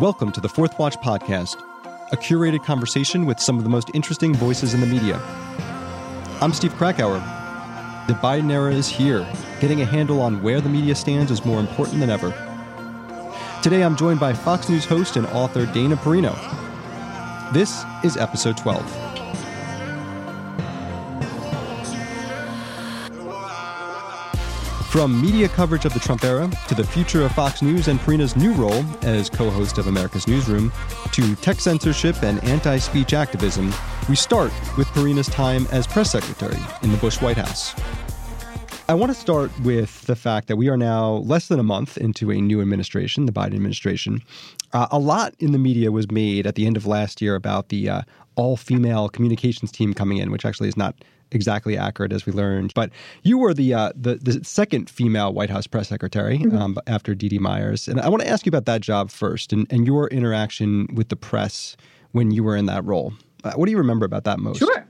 Welcome 0.00 0.30
to 0.30 0.40
the 0.40 0.48
Fourth 0.48 0.78
Watch 0.78 0.96
Podcast, 0.98 1.60
a 2.12 2.16
curated 2.16 2.62
conversation 2.62 3.26
with 3.26 3.40
some 3.40 3.58
of 3.58 3.64
the 3.64 3.68
most 3.68 3.90
interesting 3.94 4.32
voices 4.32 4.72
in 4.72 4.80
the 4.80 4.86
media. 4.86 5.20
I'm 6.40 6.52
Steve 6.52 6.72
Krakauer. 6.76 7.18
The 8.06 8.12
Biden 8.12 8.52
era 8.52 8.72
is 8.72 8.86
here. 8.86 9.28
Getting 9.60 9.80
a 9.80 9.84
handle 9.84 10.20
on 10.20 10.40
where 10.40 10.60
the 10.60 10.68
media 10.68 10.94
stands 10.94 11.32
is 11.32 11.44
more 11.44 11.58
important 11.58 11.98
than 11.98 12.10
ever. 12.10 12.30
Today 13.60 13.82
I'm 13.82 13.96
joined 13.96 14.20
by 14.20 14.34
Fox 14.34 14.68
News 14.68 14.84
host 14.84 15.16
and 15.16 15.26
author 15.26 15.66
Dana 15.66 15.96
Perino. 15.96 16.32
This 17.52 17.82
is 18.04 18.16
episode 18.16 18.56
12. 18.56 19.07
From 24.88 25.20
media 25.20 25.50
coverage 25.50 25.84
of 25.84 25.92
the 25.92 26.00
Trump 26.00 26.24
era 26.24 26.50
to 26.66 26.74
the 26.74 26.82
future 26.82 27.22
of 27.22 27.32
Fox 27.32 27.60
News 27.60 27.88
and 27.88 28.00
Perino's 28.00 28.36
new 28.36 28.54
role 28.54 28.82
as 29.02 29.28
co 29.28 29.50
host 29.50 29.76
of 29.76 29.86
America's 29.86 30.26
Newsroom 30.26 30.72
to 31.12 31.34
tech 31.36 31.60
censorship 31.60 32.22
and 32.22 32.42
anti 32.42 32.78
speech 32.78 33.12
activism, 33.12 33.70
we 34.08 34.16
start 34.16 34.50
with 34.78 34.88
Perino's 34.88 35.28
time 35.28 35.66
as 35.72 35.86
press 35.86 36.12
secretary 36.12 36.56
in 36.82 36.90
the 36.90 36.96
Bush 36.96 37.20
White 37.20 37.36
House. 37.36 37.74
I 38.90 38.94
want 38.94 39.12
to 39.12 39.20
start 39.20 39.50
with 39.60 40.06
the 40.06 40.16
fact 40.16 40.48
that 40.48 40.56
we 40.56 40.70
are 40.70 40.76
now 40.78 41.16
less 41.16 41.48
than 41.48 41.60
a 41.60 41.62
month 41.62 41.98
into 41.98 42.30
a 42.30 42.40
new 42.40 42.62
administration, 42.62 43.26
the 43.26 43.32
Biden 43.32 43.52
administration. 43.52 44.22
Uh, 44.72 44.86
a 44.90 44.98
lot 44.98 45.34
in 45.38 45.52
the 45.52 45.58
media 45.58 45.92
was 45.92 46.10
made 46.10 46.46
at 46.46 46.54
the 46.54 46.66
end 46.66 46.74
of 46.78 46.86
last 46.86 47.20
year 47.20 47.34
about 47.34 47.68
the 47.68 47.90
uh, 47.90 48.02
all 48.36 48.56
female 48.56 49.10
communications 49.10 49.70
team 49.70 49.92
coming 49.92 50.16
in, 50.16 50.30
which 50.30 50.46
actually 50.46 50.70
is 50.70 50.76
not 50.78 50.94
exactly 51.32 51.76
accurate 51.76 52.14
as 52.14 52.24
we 52.24 52.32
learned. 52.32 52.72
But 52.72 52.90
you 53.24 53.36
were 53.36 53.52
the 53.52 53.74
uh, 53.74 53.92
the, 53.94 54.14
the, 54.14 54.42
second 54.42 54.88
female 54.88 55.34
White 55.34 55.50
House 55.50 55.66
press 55.66 55.88
secretary 55.88 56.38
mm-hmm. 56.38 56.56
um, 56.56 56.78
after 56.86 57.14
Dee 57.14 57.28
Dee 57.28 57.38
Myers, 57.38 57.88
and 57.88 58.00
I 58.00 58.08
want 58.08 58.22
to 58.22 58.28
ask 58.28 58.46
you 58.46 58.50
about 58.50 58.64
that 58.64 58.80
job 58.80 59.10
first 59.10 59.52
and, 59.52 59.70
and 59.70 59.86
your 59.86 60.08
interaction 60.08 60.88
with 60.94 61.10
the 61.10 61.16
press 61.16 61.76
when 62.12 62.30
you 62.30 62.42
were 62.42 62.56
in 62.56 62.64
that 62.66 62.86
role. 62.86 63.12
Uh, 63.44 63.52
what 63.52 63.66
do 63.66 63.70
you 63.70 63.78
remember 63.78 64.06
about 64.06 64.24
that 64.24 64.38
most? 64.38 64.60
Sure, 64.60 64.86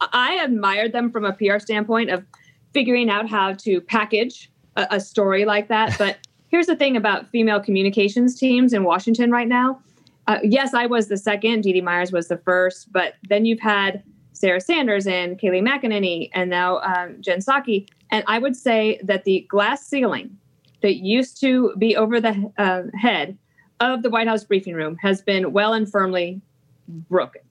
I 0.00 0.40
admired 0.42 0.92
them 0.92 1.10
from 1.10 1.26
a 1.26 1.34
PR 1.34 1.58
standpoint 1.58 2.08
of 2.08 2.24
figuring 2.72 3.10
out 3.10 3.28
how 3.28 3.54
to 3.54 3.80
package 3.80 4.50
a, 4.76 4.86
a 4.92 5.00
story 5.00 5.44
like 5.44 5.68
that. 5.68 5.94
But 5.98 6.18
here's 6.48 6.66
the 6.66 6.76
thing 6.76 6.96
about 6.96 7.28
female 7.28 7.60
communications 7.60 8.38
teams 8.38 8.72
in 8.72 8.84
Washington 8.84 9.30
right 9.30 9.48
now. 9.48 9.80
Uh, 10.26 10.38
yes, 10.42 10.74
I 10.74 10.86
was 10.86 11.08
the 11.08 11.16
second. 11.16 11.62
Dee 11.62 11.72
Dee 11.72 11.80
Myers 11.80 12.12
was 12.12 12.28
the 12.28 12.36
first, 12.38 12.92
but 12.92 13.14
then 13.28 13.44
you've 13.44 13.60
had 13.60 14.02
Sarah 14.32 14.60
Sanders 14.60 15.06
and 15.06 15.38
Kayleigh 15.38 15.62
McEnany 15.62 16.30
and 16.32 16.48
now 16.50 16.78
um, 16.80 17.16
Jen 17.20 17.40
Psaki. 17.40 17.88
And 18.10 18.24
I 18.26 18.38
would 18.38 18.56
say 18.56 19.00
that 19.02 19.24
the 19.24 19.46
glass 19.48 19.86
ceiling 19.86 20.36
that 20.82 20.96
used 20.96 21.40
to 21.40 21.74
be 21.78 21.96
over 21.96 22.20
the 22.20 22.52
uh, 22.58 22.82
head 22.96 23.36
of 23.80 24.02
the 24.02 24.10
White 24.10 24.28
House 24.28 24.44
briefing 24.44 24.74
room 24.74 24.96
has 25.02 25.20
been 25.22 25.52
well 25.52 25.72
and 25.72 25.90
firmly 25.90 26.40
broken. 26.88 27.42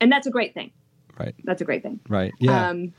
And 0.00 0.12
that's 0.12 0.26
a 0.26 0.30
great 0.30 0.54
thing. 0.54 0.72
Right. 1.18 1.34
That's 1.44 1.62
a 1.62 1.64
great 1.64 1.82
thing. 1.82 2.00
Right. 2.08 2.32
Yeah. 2.38 2.68
Um, 2.68 2.92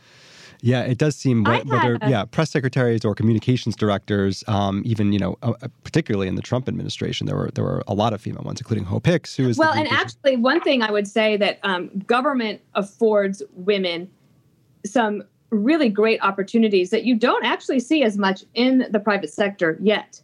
yeah, 0.61 0.81
it 0.83 0.97
does 0.97 1.16
seem 1.16 1.44
whether 1.44 1.97
yeah 2.08 2.25
press 2.25 2.52
secretaries 2.52 3.05
or 3.05 3.16
communications 3.16 3.75
directors, 3.75 4.44
um, 4.47 4.81
even 4.86 5.13
you 5.13 5.19
know 5.19 5.38
uh, 5.44 5.53
uh, 5.61 5.67
particularly 5.83 6.27
in 6.27 6.36
the 6.36 6.41
Trump 6.41 6.67
administration, 6.67 7.27
there 7.27 7.36
were 7.36 7.52
there 7.52 7.63
were 7.63 7.83
a 7.88 7.94
lot 7.94 8.13
of 8.13 8.22
female 8.22 8.44
ones, 8.44 8.59
including 8.59 8.85
Hope 8.85 9.05
Hicks, 9.05 9.35
who 9.35 9.47
is 9.47 9.58
well. 9.58 9.73
and 9.73 9.88
actually, 9.89 10.35
one 10.35 10.61
thing 10.61 10.81
I 10.81 10.91
would 10.91 11.08
say 11.08 11.38
that 11.38 11.59
um, 11.63 11.89
government 12.08 12.61
affords 12.75 13.44
women 13.55 14.09
some 14.85 15.23
really 15.50 15.89
great 15.89 16.22
opportunities 16.22 16.89
that 16.89 17.03
you 17.03 17.16
don't 17.16 17.45
actually 17.45 17.80
see 17.80 18.03
as 18.03 18.17
much 18.17 18.44
in 18.53 18.85
the 18.91 19.00
private 19.00 19.31
sector 19.31 19.78
yet. 19.81 20.22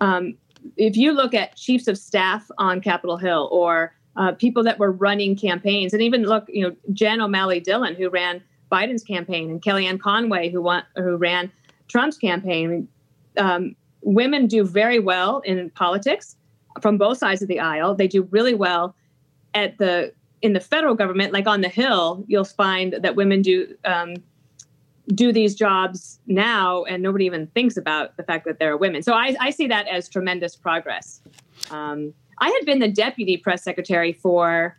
Um, 0.00 0.36
if 0.76 0.96
you 0.96 1.12
look 1.12 1.34
at 1.34 1.56
chiefs 1.56 1.88
of 1.88 1.98
staff 1.98 2.50
on 2.58 2.80
Capitol 2.80 3.16
Hill 3.16 3.48
or 3.52 3.94
uh, 4.16 4.32
people 4.32 4.62
that 4.64 4.78
were 4.78 4.92
running 4.92 5.36
campaigns, 5.36 5.92
and 5.92 6.02
even 6.02 6.22
look, 6.22 6.44
you 6.48 6.66
know, 6.66 6.74
Jen 6.92 7.20
O'Malley 7.20 7.60
Dillon, 7.60 7.94
who 7.94 8.08
ran 8.08 8.42
Biden's 8.70 9.04
campaign 9.04 9.50
and 9.50 9.62
Kellyanne 9.62 10.00
Conway, 10.00 10.50
who 10.50 10.62
won, 10.62 10.82
who 10.96 11.16
ran 11.16 11.50
Trump's 11.88 12.18
campaign. 12.18 12.88
Um, 13.36 13.76
women 14.02 14.46
do 14.46 14.64
very 14.64 14.98
well 14.98 15.40
in 15.40 15.70
politics 15.70 16.36
from 16.80 16.98
both 16.98 17.18
sides 17.18 17.42
of 17.42 17.48
the 17.48 17.60
aisle. 17.60 17.94
They 17.94 18.08
do 18.08 18.22
really 18.30 18.54
well 18.54 18.94
at 19.54 19.78
the 19.78 20.12
in 20.42 20.52
the 20.52 20.60
federal 20.60 20.94
government, 20.94 21.32
like 21.32 21.46
on 21.46 21.62
the 21.62 21.68
Hill. 21.68 22.24
You'll 22.28 22.44
find 22.44 22.96
that 23.00 23.16
women 23.16 23.42
do 23.42 23.74
um, 23.84 24.16
do 25.08 25.32
these 25.32 25.54
jobs 25.54 26.18
now, 26.26 26.84
and 26.84 27.02
nobody 27.02 27.26
even 27.26 27.46
thinks 27.48 27.76
about 27.76 28.16
the 28.16 28.22
fact 28.22 28.44
that 28.46 28.58
they're 28.58 28.76
women. 28.76 29.02
So 29.02 29.12
I, 29.12 29.34
I 29.40 29.50
see 29.50 29.66
that 29.68 29.86
as 29.88 30.08
tremendous 30.08 30.56
progress. 30.56 31.20
Um, 31.70 32.14
I 32.38 32.48
had 32.50 32.66
been 32.66 32.78
the 32.78 32.88
deputy 32.88 33.36
press 33.36 33.62
secretary 33.62 34.12
for, 34.12 34.76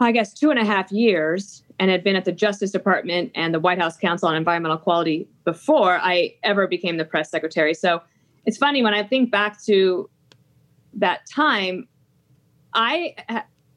I 0.00 0.12
guess, 0.12 0.32
two 0.32 0.50
and 0.50 0.58
a 0.58 0.64
half 0.64 0.90
years 0.90 1.62
and 1.78 1.90
had 1.90 2.02
been 2.02 2.16
at 2.16 2.24
the 2.24 2.32
Justice 2.32 2.70
Department 2.70 3.30
and 3.34 3.52
the 3.52 3.60
White 3.60 3.78
House 3.78 3.96
Council 3.96 4.28
on 4.28 4.36
Environmental 4.36 4.78
Quality 4.78 5.28
before 5.44 5.98
I 5.98 6.34
ever 6.42 6.66
became 6.66 6.96
the 6.96 7.04
press 7.04 7.30
secretary. 7.30 7.74
So 7.74 8.02
it's 8.46 8.56
funny 8.56 8.82
when 8.82 8.94
I 8.94 9.02
think 9.02 9.30
back 9.30 9.62
to 9.64 10.08
that 10.94 11.26
time, 11.30 11.88
I 12.72 13.14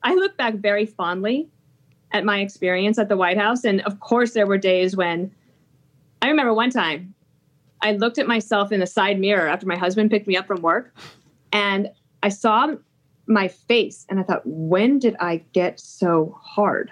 I 0.04 0.16
look 0.16 0.38
back 0.38 0.56
very 0.56 0.86
fondly 0.86 1.50
at 2.12 2.24
my 2.24 2.40
experience 2.40 2.98
at 2.98 3.10
the 3.10 3.18
White 3.18 3.38
House, 3.38 3.64
and 3.64 3.82
of 3.82 4.00
course 4.00 4.34
there 4.34 4.48
were 4.48 4.58
days 4.58 4.96
when 4.96 5.32
I 6.22 6.30
remember 6.30 6.54
one 6.54 6.70
time 6.70 7.14
I 7.82 7.94
looked 7.94 8.18
at 8.18 8.28
myself 8.28 8.72
in 8.72 8.80
the 8.80 8.88
side 8.88 9.20
mirror 9.20 9.48
after 9.48 9.66
my 9.66 9.78
husband 9.78 10.10
picked 10.10 10.28
me 10.28 10.38
up 10.38 10.48
from 10.48 10.62
work, 10.62 10.94
and 11.52 11.90
I 12.24 12.30
saw 12.30 12.76
my 13.28 13.48
face, 13.48 14.06
and 14.10 14.20
I 14.20 14.24
thought, 14.24 14.42
when 14.46 15.00
did 15.00 15.16
I 15.20 15.44
get 15.54 15.80
so 15.80 16.38
hard? 16.42 16.92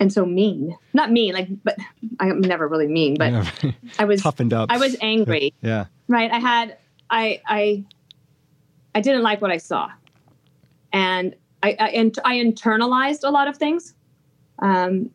And 0.00 0.10
so 0.10 0.24
mean. 0.24 0.76
Not 0.94 1.12
mean, 1.12 1.34
like, 1.34 1.48
but 1.62 1.76
I'm 2.18 2.40
never 2.40 2.66
really 2.66 2.88
mean, 2.88 3.16
but 3.18 3.32
yeah, 3.32 3.72
I 3.98 4.06
was 4.06 4.22
toughened 4.22 4.54
up. 4.54 4.72
I 4.72 4.78
was 4.78 4.96
angry. 5.02 5.54
yeah. 5.60 5.84
Right. 6.08 6.30
I 6.30 6.38
had, 6.38 6.78
I, 7.10 7.42
I, 7.46 7.84
I 8.94 9.02
didn't 9.02 9.22
like 9.22 9.42
what 9.42 9.52
I 9.52 9.58
saw, 9.58 9.90
and 10.92 11.36
I, 11.62 11.76
I, 11.78 11.88
and 11.90 12.18
I 12.24 12.36
internalized 12.36 13.20
a 13.22 13.30
lot 13.30 13.46
of 13.46 13.56
things. 13.56 13.94
Um, 14.58 15.10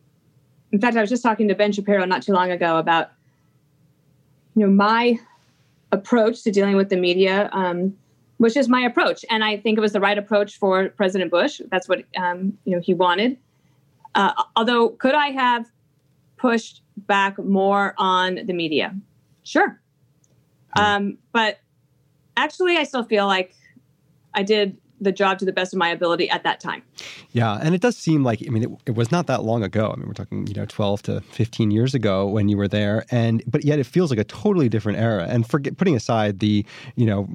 in 0.72 0.80
fact, 0.80 0.96
I 0.96 1.00
was 1.00 1.10
just 1.10 1.22
talking 1.22 1.48
to 1.48 1.54
Ben 1.54 1.72
Shapiro 1.72 2.04
not 2.06 2.22
too 2.22 2.32
long 2.32 2.50
ago 2.50 2.78
about, 2.78 3.10
you 4.54 4.66
know, 4.66 4.72
my 4.72 5.18
approach 5.92 6.42
to 6.44 6.50
dealing 6.50 6.76
with 6.76 6.88
the 6.88 6.96
media, 6.96 7.50
um, 7.52 7.96
which 8.38 8.56
is 8.56 8.68
my 8.68 8.80
approach, 8.80 9.24
and 9.30 9.44
I 9.44 9.58
think 9.58 9.76
it 9.76 9.80
was 9.80 9.92
the 9.92 10.00
right 10.00 10.16
approach 10.16 10.58
for 10.58 10.88
President 10.90 11.30
Bush. 11.30 11.60
That's 11.70 11.88
what 11.88 12.04
um, 12.16 12.56
you 12.64 12.74
know 12.74 12.80
he 12.80 12.94
wanted 12.94 13.36
uh, 14.16 14.32
although, 14.56 14.88
could 14.88 15.14
I 15.14 15.28
have 15.28 15.70
pushed 16.38 16.82
back 16.96 17.38
more 17.38 17.94
on 17.98 18.40
the 18.46 18.54
media? 18.54 18.94
Sure. 19.44 19.80
Hmm. 20.74 20.82
Um, 20.82 21.18
but 21.32 21.60
actually, 22.36 22.78
I 22.78 22.84
still 22.84 23.04
feel 23.04 23.26
like 23.26 23.54
I 24.34 24.42
did 24.42 24.78
the 25.00 25.12
job 25.12 25.38
to 25.38 25.44
the 25.44 25.52
best 25.52 25.74
of 25.74 25.78
my 25.78 25.90
ability 25.90 26.30
at 26.30 26.42
that 26.44 26.60
time. 26.60 26.82
Yeah, 27.32 27.58
and 27.62 27.74
it 27.74 27.80
does 27.80 27.96
seem 27.96 28.24
like 28.24 28.42
I 28.46 28.50
mean 28.50 28.64
it, 28.64 28.70
it, 28.86 28.94
was 28.94 29.10
not 29.10 29.26
that 29.26 29.44
long 29.44 29.62
ago. 29.62 29.92
I 29.92 29.96
mean 29.98 30.06
we're 30.06 30.14
talking 30.14 30.46
you 30.46 30.54
know 30.54 30.66
12 30.66 31.02
to 31.04 31.20
15 31.20 31.70
years 31.70 31.94
ago 31.94 32.26
when 32.26 32.48
you 32.48 32.56
were 32.56 32.68
there 32.68 33.04
and 33.10 33.42
but 33.46 33.64
yet 33.64 33.78
it 33.78 33.84
feels 33.84 34.10
like 34.10 34.18
a 34.18 34.24
totally 34.24 34.68
different 34.68 34.98
era. 34.98 35.26
And 35.28 35.48
forget 35.48 35.76
putting 35.76 35.96
aside 35.96 36.40
the 36.40 36.64
you 36.96 37.06
know 37.06 37.28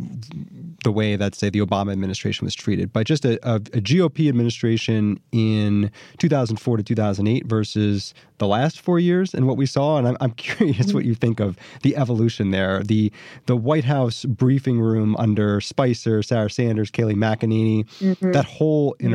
the 0.84 0.92
way 0.92 1.16
that 1.16 1.36
say 1.36 1.50
the 1.50 1.60
Obama 1.60 1.92
administration 1.92 2.46
was 2.46 2.56
treated, 2.56 2.92
but 2.92 3.06
just 3.06 3.26
a, 3.26 3.40
a, 3.48 3.56
a 3.56 3.82
GOP 3.82 4.28
administration 4.28 5.20
in 5.32 5.92
2004 6.18 6.78
to 6.78 6.84
2008 6.84 7.46
versus 7.46 8.14
the 8.42 8.48
last 8.48 8.82
four 8.82 9.00
years 9.00 9.34
and 9.34 9.48
what 9.48 9.56
we 9.56 9.68
saw. 9.68 9.98
And 9.98 10.08
I'm, 10.08 10.18
I'm 10.20 10.32
curious 10.52 10.94
what 10.94 11.06
you 11.06 11.16
think 11.16 11.40
of 11.40 11.58
the 11.84 11.96
evolution 11.96 12.52
there. 12.52 12.84
The 12.84 13.12
the 13.46 13.56
White 13.56 13.86
House 13.86 14.26
briefing 14.26 14.80
room 14.82 15.16
under 15.18 15.62
Spicer, 15.62 16.24
Sarah 16.24 16.50
Sanders, 16.50 16.92
Kayleigh 16.92 17.16
McEnany, 17.16 17.86
mm-hmm. 18.00 18.32
that 18.32 18.46
whole 18.46 18.94
mm-hmm. 18.94 19.06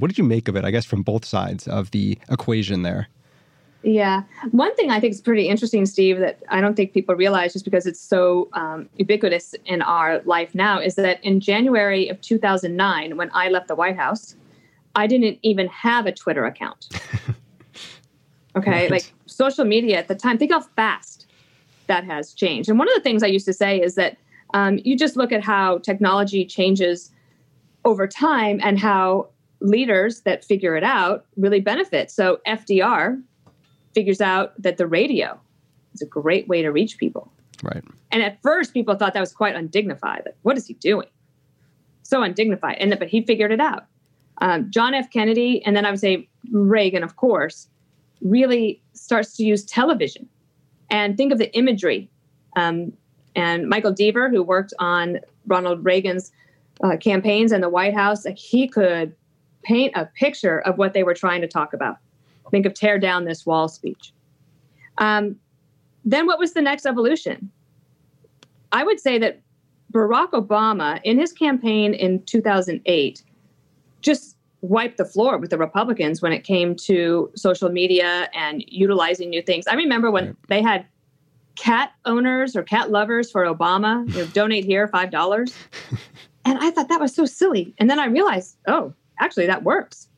What 0.00 0.08
did 0.08 0.18
you 0.18 0.24
make 0.24 0.48
of 0.48 0.56
it? 0.56 0.64
I 0.64 0.70
guess 0.70 0.84
from 0.84 1.02
both 1.02 1.24
sides 1.24 1.66
of 1.68 1.90
the 1.90 2.18
equation 2.30 2.82
there. 2.82 3.08
Yeah. 3.82 4.22
One 4.52 4.74
thing 4.76 4.90
I 4.90 4.98
think 4.98 5.12
is 5.12 5.20
pretty 5.20 5.46
interesting, 5.48 5.84
Steve, 5.84 6.18
that 6.18 6.42
I 6.48 6.62
don't 6.62 6.74
think 6.74 6.94
people 6.94 7.14
realize 7.14 7.52
just 7.52 7.66
because 7.66 7.86
it's 7.86 8.00
so 8.00 8.48
um, 8.54 8.88
ubiquitous 8.96 9.54
in 9.66 9.82
our 9.82 10.22
life 10.22 10.54
now 10.54 10.80
is 10.80 10.94
that 10.94 11.22
in 11.22 11.38
January 11.38 12.08
of 12.08 12.18
2009, 12.22 13.18
when 13.18 13.30
I 13.34 13.50
left 13.50 13.68
the 13.68 13.74
White 13.74 13.96
House, 13.96 14.36
I 14.96 15.06
didn't 15.06 15.38
even 15.42 15.68
have 15.68 16.06
a 16.06 16.12
Twitter 16.12 16.46
account. 16.46 16.88
Okay. 18.56 18.70
Right. 18.70 18.90
Like 18.90 19.12
social 19.26 19.64
media 19.64 19.98
at 19.98 20.08
the 20.08 20.14
time, 20.14 20.38
think 20.38 20.52
how 20.52 20.60
fast 20.60 21.26
that 21.86 22.04
has 22.04 22.32
changed. 22.32 22.68
And 22.68 22.78
one 22.78 22.88
of 22.88 22.94
the 22.94 23.00
things 23.00 23.22
I 23.22 23.26
used 23.26 23.46
to 23.46 23.52
say 23.52 23.80
is 23.80 23.94
that 23.96 24.16
um, 24.54 24.78
you 24.84 24.96
just 24.96 25.16
look 25.16 25.32
at 25.32 25.42
how 25.42 25.78
technology 25.78 26.44
changes 26.44 27.10
over 27.84 28.06
time 28.06 28.60
and 28.62 28.78
how 28.78 29.28
leaders 29.60 30.22
that 30.22 30.44
figure 30.44 30.76
it 30.76 30.84
out 30.84 31.26
really 31.36 31.60
benefit. 31.60 32.10
So 32.10 32.40
FDR 32.46 33.22
figures 33.94 34.20
out 34.20 34.60
that 34.60 34.76
the 34.76 34.86
radio 34.86 35.38
is 35.94 36.02
a 36.02 36.06
great 36.06 36.48
way 36.48 36.62
to 36.62 36.70
reach 36.70 36.98
people. 36.98 37.32
Right. 37.62 37.82
And 38.10 38.22
at 38.22 38.42
first, 38.42 38.74
people 38.74 38.94
thought 38.94 39.14
that 39.14 39.20
was 39.20 39.32
quite 39.32 39.54
undignified. 39.54 40.22
Like, 40.26 40.36
what 40.42 40.56
is 40.56 40.66
he 40.66 40.74
doing? 40.74 41.06
so 42.04 42.22
undignified. 42.22 42.76
And 42.78 42.96
but 42.98 43.08
he 43.08 43.22
figured 43.22 43.50
it 43.50 43.60
out. 43.60 43.86
Um, 44.40 44.70
John 44.70 44.94
F. 44.94 45.10
Kennedy, 45.10 45.64
and 45.64 45.76
then 45.76 45.84
I 45.84 45.90
would 45.90 46.00
say 46.00 46.28
Reagan, 46.52 47.02
of 47.02 47.16
course, 47.16 47.68
really 48.20 48.80
starts 48.92 49.36
to 49.36 49.44
use 49.44 49.64
television 49.64 50.28
and 50.90 51.16
think 51.16 51.32
of 51.32 51.38
the 51.38 51.52
imagery. 51.56 52.10
Um, 52.56 52.92
and 53.34 53.68
Michael 53.68 53.92
Deaver, 53.92 54.30
who 54.30 54.42
worked 54.42 54.72
on 54.78 55.20
Ronald 55.46 55.84
Reagan's 55.84 56.30
uh, 56.82 56.96
campaigns 56.96 57.52
in 57.52 57.60
the 57.60 57.68
White 57.68 57.94
House, 57.94 58.24
like 58.24 58.38
he 58.38 58.68
could 58.68 59.14
paint 59.64 59.96
a 59.96 60.06
picture 60.06 60.60
of 60.60 60.78
what 60.78 60.92
they 60.92 61.02
were 61.02 61.14
trying 61.14 61.40
to 61.40 61.48
talk 61.48 61.72
about. 61.72 61.96
Think 62.50 62.66
of 62.66 62.74
tear 62.74 62.98
down 62.98 63.24
this 63.24 63.44
wall 63.46 63.68
speech. 63.68 64.12
Um, 64.98 65.36
then 66.04 66.26
what 66.26 66.38
was 66.38 66.52
the 66.52 66.62
next 66.62 66.86
evolution? 66.86 67.50
I 68.72 68.84
would 68.84 69.00
say 69.00 69.18
that 69.18 69.40
Barack 69.92 70.30
Obama, 70.30 71.00
in 71.04 71.18
his 71.18 71.32
campaign 71.32 71.94
in 71.94 72.22
2008, 72.24 73.22
just 74.02 74.36
wiped 74.60 74.96
the 74.96 75.04
floor 75.04 75.38
with 75.38 75.50
the 75.50 75.58
Republicans 75.58 76.22
when 76.22 76.32
it 76.32 76.42
came 76.42 76.74
to 76.74 77.30
social 77.36 77.70
media 77.70 78.28
and 78.34 78.64
utilizing 78.66 79.30
new 79.30 79.42
things. 79.42 79.66
I 79.66 79.74
remember 79.74 80.10
when 80.10 80.26
right. 80.26 80.36
they 80.48 80.62
had 80.62 80.86
cat 81.54 81.92
owners 82.04 82.56
or 82.56 82.62
cat 82.62 82.90
lovers 82.90 83.30
for 83.30 83.44
Obama, 83.44 84.08
you 84.12 84.18
know, 84.18 84.26
donate 84.32 84.64
here, 84.64 84.88
$5. 84.88 85.54
and 86.44 86.58
I 86.58 86.70
thought 86.70 86.88
that 86.88 87.00
was 87.00 87.14
so 87.14 87.26
silly. 87.26 87.74
And 87.78 87.88
then 87.88 88.00
I 88.00 88.06
realized, 88.06 88.56
oh, 88.66 88.92
actually, 89.20 89.46
that 89.46 89.62
works. 89.62 90.08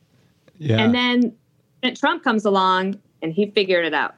Yeah. 0.59 0.79
And 0.79 0.95
then 0.95 1.95
Trump 1.95 2.25
comes 2.25 2.45
along 2.45 3.01
and 3.23 3.33
he 3.33 3.51
figured 3.51 3.85
it 3.85 3.95
out. 3.95 4.15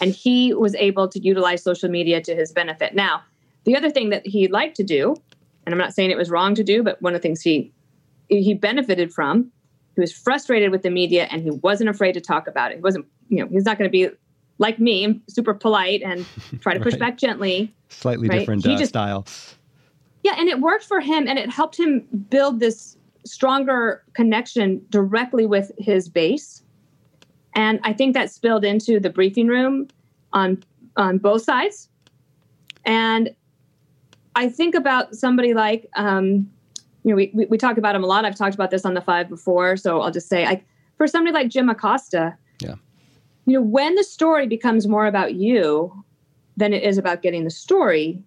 And 0.00 0.12
he 0.12 0.52
was 0.52 0.74
able 0.74 1.08
to 1.08 1.20
utilize 1.20 1.62
social 1.62 1.88
media 1.88 2.20
to 2.20 2.34
his 2.34 2.52
benefit. 2.52 2.94
Now, 2.94 3.22
the 3.64 3.76
other 3.76 3.90
thing 3.90 4.10
that 4.10 4.26
he 4.26 4.48
liked 4.48 4.76
to 4.76 4.84
do, 4.84 5.16
and 5.64 5.74
I'm 5.74 5.78
not 5.78 5.94
saying 5.94 6.10
it 6.10 6.16
was 6.16 6.30
wrong 6.30 6.54
to 6.54 6.62
do, 6.62 6.82
but 6.82 7.00
one 7.00 7.14
of 7.14 7.20
the 7.20 7.26
things 7.26 7.40
he 7.40 7.72
he 8.28 8.54
benefited 8.54 9.12
from, 9.12 9.52
he 9.94 10.00
was 10.00 10.12
frustrated 10.12 10.70
with 10.72 10.82
the 10.82 10.90
media 10.90 11.28
and 11.30 11.42
he 11.42 11.50
wasn't 11.50 11.88
afraid 11.88 12.12
to 12.12 12.20
talk 12.20 12.48
about 12.48 12.72
it. 12.72 12.76
He 12.76 12.80
wasn't, 12.80 13.06
you 13.28 13.38
know, 13.38 13.48
he's 13.48 13.64
not 13.64 13.78
going 13.78 13.88
to 13.88 13.92
be 13.92 14.10
like 14.58 14.78
me, 14.78 15.20
super 15.28 15.54
polite 15.54 16.02
and 16.02 16.26
try 16.60 16.74
to 16.74 16.80
push 16.80 16.94
right. 16.94 17.00
back 17.00 17.18
gently. 17.18 17.74
Slightly 17.88 18.28
right? 18.28 18.40
different 18.40 18.66
uh, 18.66 18.76
just, 18.76 18.90
style. 18.90 19.26
Yeah, 20.24 20.34
and 20.38 20.48
it 20.48 20.60
worked 20.60 20.84
for 20.84 21.00
him 21.00 21.28
and 21.28 21.38
it 21.38 21.50
helped 21.50 21.78
him 21.78 22.00
build 22.30 22.58
this 22.58 22.96
stronger 23.26 24.02
connection 24.14 24.84
directly 24.90 25.46
with 25.46 25.72
his 25.78 26.08
base. 26.08 26.62
And 27.54 27.80
I 27.82 27.92
think 27.92 28.14
that 28.14 28.30
spilled 28.30 28.64
into 28.64 29.00
the 29.00 29.10
briefing 29.10 29.48
room 29.48 29.88
on 30.32 30.62
on 30.96 31.18
both 31.18 31.42
sides. 31.42 31.88
And 32.84 33.34
I 34.34 34.48
think 34.48 34.74
about 34.74 35.14
somebody 35.14 35.54
like, 35.54 35.88
um, 35.96 36.50
you 37.02 37.10
know, 37.10 37.16
we, 37.16 37.30
we, 37.34 37.46
we 37.46 37.58
talk 37.58 37.76
about 37.78 37.94
him 37.94 38.04
a 38.04 38.06
lot. 38.06 38.24
I've 38.24 38.36
talked 38.36 38.54
about 38.54 38.70
this 38.70 38.84
on 38.84 38.94
the 38.94 39.00
five 39.00 39.28
before, 39.28 39.76
so 39.76 40.00
I'll 40.00 40.10
just 40.10 40.28
say, 40.28 40.46
I, 40.46 40.62
for 40.96 41.06
somebody 41.06 41.34
like 41.34 41.48
Jim 41.48 41.68
Acosta, 41.68 42.36
yeah, 42.60 42.74
you 43.46 43.54
know, 43.54 43.62
when 43.62 43.94
the 43.94 44.04
story 44.04 44.46
becomes 44.46 44.86
more 44.86 45.06
about 45.06 45.34
you 45.34 46.04
than 46.56 46.72
it 46.72 46.82
is 46.82 46.98
about 46.98 47.22
getting 47.22 47.44
the 47.44 47.50
story, 47.50 48.22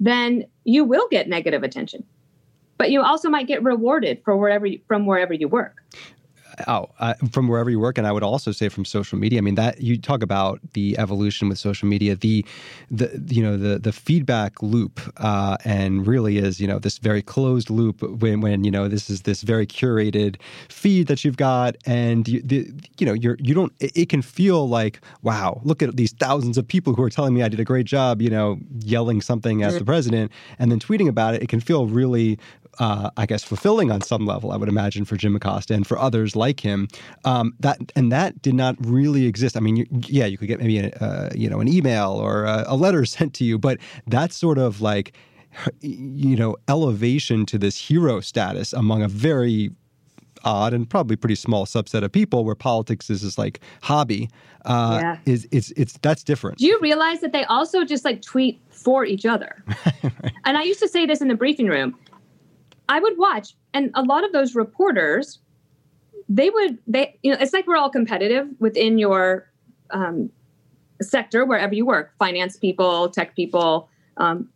then 0.00 0.44
you 0.64 0.84
will 0.84 1.08
get 1.10 1.28
negative 1.28 1.62
attention 1.62 2.04
but 2.78 2.90
you 2.90 3.02
also 3.02 3.28
might 3.28 3.46
get 3.46 3.62
rewarded 3.62 4.22
for 4.24 4.36
wherever 4.36 4.66
you, 4.66 4.80
from 4.86 5.04
wherever 5.04 5.34
you 5.34 5.48
work. 5.48 5.82
Oh, 6.66 6.88
uh, 6.98 7.14
from 7.30 7.46
wherever 7.46 7.70
you 7.70 7.78
work, 7.78 7.98
and 7.98 8.06
I 8.06 8.12
would 8.12 8.22
also 8.22 8.50
say 8.52 8.68
from 8.68 8.84
social 8.84 9.18
media. 9.18 9.38
I 9.38 9.42
mean, 9.42 9.54
that 9.54 9.80
you 9.80 9.96
talk 10.00 10.22
about 10.22 10.60
the 10.72 10.98
evolution 10.98 11.48
with 11.48 11.58
social 11.58 11.86
media, 11.86 12.16
the 12.16 12.44
the 12.90 13.10
you 13.28 13.42
know 13.42 13.56
the 13.56 13.78
the 13.78 13.92
feedback 13.92 14.60
loop, 14.62 15.00
uh, 15.18 15.56
and 15.64 16.06
really 16.06 16.38
is 16.38 16.60
you 16.60 16.66
know 16.66 16.78
this 16.78 16.98
very 16.98 17.22
closed 17.22 17.70
loop 17.70 18.02
when 18.02 18.40
when 18.40 18.64
you 18.64 18.70
know 18.70 18.88
this 18.88 19.08
is 19.08 19.22
this 19.22 19.42
very 19.42 19.66
curated 19.66 20.36
feed 20.68 21.06
that 21.06 21.24
you've 21.24 21.36
got, 21.36 21.76
and 21.86 22.26
you 22.26 22.42
the, 22.42 22.68
you 22.98 23.06
know 23.06 23.12
you're 23.12 23.36
you 23.38 23.54
don't 23.54 23.72
it, 23.78 23.92
it 23.96 24.08
can 24.08 24.22
feel 24.22 24.68
like 24.68 25.00
wow, 25.22 25.60
look 25.64 25.82
at 25.82 25.96
these 25.96 26.12
thousands 26.12 26.58
of 26.58 26.66
people 26.66 26.94
who 26.94 27.02
are 27.02 27.10
telling 27.10 27.34
me 27.34 27.42
I 27.42 27.48
did 27.48 27.60
a 27.60 27.64
great 27.64 27.86
job, 27.86 28.20
you 28.20 28.30
know, 28.30 28.58
yelling 28.80 29.20
something 29.20 29.62
at 29.62 29.74
the 29.74 29.84
president 29.84 30.32
and 30.58 30.72
then 30.72 30.80
tweeting 30.80 31.08
about 31.08 31.34
it. 31.34 31.42
It 31.42 31.48
can 31.48 31.60
feel 31.60 31.86
really 31.86 32.38
uh, 32.78 33.10
I 33.16 33.26
guess, 33.26 33.42
fulfilling 33.42 33.90
on 33.90 34.00
some 34.00 34.26
level, 34.26 34.52
I 34.52 34.56
would 34.56 34.68
imagine, 34.68 35.04
for 35.04 35.16
Jim 35.16 35.34
Acosta 35.36 35.74
and 35.74 35.86
for 35.86 35.98
others 35.98 36.36
like 36.36 36.60
him. 36.60 36.88
Um, 37.24 37.54
that 37.60 37.78
and 37.96 38.12
that 38.12 38.40
did 38.42 38.54
not 38.54 38.76
really 38.80 39.26
exist. 39.26 39.56
I 39.56 39.60
mean, 39.60 39.76
you, 39.76 39.86
yeah, 40.06 40.26
you 40.26 40.38
could 40.38 40.48
get 40.48 40.60
maybe 40.60 40.78
a, 40.78 40.90
uh, 41.00 41.30
you 41.34 41.48
know 41.48 41.60
an 41.60 41.68
email 41.68 42.12
or 42.12 42.44
a, 42.44 42.64
a 42.66 42.76
letter 42.76 43.04
sent 43.16 43.34
to 43.34 43.44
you, 43.44 43.58
but 43.58 43.78
that 44.06 44.32
sort 44.32 44.58
of 44.58 44.80
like 44.80 45.14
you 45.80 46.36
know 46.36 46.56
elevation 46.68 47.46
to 47.46 47.58
this 47.58 47.76
hero 47.76 48.20
status 48.20 48.72
among 48.72 49.02
a 49.02 49.08
very 49.08 49.70
odd 50.44 50.72
and 50.72 50.88
probably 50.88 51.16
pretty 51.16 51.34
small 51.34 51.66
subset 51.66 52.04
of 52.04 52.12
people 52.12 52.44
where 52.44 52.54
politics 52.54 53.10
is 53.10 53.22
this 53.22 53.38
like 53.38 53.60
hobby 53.82 54.30
uh, 54.64 54.98
yeah. 55.00 55.18
is 55.24 55.48
it's 55.50 55.70
it's 55.72 55.94
that's 56.02 56.22
different. 56.22 56.58
Do 56.58 56.66
you 56.66 56.78
realize 56.80 57.20
that 57.20 57.32
they 57.32 57.44
also 57.44 57.84
just 57.84 58.04
like 58.04 58.22
tweet 58.22 58.60
for 58.70 59.04
each 59.04 59.24
other? 59.24 59.62
right. 60.02 60.32
And 60.44 60.56
I 60.56 60.62
used 60.62 60.80
to 60.80 60.88
say 60.88 61.06
this 61.06 61.20
in 61.20 61.28
the 61.28 61.34
briefing 61.34 61.66
room. 61.66 61.96
I 62.88 63.00
would 63.00 63.18
watch, 63.18 63.54
and 63.74 63.90
a 63.94 64.02
lot 64.02 64.24
of 64.24 64.32
those 64.32 64.54
reporters, 64.54 65.38
they 66.28 66.50
would 66.50 66.78
they 66.86 67.18
you 67.22 67.32
know 67.32 67.38
it's 67.40 67.52
like 67.52 67.66
we're 67.66 67.76
all 67.76 67.90
competitive 67.90 68.48
within 68.58 68.98
your 68.98 69.50
um, 69.90 70.30
sector 71.00 71.44
wherever 71.44 71.74
you 71.74 71.86
work, 71.86 72.12
finance 72.18 72.56
people, 72.56 73.08
tech 73.10 73.36
people, 73.36 73.88
um, 74.16 74.48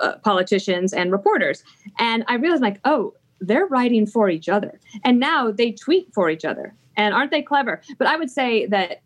uh, 0.00 0.16
politicians, 0.18 0.92
and 0.92 1.12
reporters. 1.12 1.62
And 1.98 2.24
I 2.28 2.34
realized 2.34 2.62
like, 2.62 2.80
oh, 2.84 3.14
they're 3.40 3.66
writing 3.66 4.06
for 4.06 4.28
each 4.30 4.48
other, 4.48 4.80
and 5.04 5.20
now 5.20 5.50
they 5.50 5.72
tweet 5.72 6.12
for 6.14 6.30
each 6.30 6.44
other. 6.44 6.74
And 6.98 7.12
aren't 7.12 7.30
they 7.30 7.42
clever? 7.42 7.82
But 7.98 8.06
I 8.06 8.16
would 8.16 8.30
say 8.30 8.64
that 8.66 9.02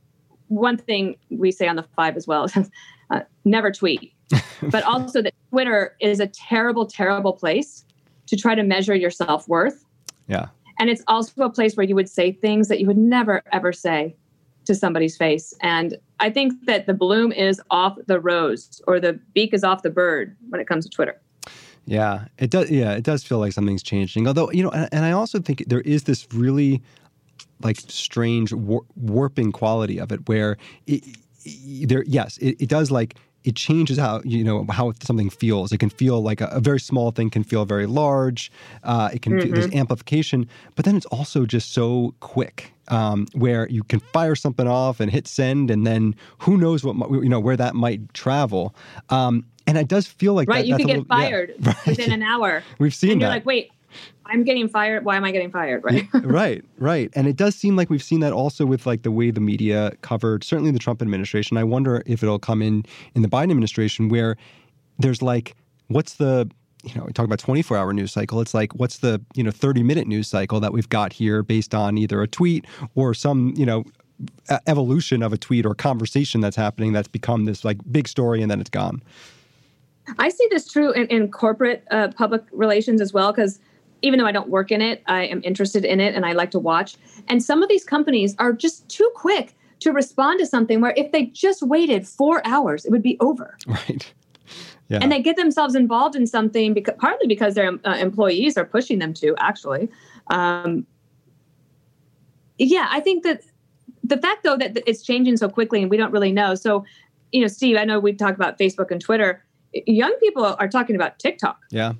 one 0.46 0.76
thing 0.76 1.16
we 1.28 1.50
say 1.50 1.66
on 1.66 1.74
the 1.74 1.84
five 1.96 2.16
as 2.16 2.26
well 2.26 2.44
is 2.44 2.56
uh, 3.10 3.20
never 3.44 3.70
tweet. 3.70 4.12
but 4.62 4.84
also 4.84 5.20
that 5.20 5.34
Twitter 5.50 5.96
is 6.00 6.20
a 6.20 6.26
terrible, 6.28 6.86
terrible 6.86 7.32
place 7.32 7.84
to 8.30 8.36
try 8.36 8.54
to 8.54 8.62
measure 8.62 8.94
your 8.94 9.10
self 9.10 9.48
worth. 9.48 9.84
Yeah. 10.28 10.46
And 10.78 10.88
it's 10.88 11.02
also 11.08 11.42
a 11.42 11.50
place 11.50 11.76
where 11.76 11.84
you 11.84 11.94
would 11.94 12.08
say 12.08 12.32
things 12.32 12.68
that 12.68 12.80
you 12.80 12.86
would 12.86 12.96
never, 12.96 13.42
ever 13.52 13.72
say 13.72 14.16
to 14.64 14.74
somebody's 14.74 15.16
face. 15.16 15.52
And 15.60 15.98
I 16.20 16.30
think 16.30 16.54
that 16.66 16.86
the 16.86 16.94
bloom 16.94 17.32
is 17.32 17.60
off 17.70 17.98
the 18.06 18.20
rose 18.20 18.80
or 18.86 19.00
the 19.00 19.20
beak 19.34 19.52
is 19.52 19.64
off 19.64 19.82
the 19.82 19.90
bird 19.90 20.36
when 20.48 20.60
it 20.60 20.66
comes 20.66 20.84
to 20.84 20.90
Twitter. 20.90 21.20
Yeah, 21.86 22.26
it 22.38 22.50
does. 22.50 22.70
Yeah, 22.70 22.92
it 22.92 23.02
does 23.02 23.24
feel 23.24 23.38
like 23.38 23.52
something's 23.52 23.82
changing. 23.82 24.28
Although, 24.28 24.50
you 24.52 24.62
know, 24.62 24.70
and, 24.70 24.88
and 24.92 25.04
I 25.04 25.10
also 25.10 25.40
think 25.40 25.64
there 25.66 25.80
is 25.80 26.04
this 26.04 26.26
really 26.32 26.82
like 27.62 27.80
strange 27.80 28.52
war- 28.52 28.84
warping 28.94 29.50
quality 29.50 29.98
of 29.98 30.12
it 30.12 30.28
where 30.28 30.56
it, 30.86 31.04
it, 31.44 31.88
there, 31.88 32.04
yes, 32.06 32.38
it, 32.38 32.56
it 32.60 32.68
does 32.68 32.90
like 32.90 33.16
it 33.44 33.56
changes 33.56 33.98
how 33.98 34.20
you 34.24 34.44
know 34.44 34.66
how 34.70 34.92
something 35.02 35.30
feels. 35.30 35.72
It 35.72 35.78
can 35.78 35.90
feel 35.90 36.22
like 36.22 36.40
a, 36.40 36.46
a 36.46 36.60
very 36.60 36.80
small 36.80 37.10
thing 37.10 37.30
can 37.30 37.44
feel 37.44 37.64
very 37.64 37.86
large. 37.86 38.52
Uh, 38.82 39.10
it 39.12 39.22
can 39.22 39.34
mm-hmm. 39.34 39.52
there's 39.52 39.72
amplification, 39.74 40.48
but 40.76 40.84
then 40.84 40.96
it's 40.96 41.06
also 41.06 41.46
just 41.46 41.72
so 41.72 42.14
quick. 42.20 42.72
Um, 42.88 43.28
where 43.34 43.68
you 43.68 43.84
can 43.84 44.00
fire 44.00 44.34
something 44.34 44.66
off 44.66 44.98
and 44.98 45.12
hit 45.12 45.28
send, 45.28 45.70
and 45.70 45.86
then 45.86 46.16
who 46.38 46.56
knows 46.56 46.82
what 46.82 46.96
you 47.10 47.28
know 47.28 47.38
where 47.38 47.56
that 47.56 47.76
might 47.76 48.12
travel. 48.14 48.74
Um, 49.10 49.46
and 49.68 49.78
it 49.78 49.86
does 49.86 50.08
feel 50.08 50.34
like 50.34 50.48
right. 50.48 50.62
That, 50.62 50.66
you 50.66 50.76
could 50.76 50.86
get 50.86 50.98
little, 50.98 51.04
fired 51.04 51.54
yeah, 51.60 51.68
right. 51.68 51.86
within 51.86 52.10
an 52.10 52.24
hour. 52.24 52.64
We've 52.80 52.94
seen 52.94 53.12
and 53.12 53.22
that. 53.22 53.26
You're 53.26 53.34
like, 53.34 53.46
wait, 53.46 53.70
I'm 54.26 54.44
getting 54.44 54.68
fired. 54.68 55.04
Why 55.04 55.16
am 55.16 55.24
I 55.24 55.32
getting 55.32 55.50
fired? 55.50 55.82
Right. 55.84 56.06
right. 56.14 56.64
Right. 56.78 57.10
And 57.14 57.26
it 57.26 57.36
does 57.36 57.54
seem 57.54 57.76
like 57.76 57.90
we've 57.90 58.02
seen 58.02 58.20
that 58.20 58.32
also 58.32 58.64
with 58.66 58.86
like 58.86 59.02
the 59.02 59.10
way 59.10 59.30
the 59.30 59.40
media 59.40 59.92
covered 60.02 60.44
certainly 60.44 60.70
the 60.70 60.78
Trump 60.78 61.02
administration. 61.02 61.56
I 61.56 61.64
wonder 61.64 62.02
if 62.06 62.22
it'll 62.22 62.38
come 62.38 62.62
in 62.62 62.84
in 63.14 63.22
the 63.22 63.28
Biden 63.28 63.50
administration 63.50 64.08
where 64.08 64.36
there's 64.98 65.22
like, 65.22 65.56
what's 65.88 66.14
the 66.14 66.50
you 66.82 66.94
know, 66.94 67.04
we 67.04 67.12
talk 67.12 67.26
about 67.26 67.38
24 67.38 67.76
hour 67.76 67.92
news 67.92 68.10
cycle. 68.10 68.40
It's 68.40 68.54
like, 68.54 68.74
what's 68.74 68.98
the, 68.98 69.20
you 69.34 69.44
know, 69.44 69.50
30 69.50 69.82
minute 69.82 70.06
news 70.06 70.28
cycle 70.28 70.60
that 70.60 70.72
we've 70.72 70.88
got 70.88 71.12
here 71.12 71.42
based 71.42 71.74
on 71.74 71.98
either 71.98 72.22
a 72.22 72.26
tweet 72.26 72.66
or 72.94 73.12
some, 73.12 73.52
you 73.54 73.66
know, 73.66 73.84
evolution 74.66 75.22
of 75.22 75.32
a 75.32 75.38
tweet 75.38 75.66
or 75.66 75.74
conversation 75.74 76.40
that's 76.40 76.56
happening 76.56 76.92
that's 76.92 77.08
become 77.08 77.44
this 77.44 77.64
like 77.64 77.78
big 77.90 78.08
story 78.08 78.42
and 78.42 78.50
then 78.50 78.60
it's 78.60 78.70
gone. 78.70 79.02
I 80.18 80.28
see 80.28 80.46
this 80.50 80.70
true 80.70 80.92
in, 80.92 81.06
in 81.08 81.30
corporate 81.30 81.84
uh, 81.90 82.08
public 82.08 82.42
relations 82.52 83.00
as 83.00 83.12
well, 83.12 83.32
because 83.32 83.60
even 84.02 84.18
though 84.18 84.26
I 84.26 84.32
don't 84.32 84.48
work 84.48 84.70
in 84.70 84.80
it, 84.80 85.02
I 85.06 85.24
am 85.24 85.40
interested 85.44 85.84
in 85.84 86.00
it 86.00 86.14
and 86.14 86.24
I 86.24 86.32
like 86.32 86.50
to 86.52 86.58
watch. 86.58 86.96
And 87.28 87.42
some 87.42 87.62
of 87.62 87.68
these 87.68 87.84
companies 87.84 88.34
are 88.38 88.52
just 88.52 88.88
too 88.88 89.10
quick 89.14 89.54
to 89.80 89.92
respond 89.92 90.40
to 90.40 90.46
something 90.46 90.80
where 90.80 90.94
if 90.96 91.12
they 91.12 91.26
just 91.26 91.62
waited 91.62 92.06
four 92.06 92.46
hours, 92.46 92.84
it 92.84 92.90
would 92.90 93.02
be 93.02 93.16
over. 93.20 93.56
Right. 93.66 94.12
Yeah. 94.88 94.98
And 95.02 95.12
they 95.12 95.22
get 95.22 95.36
themselves 95.36 95.76
involved 95.76 96.16
in 96.16 96.26
something 96.26 96.74
because 96.74 96.96
partly 96.98 97.28
because 97.28 97.54
their 97.54 97.78
uh, 97.84 97.94
employees 97.94 98.58
are 98.58 98.64
pushing 98.64 98.98
them 98.98 99.14
to 99.14 99.36
actually. 99.38 99.88
Um, 100.26 100.84
yeah, 102.58 102.88
I 102.90 102.98
think 102.98 103.22
that 103.22 103.42
the 104.02 104.16
fact 104.16 104.42
though 104.42 104.56
that 104.56 104.76
it's 104.88 105.02
changing 105.02 105.36
so 105.36 105.48
quickly 105.48 105.80
and 105.80 105.90
we 105.92 105.96
don't 105.96 106.10
really 106.10 106.32
know. 106.32 106.56
So, 106.56 106.84
you 107.30 107.40
know, 107.40 107.46
Steve, 107.46 107.76
I 107.76 107.84
know 107.84 108.00
we 108.00 108.12
talk 108.12 108.34
about 108.34 108.58
Facebook 108.58 108.90
and 108.90 109.00
Twitter. 109.00 109.44
Young 109.72 110.12
people 110.18 110.44
are 110.44 110.66
talking 110.66 110.96
about 110.96 111.20
TikTok. 111.20 111.60
Yeah 111.70 111.92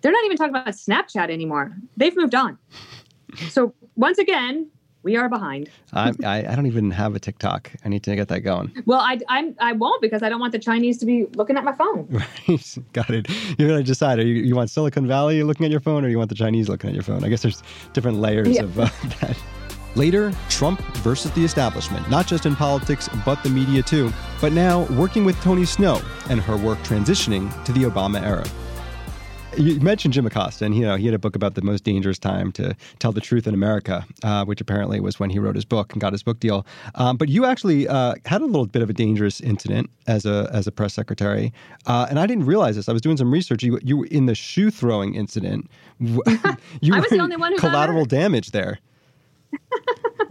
They're 0.00 0.12
not 0.12 0.24
even 0.24 0.36
talking 0.36 0.54
about 0.54 0.68
Snapchat 0.68 1.30
anymore. 1.30 1.76
They've 1.96 2.16
moved 2.16 2.34
on. 2.34 2.58
So 3.50 3.74
once 3.96 4.18
again, 4.18 4.68
we 5.02 5.16
are 5.16 5.28
behind. 5.28 5.70
I, 5.92 6.12
I, 6.24 6.38
I 6.46 6.54
don't 6.56 6.66
even 6.66 6.90
have 6.90 7.14
a 7.14 7.20
TikTok. 7.20 7.70
I 7.84 7.88
need 7.88 8.02
to 8.04 8.16
get 8.16 8.28
that 8.28 8.40
going. 8.40 8.72
Well, 8.84 9.00
I 9.00 9.18
I'm, 9.28 9.54
I 9.60 9.72
won't 9.72 10.02
because 10.02 10.22
I 10.22 10.28
don't 10.28 10.40
want 10.40 10.52
the 10.52 10.58
Chinese 10.58 10.98
to 10.98 11.06
be 11.06 11.26
looking 11.34 11.56
at 11.56 11.64
my 11.64 11.72
phone. 11.72 12.06
Right, 12.48 12.78
got 12.92 13.10
it. 13.10 13.28
You're 13.58 13.68
gonna 13.68 13.82
decide. 13.82 14.18
Are 14.18 14.22
you, 14.26 14.42
you 14.42 14.54
want 14.54 14.70
Silicon 14.70 15.06
Valley 15.06 15.42
looking 15.42 15.64
at 15.66 15.70
your 15.72 15.80
phone, 15.80 16.04
or 16.04 16.08
you 16.08 16.18
want 16.18 16.30
the 16.30 16.34
Chinese 16.36 16.68
looking 16.68 16.88
at 16.90 16.94
your 16.94 17.02
phone? 17.04 17.24
I 17.24 17.28
guess 17.28 17.42
there's 17.42 17.62
different 17.92 18.18
layers 18.18 18.48
Yeah. 18.48 18.62
of 18.64 18.78
uh, 18.78 18.88
that. 19.20 19.36
Later, 19.94 20.32
Trump 20.48 20.80
versus 20.98 21.30
the 21.32 21.44
establishment, 21.44 22.08
not 22.10 22.26
just 22.26 22.44
in 22.46 22.54
politics, 22.54 23.08
but 23.24 23.42
the 23.42 23.50
media 23.50 23.82
too. 23.82 24.12
But 24.40 24.52
now, 24.52 24.82
working 24.96 25.24
with 25.24 25.40
Tony 25.42 25.64
Snow 25.64 26.00
and 26.28 26.40
her 26.40 26.56
work 26.56 26.78
transitioning 26.80 27.50
to 27.64 27.72
the 27.72 27.84
Obama 27.84 28.20
era. 28.22 28.44
You 29.56 29.80
mentioned 29.80 30.14
Jim 30.14 30.26
Acosta, 30.26 30.64
and 30.66 30.74
you 30.76 30.82
know 30.82 30.96
he 30.96 31.06
had 31.06 31.14
a 31.14 31.18
book 31.18 31.34
about 31.34 31.54
the 31.54 31.62
most 31.62 31.82
dangerous 31.82 32.18
time 32.18 32.52
to 32.52 32.76
tell 32.98 33.12
the 33.12 33.20
truth 33.20 33.46
in 33.46 33.54
America, 33.54 34.06
uh, 34.22 34.44
which 34.44 34.60
apparently 34.60 35.00
was 35.00 35.18
when 35.18 35.30
he 35.30 35.38
wrote 35.38 35.56
his 35.56 35.64
book 35.64 35.92
and 35.92 36.00
got 36.00 36.12
his 36.12 36.22
book 36.22 36.38
deal. 36.38 36.66
Um, 36.94 37.16
but 37.16 37.28
you 37.28 37.44
actually 37.44 37.88
uh, 37.88 38.14
had 38.24 38.42
a 38.42 38.44
little 38.44 38.66
bit 38.66 38.82
of 38.82 38.90
a 38.90 38.92
dangerous 38.92 39.40
incident 39.40 39.90
as 40.06 40.26
a 40.26 40.48
as 40.52 40.66
a 40.66 40.72
press 40.72 40.94
secretary, 40.94 41.52
uh, 41.86 42.06
and 42.08 42.20
I 42.20 42.26
didn't 42.26 42.46
realize 42.46 42.76
this. 42.76 42.88
I 42.88 42.92
was 42.92 43.02
doing 43.02 43.16
some 43.16 43.32
research. 43.32 43.62
You 43.62 43.80
you 43.82 43.96
were 43.96 44.06
in 44.06 44.26
the 44.26 44.34
shoe 44.34 44.70
throwing 44.70 45.14
incident. 45.14 45.68
you 45.98 46.94
I 46.94 47.00
was 47.00 47.10
the 47.10 47.20
only 47.20 47.36
one 47.36 47.52
who 47.52 47.58
collateral 47.58 48.04
damage 48.04 48.50
there. 48.50 48.78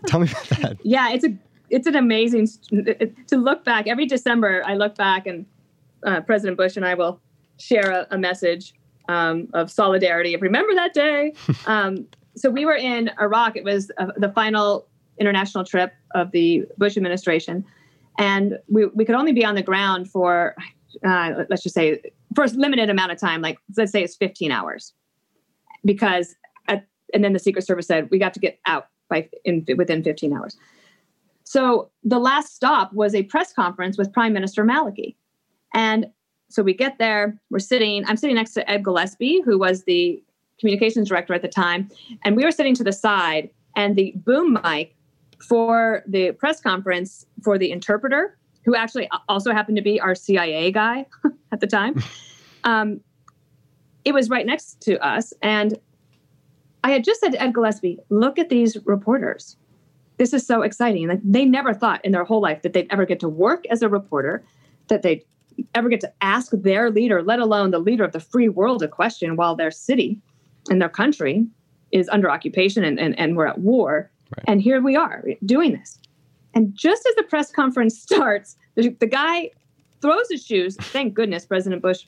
Tell 0.08 0.20
me 0.20 0.30
about 0.30 0.62
that. 0.62 0.78
Yeah, 0.84 1.10
it's 1.10 1.26
a 1.26 1.36
it's 1.70 1.88
an 1.88 1.96
amazing 1.96 2.48
to 2.70 3.38
look 3.38 3.66
back. 3.66 3.88
Every 3.88 4.06
December, 4.06 4.64
I 4.66 4.76
look 4.76 4.96
back 4.96 5.28
and 5.28 5.46
uh, 6.04 6.22
President 6.22 6.58
Bush 6.58 6.78
and 6.78 6.86
I 6.86 6.94
will 6.94 7.20
share 7.58 7.90
a, 7.90 8.08
a 8.12 8.18
message 8.18 8.74
um, 9.08 9.48
of 9.54 9.72
solidarity 9.72 10.34
of 10.34 10.42
remember 10.42 10.74
that 10.76 10.94
day. 10.94 11.34
um, 11.66 12.08
so 12.36 12.50
we 12.50 12.66
were 12.66 12.76
in 12.76 13.10
Iraq. 13.20 13.56
It 13.56 13.64
was 13.64 13.92
uh, 13.98 14.08
the 14.18 14.30
final 14.30 14.88
international 15.20 15.64
trip 15.64 15.94
of 16.14 16.32
the 16.32 16.66
Bush 16.78 16.98
administration, 16.98 17.66
and 18.20 18.60
we 18.70 18.86
we 18.88 19.06
could 19.06 19.16
only 19.16 19.34
be 19.34 19.44
on 19.44 19.56
the 19.56 19.64
ground 19.64 20.10
for 20.10 20.56
uh, 21.06 21.44
let's 21.50 21.64
just 21.64 21.76
say 21.76 22.02
for 22.36 22.44
a 22.44 22.48
limited 22.48 22.90
amount 22.90 23.12
of 23.12 23.20
time. 23.20 23.42
Like 23.42 23.58
let's 23.76 23.92
say 23.92 24.04
it's 24.04 24.16
15 24.16 24.52
hours, 24.52 24.94
because 25.84 26.36
at, 26.68 26.86
and 27.14 27.24
then 27.24 27.34
the 27.34 27.40
Secret 27.40 27.66
Service 27.66 27.88
said 27.88 28.10
we 28.12 28.20
got 28.20 28.34
to 28.36 28.40
get 28.40 28.60
out 28.66 28.88
by 29.10 29.30
in 29.46 29.66
within 29.78 30.04
15 30.04 30.34
hours. 30.34 30.58
So 31.44 31.90
the 32.04 32.20
last 32.20 32.54
stop 32.54 32.92
was 32.92 33.16
a 33.16 33.24
press 33.24 33.54
conference 33.54 33.98
with 33.98 34.12
Prime 34.12 34.34
Minister 34.34 34.66
Maliki. 34.66 35.16
And 35.74 36.08
so 36.50 36.64
we 36.64 36.74
get 36.74 36.98
there, 36.98 37.40
we're 37.50 37.60
sitting, 37.60 38.06
I'm 38.08 38.18
sitting 38.18 38.36
next 38.36 38.54
to 38.54 38.70
Ed 38.70 38.84
Gillespie, 38.84 39.42
who 39.42 39.58
was 39.58 39.84
the 39.84 40.22
communications 40.60 41.10
director 41.10 41.34
at 41.34 41.42
the 41.42 41.48
time. 41.48 41.90
And 42.24 42.36
we 42.36 42.44
were 42.44 42.52
sitting 42.52 42.74
to 42.76 42.84
the 42.84 42.92
side, 42.92 43.50
and 43.76 43.96
the 43.96 44.14
boom 44.16 44.58
mic 44.64 44.96
for 45.48 46.04
the 46.08 46.32
press 46.32 46.60
conference 46.60 47.26
for 47.44 47.58
the 47.58 47.72
interpreter, 47.72 48.38
who 48.66 48.76
actually 48.76 49.10
also 49.30 49.52
happened 49.52 49.78
to 49.78 49.84
be 49.84 50.00
our 50.00 50.16
CIA 50.16 50.72
guy 50.72 51.06
at 51.52 51.60
the 51.60 51.68
time, 51.68 52.02
um, 52.64 53.02
it 54.04 54.14
was 54.14 54.30
right 54.30 54.46
next 54.46 54.82
to 54.82 54.98
us. 55.06 55.34
And 55.42 55.78
I 56.84 56.92
had 56.92 57.04
just 57.04 57.20
said 57.20 57.34
to 57.34 57.42
Ed 57.42 57.54
Gillespie, 57.54 58.00
look 58.10 58.40
at 58.40 58.50
these 58.50 58.78
reporters 58.86 59.58
this 60.18 60.34
is 60.34 60.46
so 60.46 60.64
exciting. 60.64 61.08
Like 61.08 61.20
they 61.24 61.46
never 61.46 61.74
thought 61.74 62.04
in 62.04 62.12
their 62.12 62.24
whole 62.24 62.42
life 62.42 62.62
that 62.64 62.74
they'd 62.74 62.88
ever 62.90 63.06
get 63.06 63.20
to 63.22 63.30
work 63.30 63.66
as 63.68 63.82
a 63.82 63.90
reporter, 63.90 64.44
that 64.90 65.04
they'd 65.04 65.24
ever 65.76 65.90
get 65.90 66.02
to 66.02 66.12
ask 66.22 66.52
their 66.52 66.90
leader, 66.90 67.24
let 67.24 67.40
alone 67.40 67.72
the 67.72 67.80
leader 67.80 68.04
of 68.04 68.12
the 68.12 68.20
free 68.20 68.50
world, 68.50 68.84
a 68.84 68.88
question 68.88 69.36
while 69.36 69.56
their 69.56 69.72
city 69.72 70.20
and 70.70 70.82
their 70.82 70.90
country 70.90 71.46
is 71.92 72.10
under 72.10 72.30
occupation 72.30 72.84
and, 72.84 73.00
and, 73.00 73.18
and 73.20 73.38
we're 73.38 73.48
at 73.48 73.60
war. 73.60 74.10
Right. 74.38 74.46
And 74.48 74.62
here 74.62 74.82
we 74.82 74.96
are 74.96 75.24
doing 75.46 75.72
this. 75.74 76.00
And 76.54 76.74
just 76.76 77.06
as 77.08 77.16
the 77.16 77.24
press 77.24 77.52
conference 77.52 78.00
starts, 78.02 78.58
the, 78.76 78.90
the 78.90 79.08
guy 79.08 79.52
throws 80.02 80.30
his 80.30 80.46
shoes. 80.46 80.76
Thank 80.76 81.14
goodness 81.14 81.46
President 81.46 81.82
Bush 81.82 82.06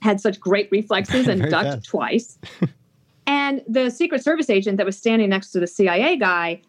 had 0.00 0.20
such 0.20 0.40
great 0.40 0.68
reflexes 0.70 1.28
and 1.28 1.42
ducked 1.50 1.68
fast. 1.68 1.84
twice. 1.84 2.38
and 3.26 3.62
the 3.68 3.90
Secret 3.90 4.22
Service 4.22 4.50
agent 4.50 4.76
that 4.76 4.86
was 4.86 4.96
standing 4.96 5.30
next 5.30 5.50
to 5.52 5.60
the 5.60 5.66
CIA 5.66 6.16
guy 6.16 6.60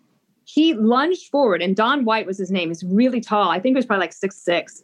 he 0.46 0.74
lunged 0.74 1.30
forward, 1.30 1.62
and 1.62 1.76
Don 1.76 2.06
White 2.06 2.26
was 2.26 2.38
his 2.38 2.52
name. 2.52 2.70
He's 2.70 2.84
really 2.84 3.22
tall. 3.22 3.50
I 3.50 3.60
think 3.60 3.74
he 3.74 3.78
was 3.78 3.86
probably 3.86 4.04
like 4.04 4.14
six 4.14 4.36
six. 4.36 4.84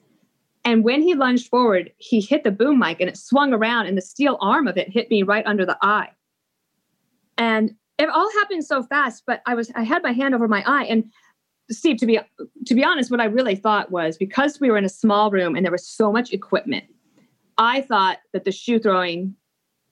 And 0.66 0.84
when 0.84 1.02
he 1.02 1.16
lunged 1.16 1.48
forward, 1.48 1.92
he 1.98 2.20
hit 2.20 2.44
the 2.44 2.52
boom 2.52 2.80
mic 2.80 3.00
and 3.00 3.10
it 3.10 3.18
swung 3.18 3.54
around, 3.54 3.88
and 3.88 3.98
the 3.98 4.02
steel 4.02 4.38
arm 4.42 4.68
of 4.68 4.78
it 4.78 4.90
hit 4.90 5.10
me 5.10 5.24
right 5.24 5.46
under 5.46 5.66
the 5.66 5.78
eye. 5.82 6.10
And 7.38 7.72
it 7.98 8.10
all 8.10 8.30
happened 8.40 8.66
so 8.66 8.84
fast, 8.84 9.24
but 9.26 9.42
I 9.46 9.56
was 9.56 9.72
I 9.76 9.84
had 9.84 10.04
my 10.04 10.12
hand 10.12 10.36
over 10.36 10.48
my 10.48 10.64
eye. 10.66 10.86
And 10.86 11.06
Steve, 11.72 11.98
to 11.98 12.06
be 12.06 12.20
to 12.66 12.76
be 12.76 12.84
honest, 12.84 13.12
what 13.12 13.22
I 13.22 13.26
really 13.26 13.56
thought 13.56 13.92
was 13.92 14.18
because 14.18 14.60
we 14.60 14.70
were 14.70 14.78
in 14.78 14.86
a 14.86 14.90
small 14.90 15.32
room 15.32 15.56
and 15.56 15.66
there 15.66 15.72
was 15.72 15.88
so 15.88 16.12
much 16.12 16.32
equipment, 16.34 16.86
I 17.58 17.82
thought 17.82 18.20
that 18.34 18.46
the 18.46 18.52
shoe 18.52 18.80
throwing, 18.80 19.36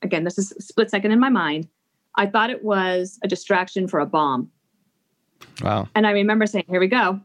again, 0.01 0.23
this 0.23 0.37
is 0.37 0.51
a 0.51 0.61
split 0.61 0.89
second 0.89 1.11
in 1.11 1.19
my 1.19 1.29
mind, 1.29 1.67
I 2.15 2.25
thought 2.25 2.49
it 2.49 2.63
was 2.63 3.19
a 3.23 3.27
distraction 3.27 3.87
for 3.87 3.99
a 3.99 4.05
bomb. 4.05 4.49
Wow. 5.61 5.87
And 5.95 6.07
I 6.07 6.11
remember 6.11 6.45
saying, 6.45 6.65
"Here 6.67 6.79
we 6.79 6.87
go." 6.87 7.21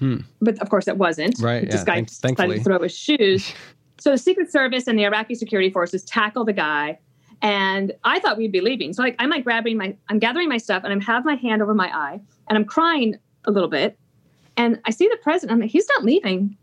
Hmm. 0.00 0.16
But 0.40 0.58
of 0.60 0.70
course, 0.70 0.88
it 0.88 0.96
wasn't. 0.96 1.38
Right, 1.40 1.64
This 1.70 1.80
yeah, 1.80 1.84
guy 1.84 1.94
thanks- 1.94 2.18
decided 2.20 2.56
to 2.56 2.64
throw 2.64 2.78
his 2.80 2.96
shoes. 2.96 3.52
so 4.00 4.10
the 4.10 4.18
Secret 4.18 4.50
Service 4.50 4.88
and 4.88 4.98
the 4.98 5.04
Iraqi 5.04 5.34
security 5.34 5.70
forces 5.70 6.02
tackle 6.02 6.44
the 6.44 6.54
guy, 6.54 6.98
and 7.42 7.92
I 8.02 8.18
thought 8.18 8.36
we'd 8.38 8.50
be 8.50 8.60
leaving. 8.62 8.92
So 8.94 9.02
like, 9.02 9.14
I'm 9.18 9.30
like 9.30 9.44
grabbing 9.44 9.76
my, 9.76 9.94
I'm 10.08 10.18
gathering 10.18 10.48
my 10.48 10.56
stuff, 10.56 10.82
and 10.84 10.92
I'm 10.92 11.00
have 11.02 11.24
my 11.24 11.34
hand 11.36 11.62
over 11.62 11.74
my 11.74 11.88
eye, 11.94 12.18
and 12.48 12.58
I'm 12.58 12.64
crying 12.64 13.16
a 13.44 13.50
little 13.50 13.68
bit, 13.68 13.98
and 14.56 14.80
I 14.86 14.90
see 14.90 15.06
the 15.06 15.18
president. 15.22 15.52
I'm 15.56 15.60
like, 15.60 15.70
he's 15.70 15.88
not 15.88 16.04
leaving. 16.04 16.56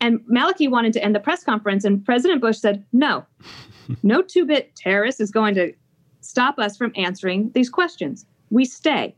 And 0.00 0.20
Maliki 0.32 0.70
wanted 0.70 0.92
to 0.94 1.02
end 1.04 1.14
the 1.14 1.20
press 1.20 1.42
conference, 1.42 1.84
and 1.84 2.04
President 2.04 2.40
Bush 2.40 2.58
said, 2.58 2.84
"No, 2.92 3.24
no 4.04 4.22
two-bit 4.22 4.76
terrorist 4.76 5.20
is 5.20 5.30
going 5.30 5.54
to 5.56 5.72
stop 6.20 6.58
us 6.58 6.76
from 6.76 6.92
answering 6.96 7.50
these 7.54 7.68
questions. 7.70 8.26
We 8.50 8.64
stay, 8.64 9.16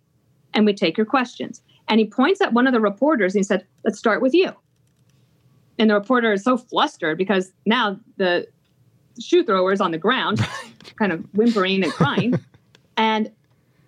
and 0.54 0.64
we 0.64 0.72
take 0.72 0.96
your 0.96 1.06
questions." 1.06 1.62
And 1.88 2.00
he 2.00 2.06
points 2.06 2.40
at 2.40 2.52
one 2.52 2.66
of 2.66 2.72
the 2.72 2.80
reporters 2.80 3.34
and 3.34 3.40
he 3.40 3.44
said, 3.44 3.66
"Let's 3.84 3.98
start 3.98 4.22
with 4.22 4.34
you." 4.34 4.52
And 5.78 5.90
the 5.90 5.94
reporter 5.94 6.32
is 6.32 6.42
so 6.42 6.56
flustered 6.56 7.16
because 7.16 7.52
now 7.64 7.98
the 8.16 8.46
shoe 9.20 9.44
thrower 9.44 9.72
is 9.72 9.80
on 9.80 9.92
the 9.92 9.98
ground, 9.98 10.46
kind 10.96 11.12
of 11.12 11.24
whimpering 11.34 11.82
and 11.82 11.92
crying. 11.92 12.34
and 12.96 13.30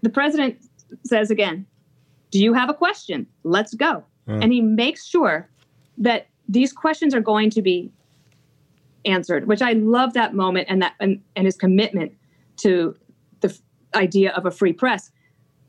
the 0.02 0.10
president 0.10 0.58
says 1.04 1.30
again, 1.30 1.66
"Do 2.30 2.42
you 2.42 2.54
have 2.54 2.70
a 2.70 2.74
question? 2.74 3.26
Let's 3.44 3.74
go." 3.74 4.04
Yeah. 4.26 4.40
And 4.42 4.52
he 4.52 4.60
makes 4.60 5.06
sure 5.06 5.48
that 5.98 6.28
these 6.48 6.72
questions 6.72 7.14
are 7.14 7.20
going 7.20 7.50
to 7.50 7.62
be 7.62 7.92
answered, 9.04 9.46
which 9.46 9.62
I 9.62 9.72
love 9.72 10.14
that 10.14 10.34
moment 10.34 10.66
and 10.68 10.82
that 10.82 10.94
and, 11.00 11.20
and 11.36 11.46
his 11.46 11.56
commitment 11.56 12.12
to 12.58 12.96
the 13.40 13.48
f- 13.48 13.60
idea 13.94 14.32
of 14.32 14.46
a 14.46 14.50
free 14.50 14.72
press. 14.72 15.10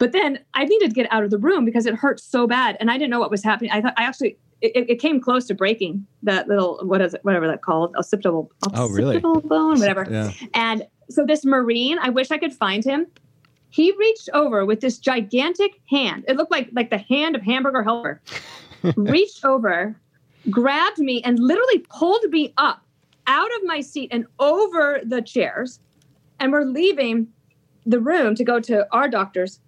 But 0.01 0.13
then 0.13 0.39
I 0.55 0.65
needed 0.65 0.89
to 0.89 0.95
get 0.95 1.05
out 1.13 1.23
of 1.23 1.29
the 1.29 1.37
room 1.37 1.63
because 1.63 1.85
it 1.85 1.93
hurt 1.93 2.19
so 2.19 2.47
bad, 2.47 2.75
and 2.79 2.89
I 2.89 2.97
didn't 2.97 3.11
know 3.11 3.19
what 3.19 3.29
was 3.29 3.43
happening. 3.43 3.69
I 3.69 3.81
thought 3.81 3.93
I 3.97 4.03
actually 4.03 4.35
it, 4.59 4.89
it 4.89 4.95
came 4.95 5.21
close 5.21 5.45
to 5.45 5.53
breaking 5.53 6.07
that 6.23 6.47
little 6.47 6.79
what 6.85 7.01
is 7.01 7.13
it 7.13 7.23
whatever 7.23 7.47
that 7.47 7.61
called 7.61 7.95
occipital 7.95 8.51
Oh, 8.73 8.89
really? 8.89 9.17
occipital 9.17 9.41
bone 9.41 9.77
whatever. 9.79 10.07
Yeah. 10.09 10.31
And 10.55 10.87
so 11.11 11.23
this 11.23 11.45
Marine, 11.45 11.99
I 11.99 12.09
wish 12.09 12.31
I 12.31 12.39
could 12.39 12.51
find 12.51 12.83
him. 12.83 13.05
He 13.69 13.93
reached 13.99 14.27
over 14.33 14.65
with 14.65 14.81
this 14.81 14.97
gigantic 14.97 15.79
hand. 15.87 16.25
It 16.27 16.35
looked 16.35 16.51
like 16.51 16.69
like 16.71 16.89
the 16.89 16.97
hand 16.97 17.35
of 17.35 17.43
Hamburger 17.43 17.83
Helper. 17.83 18.23
reached 18.95 19.45
over, 19.45 19.95
grabbed 20.49 20.97
me, 20.97 21.21
and 21.21 21.37
literally 21.37 21.77
pulled 21.91 22.23
me 22.31 22.55
up 22.57 22.81
out 23.27 23.51
of 23.57 23.67
my 23.67 23.81
seat 23.81 24.09
and 24.11 24.25
over 24.39 24.99
the 25.05 25.21
chairs. 25.21 25.79
And 26.39 26.51
we're 26.51 26.65
leaving 26.65 27.27
the 27.85 27.99
room 27.99 28.33
to 28.33 28.43
go 28.43 28.59
to 28.61 28.87
our 28.91 29.07
doctors. 29.07 29.59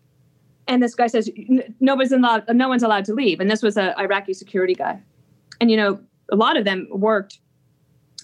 And 0.68 0.82
this 0.82 0.96
guy 0.96 1.08
says, 1.08 1.30
"N- 1.38 1.76
nobody's 1.80 2.12
allowed, 2.12 2.44
no 2.50 2.70
one's 2.70 2.84
allowed 2.84 3.06
to 3.06 3.14
leave. 3.14 3.40
And 3.40 3.50
this 3.50 3.62
was 3.62 3.78
an 3.78 3.94
Iraqi 3.98 4.34
security 4.34 4.76
guy. 4.76 5.00
And, 5.60 5.70
you 5.70 5.78
know, 5.78 6.00
a 6.32 6.36
lot 6.36 6.58
of 6.58 6.66
them 6.66 6.88
worked 6.90 7.40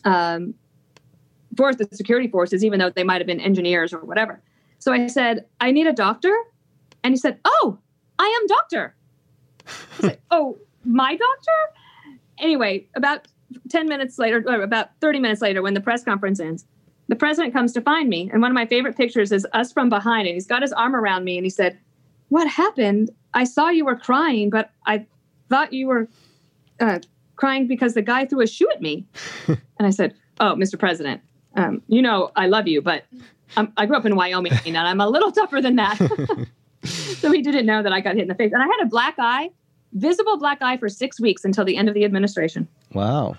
um, 0.05 0.53
for 1.57 1.73
the 1.73 1.87
security 1.91 2.27
forces, 2.27 2.63
even 2.63 2.79
though 2.79 2.89
they 2.89 3.03
might 3.03 3.19
have 3.19 3.27
been 3.27 3.39
engineers 3.39 3.93
or 3.93 3.99
whatever. 3.99 4.41
So 4.79 4.93
I 4.93 5.07
said, 5.07 5.45
I 5.59 5.71
need 5.71 5.87
a 5.87 5.93
doctor. 5.93 6.33
And 7.03 7.13
he 7.13 7.17
said, 7.17 7.39
Oh, 7.43 7.77
I 8.17 8.25
am 8.25 8.47
doctor. 8.47 8.95
I 9.67 10.01
said, 10.01 10.19
Oh, 10.31 10.57
my 10.85 11.15
doctor? 11.15 12.19
Anyway, 12.37 12.87
about 12.95 13.27
10 13.69 13.87
minutes 13.87 14.17
later, 14.17 14.43
or 14.47 14.61
about 14.61 14.89
30 15.01 15.19
minutes 15.19 15.41
later, 15.41 15.61
when 15.61 15.73
the 15.73 15.81
press 15.81 16.03
conference 16.03 16.39
ends, 16.39 16.65
the 17.09 17.15
president 17.15 17.53
comes 17.53 17.73
to 17.73 17.81
find 17.81 18.07
me. 18.07 18.29
And 18.31 18.41
one 18.41 18.51
of 18.51 18.55
my 18.55 18.65
favorite 18.65 18.95
pictures 18.95 19.31
is 19.31 19.45
us 19.53 19.73
from 19.73 19.89
behind. 19.89 20.27
And 20.27 20.35
he's 20.35 20.47
got 20.47 20.61
his 20.61 20.71
arm 20.71 20.95
around 20.95 21.25
me 21.25 21.37
and 21.37 21.45
he 21.45 21.49
said, 21.49 21.77
What 22.29 22.47
happened? 22.47 23.11
I 23.33 23.43
saw 23.43 23.69
you 23.69 23.85
were 23.85 23.95
crying, 23.95 24.49
but 24.49 24.71
I 24.85 25.05
thought 25.49 25.73
you 25.73 25.87
were 25.87 26.07
uh, 26.79 26.99
crying 27.35 27.67
because 27.67 27.93
the 27.93 28.01
guy 28.01 28.25
threw 28.25 28.41
a 28.41 28.47
shoe 28.47 28.67
at 28.73 28.81
me. 28.81 29.05
and 29.47 29.59
I 29.79 29.89
said, 29.89 30.15
Oh, 30.39 30.55
Mr. 30.55 30.79
President, 30.79 31.21
um, 31.55 31.81
you 31.87 32.01
know, 32.01 32.31
I 32.35 32.47
love 32.47 32.67
you, 32.67 32.81
but 32.81 33.03
I'm, 33.57 33.73
I 33.75 33.85
grew 33.85 33.97
up 33.97 34.05
in 34.05 34.15
Wyoming 34.15 34.53
and 34.65 34.77
I'm 34.77 35.01
a 35.01 35.09
little 35.09 35.31
tougher 35.31 35.61
than 35.61 35.75
that. 35.75 35.97
so 36.83 37.31
he 37.31 37.41
didn't 37.41 37.65
know 37.65 37.83
that 37.83 37.91
I 37.91 38.01
got 38.01 38.15
hit 38.15 38.23
in 38.23 38.27
the 38.27 38.35
face. 38.35 38.51
And 38.53 38.61
I 38.61 38.65
had 38.65 38.85
a 38.85 38.85
black 38.85 39.15
eye, 39.17 39.49
visible 39.93 40.37
black 40.37 40.61
eye 40.61 40.77
for 40.77 40.87
six 40.87 41.19
weeks 41.19 41.43
until 41.43 41.65
the 41.65 41.75
end 41.75 41.89
of 41.89 41.95
the 41.95 42.05
administration. 42.05 42.67
Wow. 42.93 43.37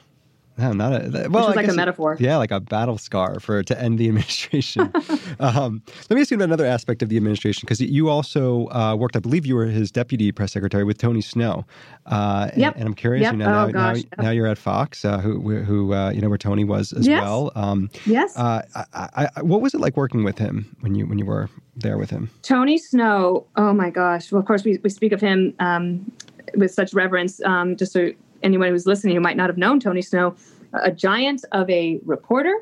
No, 0.71 0.73
not 0.73 0.93
a, 1.05 1.09
that, 1.09 1.31
well, 1.31 1.45
Which 1.49 1.57
was 1.57 1.57
like 1.57 1.69
a 1.69 1.73
metaphor. 1.75 2.17
Yeah, 2.21 2.37
like 2.37 2.50
a 2.50 2.61
battle 2.61 2.99
scar 2.99 3.40
for 3.40 3.62
to 3.62 3.81
end 3.81 3.99
the 3.99 4.09
administration. 4.09 4.93
um, 5.40 5.83
let 6.09 6.14
me 6.17 6.21
ask 6.21 6.31
you 6.31 6.37
about 6.37 6.45
another 6.45 6.67
aspect 6.67 7.02
of 7.02 7.09
the 7.09 7.17
administration 7.17 7.62
because 7.67 7.81
you 7.81 8.09
also 8.09 8.69
uh, 8.69 8.95
worked. 8.97 9.17
I 9.17 9.21
believe 9.21 9.47
you 9.47 9.55
were 9.57 9.67
his 9.67 9.90
deputy 9.90 10.33
press 10.33 10.52
secretary 10.52 10.85
with 10.85 10.99
Tony 10.99 11.21
Snow. 11.21 11.64
Uh, 12.07 12.49
and, 12.52 12.61
Yep. 12.61 12.75
and 12.76 12.85
I'm 12.87 12.95
curious. 12.95 13.23
Yep. 13.23 13.33
You 13.33 13.38
know, 13.38 13.45
now, 13.47 13.64
Oh, 13.64 13.67
now, 13.69 13.93
gosh. 13.95 14.02
now 14.19 14.31
you're 14.31 14.47
at 14.47 14.59
Fox, 14.59 15.05
uh, 15.05 15.19
who 15.19 15.40
who 15.62 15.95
uh, 15.95 16.11
you 16.11 16.21
know 16.21 16.29
where 16.29 16.38
Tony 16.38 16.64
was 16.64 16.93
as 16.93 17.07
Yes. 17.07 17.23
well. 17.23 17.52
Um, 17.55 17.90
Yes. 18.07 18.37
uh, 18.37 18.62
I, 18.95 19.29
I, 19.37 19.43
what 19.43 19.61
was 19.61 19.75
it 19.75 19.81
like 19.81 19.97
working 19.97 20.25
with 20.25 20.38
him 20.38 20.76
when 20.81 20.95
you 20.95 21.07
when 21.07 21.19
you 21.19 21.25
were 21.25 21.49
there 21.76 21.97
with 21.97 22.11
him? 22.11 22.31
Tony 22.43 22.76
Snow, 22.79 23.47
oh 23.57 23.73
my 23.73 23.90
gosh. 23.90 24.31
Well, 24.31 24.40
of 24.40 24.47
course, 24.47 24.64
we, 24.64 24.79
we 24.83 24.90
speak 24.90 25.12
of 25.12 25.21
him 25.21 25.55
um, 25.61 26.11
with 26.57 26.73
such 26.73 26.93
reverence. 26.93 27.40
Um, 27.45 27.76
just 27.76 27.93
so 27.93 28.11
anyone 28.42 28.68
who's 28.68 28.87
listening 28.87 29.14
who 29.14 29.20
might 29.20 29.37
not 29.37 29.49
have 29.49 29.59
known 29.59 29.80
Tony 29.80 30.02
Snow, 30.02 30.35
a 30.73 30.90
giant 30.90 31.44
of 31.52 31.68
a 31.70 32.00
reporter, 32.04 32.54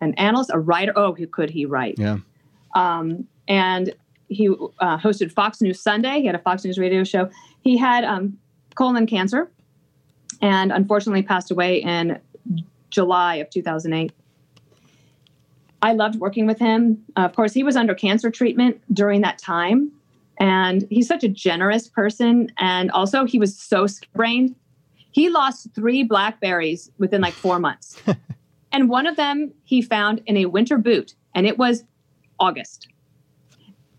an 0.00 0.14
analyst, 0.14 0.50
a 0.52 0.58
writer. 0.58 0.92
Oh, 0.96 1.14
who 1.14 1.26
could 1.26 1.50
he 1.50 1.64
write? 1.64 1.96
Yeah. 1.98 2.18
Um, 2.74 3.26
and 3.48 3.94
he 4.28 4.48
uh, 4.48 4.98
hosted 4.98 5.30
Fox 5.30 5.60
News 5.60 5.80
Sunday. 5.80 6.20
He 6.20 6.26
had 6.26 6.34
a 6.34 6.40
Fox 6.40 6.64
News 6.64 6.78
radio 6.78 7.04
show. 7.04 7.30
He 7.60 7.76
had 7.76 8.04
um, 8.04 8.38
colon 8.74 9.06
cancer 9.06 9.50
and 10.40 10.72
unfortunately 10.72 11.22
passed 11.22 11.50
away 11.50 11.82
in 11.82 12.18
July 12.90 13.36
of 13.36 13.50
2008. 13.50 14.12
I 15.82 15.92
loved 15.92 16.16
working 16.16 16.46
with 16.46 16.58
him. 16.58 17.02
Uh, 17.16 17.22
of 17.22 17.34
course, 17.34 17.52
he 17.52 17.62
was 17.62 17.76
under 17.76 17.94
cancer 17.94 18.30
treatment 18.30 18.80
during 18.92 19.20
that 19.22 19.38
time. 19.38 19.90
And 20.38 20.86
he's 20.90 21.06
such 21.06 21.24
a 21.24 21.28
generous 21.28 21.88
person. 21.88 22.50
And 22.58 22.90
also, 22.92 23.24
he 23.24 23.38
was 23.38 23.56
so 23.56 23.86
brained. 24.14 24.54
He 25.12 25.28
lost 25.28 25.68
three 25.74 26.02
blackberries 26.02 26.90
within 26.98 27.20
like 27.20 27.34
four 27.34 27.58
months. 27.58 28.02
and 28.72 28.88
one 28.88 29.06
of 29.06 29.16
them 29.16 29.52
he 29.64 29.80
found 29.82 30.22
in 30.26 30.36
a 30.38 30.46
winter 30.46 30.78
boot, 30.78 31.14
and 31.34 31.46
it 31.46 31.58
was 31.58 31.84
August. 32.40 32.88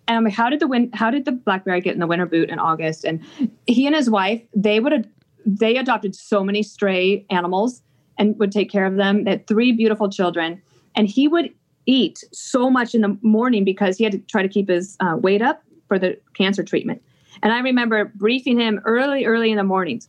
And 0.07 0.17
I'm 0.17 0.23
like, 0.25 0.33
how 0.33 0.49
did 0.49 0.59
the 0.59 0.67
win- 0.67 0.91
how 0.93 1.09
did 1.09 1.25
the 1.25 1.31
blackberry 1.31 1.79
get 1.79 1.93
in 1.93 1.99
the 1.99 2.07
winter 2.07 2.25
boot 2.25 2.49
in 2.49 2.59
August? 2.59 3.05
And 3.05 3.23
he 3.67 3.87
and 3.87 3.95
his 3.95 4.09
wife, 4.09 4.41
they 4.55 4.79
would 4.79 4.91
have 4.91 5.05
they 5.45 5.77
adopted 5.77 6.15
so 6.15 6.43
many 6.43 6.63
stray 6.63 7.25
animals 7.29 7.81
and 8.17 8.37
would 8.39 8.51
take 8.51 8.69
care 8.69 8.85
of 8.85 8.95
them. 8.95 9.23
They 9.23 9.31
had 9.31 9.47
three 9.47 9.71
beautiful 9.71 10.09
children, 10.09 10.61
and 10.95 11.07
he 11.07 11.27
would 11.27 11.53
eat 11.85 12.23
so 12.31 12.69
much 12.69 12.95
in 12.95 13.01
the 13.01 13.17
morning 13.21 13.63
because 13.63 13.97
he 13.97 14.03
had 14.03 14.13
to 14.13 14.19
try 14.19 14.41
to 14.41 14.47
keep 14.47 14.69
his 14.69 14.95
uh, 14.99 15.17
weight 15.17 15.41
up 15.41 15.63
for 15.87 15.99
the 15.99 16.17
cancer 16.33 16.63
treatment. 16.63 17.01
And 17.41 17.51
I 17.51 17.59
remember 17.59 18.05
briefing 18.15 18.59
him 18.59 18.79
early, 18.85 19.25
early 19.25 19.51
in 19.51 19.57
the 19.57 19.63
mornings, 19.63 20.07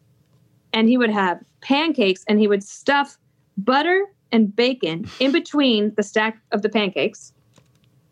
and 0.75 0.89
he 0.89 0.99
would 0.99 1.09
have 1.11 1.41
pancakes 1.63 2.23
and 2.29 2.39
he 2.39 2.47
would 2.47 2.63
stuff 2.63 3.17
butter 3.57 4.05
and 4.33 4.55
bacon 4.55 5.09
in 5.21 5.33
between 5.33 5.95
the 5.95 6.03
stack 6.03 6.37
of 6.53 6.61
the 6.63 6.69
pancakes, 6.69 7.33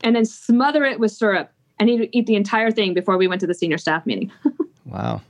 and 0.03 0.17
then 0.17 0.25
smother 0.25 0.85
it 0.85 0.99
with 1.01 1.11
syrup. 1.11 1.51
And 1.79 1.89
he'd 1.91 2.09
eat 2.13 2.27
the 2.27 2.37
entire 2.37 2.71
thing 2.71 2.95
before 2.95 3.19
we 3.19 3.27
went 3.27 3.41
to 3.41 3.47
the 3.47 3.55
senior 3.55 3.77
staff 3.79 4.07
meeting. 4.07 4.33
Wow. 4.85 5.23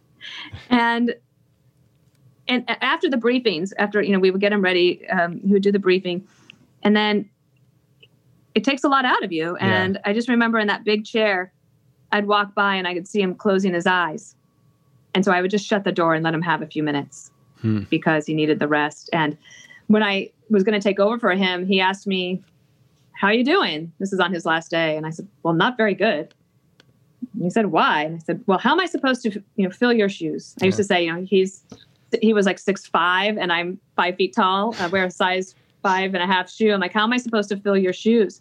and 0.70 1.14
and 2.48 2.64
after 2.82 3.08
the 3.08 3.16
briefings 3.16 3.72
after 3.78 4.02
you 4.02 4.12
know 4.12 4.18
we 4.18 4.30
would 4.30 4.40
get 4.40 4.52
him 4.52 4.60
ready 4.62 5.06
um, 5.08 5.40
he 5.40 5.52
would 5.52 5.62
do 5.62 5.70
the 5.70 5.78
briefing 5.78 6.26
and 6.82 6.96
then 6.96 7.28
it 8.54 8.64
takes 8.64 8.82
a 8.82 8.88
lot 8.88 9.04
out 9.04 9.22
of 9.22 9.30
you 9.30 9.56
Yeah. 9.60 9.82
and 9.82 10.00
i 10.04 10.12
just 10.12 10.28
remember 10.28 10.58
in 10.58 10.66
that 10.66 10.84
big 10.84 11.04
chair 11.04 11.52
i'd 12.12 12.26
walk 12.26 12.54
by 12.54 12.74
and 12.74 12.88
i 12.88 12.94
could 12.94 13.06
see 13.06 13.20
him 13.20 13.34
closing 13.36 13.72
his 13.74 13.86
eyes 13.86 14.34
and 15.14 15.24
so 15.24 15.32
i 15.32 15.40
would 15.40 15.50
just 15.50 15.66
shut 15.66 15.84
the 15.84 15.92
door 15.92 16.14
and 16.14 16.24
let 16.24 16.34
him 16.34 16.42
have 16.42 16.62
a 16.62 16.66
few 16.66 16.82
minutes 16.82 17.30
Hmm. 17.60 17.82
because 17.90 18.26
he 18.26 18.34
needed 18.34 18.58
the 18.58 18.66
rest 18.66 19.08
and 19.12 19.38
when 19.86 20.02
i 20.02 20.30
was 20.50 20.64
going 20.64 20.78
to 20.78 20.82
take 20.82 20.98
over 20.98 21.16
for 21.18 21.30
him 21.30 21.64
he 21.64 21.80
asked 21.80 22.08
me 22.08 22.42
how 23.12 23.28
are 23.28 23.32
you 23.32 23.44
doing 23.44 23.92
this 24.00 24.12
is 24.12 24.18
on 24.18 24.32
his 24.32 24.44
last 24.44 24.70
day 24.70 24.96
and 24.96 25.06
i 25.06 25.10
said 25.10 25.28
well 25.44 25.54
not 25.54 25.76
very 25.76 25.94
good 25.94 26.34
and 27.34 27.42
he 27.44 27.50
said, 27.50 27.66
"Why?" 27.66 28.02
And 28.02 28.16
I 28.16 28.18
said, 28.18 28.42
"Well, 28.46 28.58
how 28.58 28.72
am 28.72 28.80
I 28.80 28.86
supposed 28.86 29.22
to, 29.22 29.30
you 29.56 29.64
know, 29.64 29.70
fill 29.70 29.92
your 29.92 30.08
shoes?" 30.08 30.54
I 30.60 30.66
used 30.66 30.76
to 30.78 30.84
say, 30.84 31.04
you 31.04 31.12
know, 31.12 31.24
he's 31.24 31.64
he 32.20 32.32
was 32.34 32.46
like 32.46 32.58
six 32.58 32.86
five, 32.86 33.38
and 33.38 33.52
I'm 33.52 33.78
five 33.96 34.16
feet 34.16 34.34
tall. 34.34 34.74
I 34.78 34.88
wear 34.88 35.04
a 35.04 35.10
size 35.10 35.54
five 35.82 36.14
and 36.14 36.22
a 36.22 36.26
half 36.26 36.50
shoe. 36.50 36.72
I'm 36.72 36.80
like, 36.80 36.92
how 36.92 37.04
am 37.04 37.12
I 37.12 37.16
supposed 37.16 37.48
to 37.50 37.56
fill 37.56 37.76
your 37.76 37.92
shoes? 37.92 38.40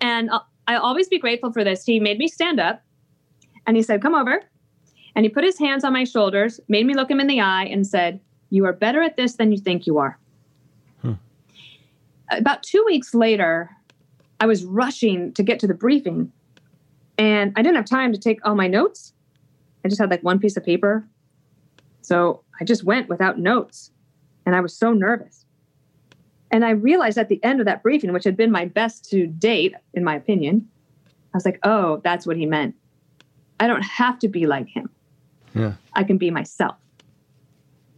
And 0.00 0.30
I'll, 0.30 0.46
I'll 0.66 0.82
always 0.82 1.08
be 1.08 1.18
grateful 1.18 1.52
for 1.52 1.62
this. 1.64 1.84
He 1.84 2.00
made 2.00 2.18
me 2.18 2.28
stand 2.28 2.58
up, 2.58 2.82
and 3.66 3.76
he 3.76 3.82
said, 3.82 4.02
"Come 4.02 4.14
over," 4.14 4.42
and 5.14 5.24
he 5.24 5.28
put 5.28 5.44
his 5.44 5.58
hands 5.58 5.84
on 5.84 5.92
my 5.92 6.04
shoulders, 6.04 6.60
made 6.68 6.86
me 6.86 6.94
look 6.94 7.10
him 7.10 7.20
in 7.20 7.26
the 7.26 7.40
eye, 7.40 7.64
and 7.64 7.86
said, 7.86 8.20
"You 8.50 8.64
are 8.66 8.72
better 8.72 9.02
at 9.02 9.16
this 9.16 9.34
than 9.34 9.52
you 9.52 9.58
think 9.58 9.86
you 9.86 9.98
are." 9.98 10.18
Hmm. 11.02 11.14
About 12.30 12.62
two 12.62 12.82
weeks 12.86 13.14
later, 13.14 13.70
I 14.40 14.46
was 14.46 14.64
rushing 14.64 15.32
to 15.34 15.42
get 15.42 15.58
to 15.60 15.66
the 15.66 15.74
briefing 15.74 16.32
and 17.20 17.52
I 17.54 17.60
didn't 17.60 17.76
have 17.76 17.84
time 17.84 18.12
to 18.14 18.18
take 18.18 18.40
all 18.46 18.54
my 18.54 18.66
notes. 18.66 19.12
I 19.84 19.88
just 19.88 20.00
had 20.00 20.10
like 20.10 20.22
one 20.22 20.38
piece 20.38 20.56
of 20.56 20.64
paper. 20.64 21.06
So 22.00 22.42
I 22.58 22.64
just 22.64 22.82
went 22.82 23.10
without 23.10 23.38
notes. 23.38 23.90
And 24.46 24.56
I 24.56 24.60
was 24.60 24.74
so 24.74 24.94
nervous. 24.94 25.44
And 26.50 26.64
I 26.64 26.70
realized 26.70 27.18
at 27.18 27.28
the 27.28 27.38
end 27.44 27.60
of 27.60 27.66
that 27.66 27.82
briefing, 27.82 28.14
which 28.14 28.24
had 28.24 28.38
been 28.38 28.50
my 28.50 28.64
best 28.64 29.08
to 29.10 29.26
date, 29.26 29.74
in 29.92 30.02
my 30.02 30.16
opinion, 30.16 30.66
I 31.34 31.36
was 31.36 31.44
like, 31.44 31.60
oh, 31.62 32.00
that's 32.02 32.26
what 32.26 32.38
he 32.38 32.46
meant. 32.46 32.74
I 33.60 33.66
don't 33.66 33.82
have 33.82 34.18
to 34.20 34.28
be 34.28 34.46
like 34.46 34.68
him. 34.68 34.88
Yeah. 35.54 35.74
I 35.94 36.04
can 36.04 36.18
be 36.18 36.30
myself. 36.30 36.76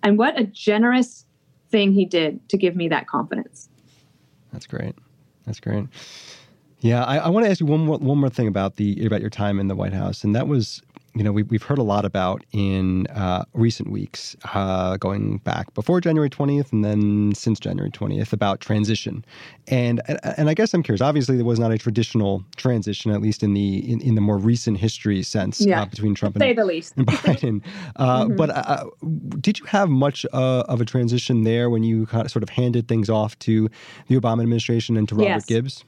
And 0.03 0.19
what 0.19 0.39
a 0.39 0.45
generous 0.45 1.27
thing 1.71 1.93
he 1.93 2.05
did 2.05 2.49
to 2.49 2.57
give 2.57 2.77
me 2.77 2.89
that 2.89 3.07
confidence. 3.07 3.69
That's 4.53 4.67
great. 4.67 4.95
That's 5.47 5.61
great. 5.61 5.87
Yeah, 6.81 7.05
I, 7.05 7.19
I 7.19 7.29
want 7.29 7.47
to 7.47 7.51
ask 7.51 7.61
you 7.61 7.67
one 7.67 7.87
more 7.87 7.99
one 7.99 8.19
more 8.19 8.29
thing 8.29 8.49
about 8.49 8.77
the 8.77 9.07
about 9.07 9.21
your 9.21 9.31
time 9.31 9.61
in 9.61 9.69
the 9.69 9.77
White 9.77 9.93
House, 9.93 10.25
and 10.25 10.35
that 10.35 10.49
was, 10.49 10.83
you 11.15 11.23
know, 11.23 11.31
we, 11.33 11.43
we've 11.43 11.63
heard 11.63 11.77
a 11.79 11.83
lot 11.83 12.05
about 12.07 12.43
in 12.53 13.07
uh, 13.09 13.45
recent 13.53 13.91
weeks, 13.91 14.35
uh, 14.55 14.97
going 14.97 15.39
back 15.39 15.73
before 15.75 16.01
January 16.01 16.31
twentieth, 16.31 16.73
and 16.73 16.83
then 16.85 17.33
since 17.35 17.61
January 17.61 17.91
twentieth, 17.91 18.33
about 18.33 18.61
transition, 18.61 19.23
and, 19.69 20.01
and 20.09 20.19
and 20.39 20.49
I 20.49 20.55
guess 20.55 20.73
I'm 20.73 20.83
curious. 20.83 21.03
Obviously, 21.03 21.37
there 21.37 21.45
was 21.45 21.59
not 21.59 21.71
a 21.71 21.77
traditional 21.77 22.43
transition, 22.57 23.11
at 23.11 23.21
least 23.21 23.43
in 23.43 23.53
the 23.53 23.91
in, 23.93 24.01
in 24.01 24.15
the 24.15 24.21
more 24.23 24.39
recent 24.39 24.79
history 24.79 25.23
sense, 25.23 25.61
Yeah. 25.61 25.83
uh, 25.83 25.85
between 25.87 26.15
Trump 26.15 26.37
and, 26.37 26.59
the 26.59 26.65
least. 26.65 26.95
and 26.97 27.07
Biden. 27.09 27.63
Uh, 27.97 28.25
Mhm. 28.25 28.37
But 28.37 28.51
uh, 28.51 28.85
did 29.41 29.59
you 29.59 29.67
have 29.67 29.89
much 29.91 30.25
uh, 30.33 30.61
of 30.69 30.81
a 30.81 30.85
transition 30.85 31.43
there 31.45 31.69
when 31.69 31.83
you 31.83 32.07
kind 32.07 32.25
of 32.25 32.31
sort 32.31 32.43
of 32.43 32.49
handed 32.49 32.89
things 32.89 33.11
off 33.11 33.39
to 33.41 33.69
the 34.09 34.19
Obama 34.19 34.43
administration 34.43 34.97
and 34.97 35.09
to 35.09 35.15
Robert 35.15 35.29
Yes. 35.29 35.45
Gibbs? 35.45 35.85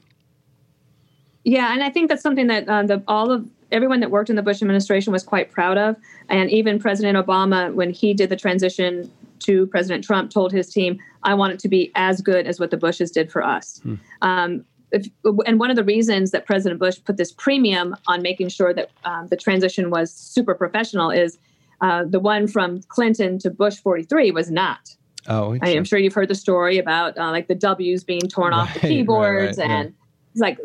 Yeah, 1.43 1.73
and 1.73 1.83
I 1.83 1.91
think 1.91 2.09
that's 2.09 2.23
something 2.23 2.47
that 2.47 2.67
uh, 2.67 2.83
the 2.83 3.03
all 3.07 3.31
of 3.31 3.45
everyone 3.75 3.99
that 3.99 4.09
worked 4.09 4.29
in 4.29 4.37
the 4.37 4.41
Bush 4.41 4.61
administration 4.61 5.11
was 5.11 5.23
quite 5.23 5.51
proud 5.51 5.77
of, 5.77 5.97
and 6.29 6.49
even 6.49 6.79
President 6.79 7.17
Obama, 7.17 7.73
when 7.73 7.89
he 7.91 8.13
did 8.13 8.29
the 8.29 8.35
transition 8.35 9.11
to 9.39 9.67
President 9.67 10.03
Trump, 10.03 10.31
told 10.31 10.51
his 10.51 10.71
team, 10.71 10.97
"I 11.23 11.33
want 11.33 11.53
it 11.53 11.59
to 11.59 11.67
be 11.67 11.91
as 11.95 12.21
good 12.21 12.47
as 12.47 12.59
what 12.59 12.71
the 12.71 12.77
Bushes 12.77 13.11
did 13.11 13.31
for 13.31 13.43
us." 13.43 13.79
Hmm. 13.83 13.95
Um, 14.21 14.65
if, 14.91 15.07
and 15.45 15.59
one 15.59 15.69
of 15.69 15.75
the 15.75 15.83
reasons 15.83 16.31
that 16.31 16.45
President 16.45 16.79
Bush 16.79 16.97
put 17.03 17.17
this 17.17 17.33
premium 17.33 17.95
on 18.07 18.21
making 18.21 18.47
sure 18.47 18.73
that 18.73 18.91
um, 19.03 19.27
the 19.27 19.35
transition 19.35 19.89
was 19.89 20.13
super 20.13 20.55
professional 20.55 21.11
is 21.11 21.37
uh, 21.81 22.05
the 22.07 22.19
one 22.19 22.47
from 22.47 22.81
Clinton 22.83 23.37
to 23.39 23.49
Bush 23.49 23.77
43 23.77 24.31
was 24.31 24.49
not. 24.49 24.95
Oh, 25.27 25.57
I 25.61 25.69
am 25.69 25.83
sure 25.83 25.99
you've 25.99 26.13
heard 26.13 26.29
the 26.29 26.35
story 26.35 26.77
about 26.77 27.17
uh, 27.17 27.31
like 27.31 27.47
the 27.47 27.55
W's 27.55 28.03
being 28.03 28.21
torn 28.29 28.53
off 28.53 28.73
the 28.73 28.79
keyboards 28.79 29.57
right, 29.57 29.67
yeah. 29.67 29.77
and 29.79 29.93
it's 30.31 30.41
like 30.41 30.59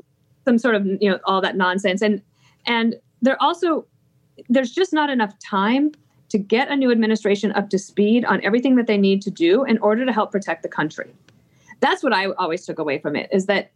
some 0.44 0.58
sort 0.58 0.74
of 0.74 0.86
you 0.86 1.10
know 1.10 1.18
all 1.24 1.40
that 1.40 1.56
nonsense 1.56 2.02
and 2.02 2.22
and 2.66 2.96
there 3.22 3.40
also 3.42 3.86
there's 4.48 4.70
just 4.70 4.92
not 4.92 5.10
enough 5.10 5.38
time 5.38 5.92
to 6.30 6.38
get 6.38 6.70
a 6.70 6.76
new 6.76 6.90
administration 6.90 7.52
up 7.52 7.68
to 7.70 7.78
speed 7.78 8.24
on 8.24 8.42
everything 8.44 8.76
that 8.76 8.86
they 8.86 8.96
need 8.96 9.20
to 9.22 9.30
do 9.30 9.64
in 9.64 9.78
order 9.78 10.06
to 10.06 10.12
help 10.12 10.30
protect 10.30 10.62
the 10.62 10.68
country. 10.68 11.12
That's 11.80 12.02
what 12.02 12.12
I 12.12 12.26
always 12.32 12.64
took 12.64 12.78
away 12.78 12.98
from 12.98 13.16
it 13.16 13.28
is 13.32 13.46
that 13.46 13.72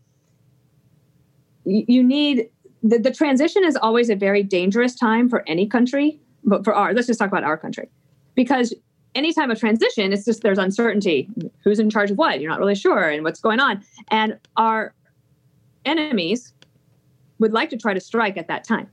you 1.64 2.02
need 2.02 2.48
the, 2.82 2.98
the 2.98 3.10
transition 3.10 3.64
is 3.64 3.76
always 3.76 4.10
a 4.10 4.14
very 4.14 4.42
dangerous 4.42 4.94
time 4.94 5.28
for 5.28 5.42
any 5.46 5.66
country, 5.66 6.20
but 6.44 6.64
for 6.64 6.74
our 6.74 6.92
let's 6.92 7.06
just 7.06 7.18
talk 7.18 7.28
about 7.28 7.44
our 7.44 7.56
country 7.56 7.88
because 8.34 8.74
anytime 9.14 9.50
a 9.50 9.56
transition, 9.56 10.12
it's 10.12 10.24
just 10.24 10.42
there's 10.42 10.58
uncertainty. 10.58 11.28
Who's 11.62 11.78
in 11.78 11.90
charge 11.90 12.10
of 12.10 12.18
what? 12.18 12.40
You're 12.40 12.50
not 12.50 12.58
really 12.58 12.74
sure, 12.74 13.08
and 13.08 13.24
what's 13.24 13.40
going 13.40 13.60
on. 13.60 13.82
And 14.08 14.38
our 14.56 14.94
enemies 15.84 16.52
would 17.38 17.52
like 17.52 17.70
to 17.70 17.76
try 17.76 17.94
to 17.94 18.00
strike 18.00 18.36
at 18.36 18.48
that 18.48 18.64
time. 18.64 18.88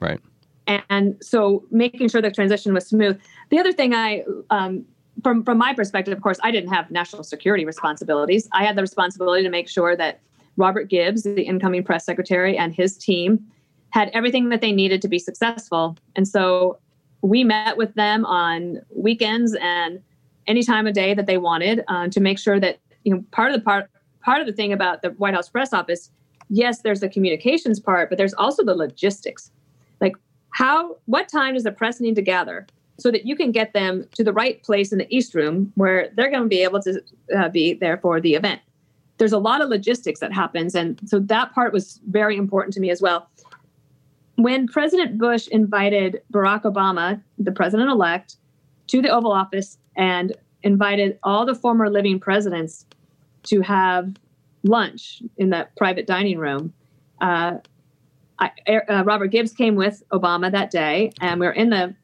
Right. 0.00 0.20
And 0.66 1.16
so 1.22 1.64
making 1.70 2.08
sure 2.08 2.22
the 2.22 2.30
transition 2.30 2.72
was 2.72 2.86
smooth. 2.86 3.20
The 3.50 3.58
other 3.58 3.72
thing 3.72 3.94
I, 3.94 4.24
um, 4.50 4.84
from 5.22 5.44
from 5.44 5.58
my 5.58 5.74
perspective, 5.74 6.16
of 6.16 6.22
course, 6.22 6.38
I 6.42 6.50
didn't 6.50 6.70
have 6.70 6.90
national 6.90 7.22
security 7.22 7.64
responsibilities. 7.64 8.48
I 8.52 8.64
had 8.64 8.76
the 8.76 8.82
responsibility 8.82 9.42
to 9.42 9.50
make 9.50 9.68
sure 9.68 9.96
that 9.96 10.20
Robert 10.56 10.88
Gibbs, 10.88 11.22
the 11.24 11.42
incoming 11.42 11.84
press 11.84 12.04
secretary, 12.04 12.56
and 12.56 12.74
his 12.74 12.96
team 12.96 13.44
had 13.90 14.10
everything 14.12 14.48
that 14.48 14.60
they 14.60 14.72
needed 14.72 15.00
to 15.02 15.08
be 15.08 15.18
successful. 15.18 15.96
And 16.16 16.26
so 16.26 16.78
we 17.22 17.44
met 17.44 17.76
with 17.76 17.94
them 17.94 18.24
on 18.26 18.80
weekends 18.94 19.54
and 19.60 20.00
any 20.46 20.62
time 20.62 20.86
of 20.86 20.94
day 20.94 21.14
that 21.14 21.26
they 21.26 21.38
wanted 21.38 21.84
uh, 21.88 22.08
to 22.08 22.20
make 22.20 22.38
sure 22.38 22.58
that 22.60 22.78
you 23.04 23.14
know 23.14 23.24
part 23.30 23.52
of 23.52 23.58
the 23.58 23.64
part 23.64 23.90
part 24.20 24.40
of 24.40 24.46
the 24.46 24.52
thing 24.52 24.72
about 24.72 25.02
the 25.02 25.10
White 25.10 25.34
House 25.34 25.48
press 25.48 25.72
office, 25.72 26.10
yes, 26.54 26.82
there's 26.82 27.00
the 27.00 27.08
communications 27.08 27.80
part, 27.80 28.08
but 28.08 28.16
there's 28.16 28.34
also 28.34 28.64
the 28.64 28.74
logistics. 28.74 29.50
Like 30.00 30.16
how 30.50 30.96
what 31.06 31.28
time 31.28 31.54
does 31.54 31.64
the 31.64 31.72
press 31.72 32.00
need 32.00 32.14
to 32.14 32.22
gather 32.22 32.66
so 32.98 33.10
that 33.10 33.26
you 33.26 33.34
can 33.34 33.50
get 33.50 33.72
them 33.72 34.06
to 34.14 34.22
the 34.22 34.32
right 34.32 34.62
place 34.62 34.92
in 34.92 34.98
the 34.98 35.14
East 35.14 35.34
Room 35.34 35.72
where 35.74 36.10
they're 36.14 36.30
going 36.30 36.44
to 36.44 36.48
be 36.48 36.62
able 36.62 36.80
to 36.82 37.02
uh, 37.36 37.48
be 37.48 37.74
there 37.74 37.98
for 37.98 38.20
the 38.20 38.34
event. 38.34 38.60
There's 39.18 39.32
a 39.32 39.38
lot 39.38 39.60
of 39.60 39.68
logistics 39.68 40.20
that 40.20 40.32
happens, 40.32 40.74
and 40.74 41.00
so 41.06 41.18
that 41.18 41.52
part 41.54 41.72
was 41.72 42.00
very 42.08 42.36
important 42.36 42.72
to 42.74 42.80
me 42.80 42.90
as 42.90 43.02
well. 43.02 43.28
When 44.36 44.66
President 44.66 45.18
Bush 45.18 45.48
invited 45.48 46.22
Barack 46.32 46.62
Obama, 46.62 47.20
the 47.38 47.52
president 47.52 47.90
elect, 47.90 48.36
to 48.88 49.00
the 49.00 49.08
Oval 49.08 49.32
Office 49.32 49.78
and 49.96 50.32
invited 50.62 51.18
all 51.22 51.46
the 51.46 51.54
former 51.54 51.88
living 51.90 52.18
presidents 52.18 52.86
to 53.44 53.60
have 53.60 54.14
lunch 54.64 55.22
in 55.36 55.50
that 55.50 55.74
private 55.76 56.06
dining 56.06 56.38
room. 56.38 56.72
Uh, 57.20 57.58
I, 58.40 58.50
uh, 58.88 59.04
Robert 59.04 59.28
Gibbs 59.28 59.52
came 59.52 59.76
with 59.76 60.02
Obama 60.12 60.50
that 60.50 60.70
day, 60.70 61.12
and 61.20 61.38
we 61.38 61.46
were 61.46 61.52
in 61.52 61.70
the 61.70 61.94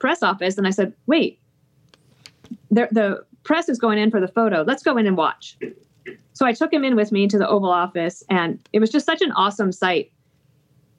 press 0.00 0.22
office, 0.22 0.58
and 0.58 0.66
I 0.66 0.70
said, 0.70 0.92
"Wait, 1.06 1.38
the, 2.70 2.88
the 2.90 3.24
press 3.44 3.68
is 3.68 3.78
going 3.78 3.98
in 3.98 4.10
for 4.10 4.20
the 4.20 4.28
photo. 4.28 4.62
Let's 4.62 4.82
go 4.82 4.96
in 4.96 5.06
and 5.06 5.16
watch." 5.16 5.56
So 6.32 6.44
I 6.44 6.52
took 6.52 6.72
him 6.72 6.84
in 6.84 6.96
with 6.96 7.12
me 7.12 7.28
to 7.28 7.38
the 7.38 7.48
Oval 7.48 7.70
Office, 7.70 8.24
and 8.28 8.58
it 8.72 8.80
was 8.80 8.90
just 8.90 9.06
such 9.06 9.22
an 9.22 9.32
awesome 9.32 9.70
sight 9.72 10.10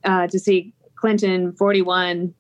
uh, 0.03 0.27
to 0.27 0.39
see 0.39 0.73
Clinton, 0.95 1.53
41, 1.53 2.34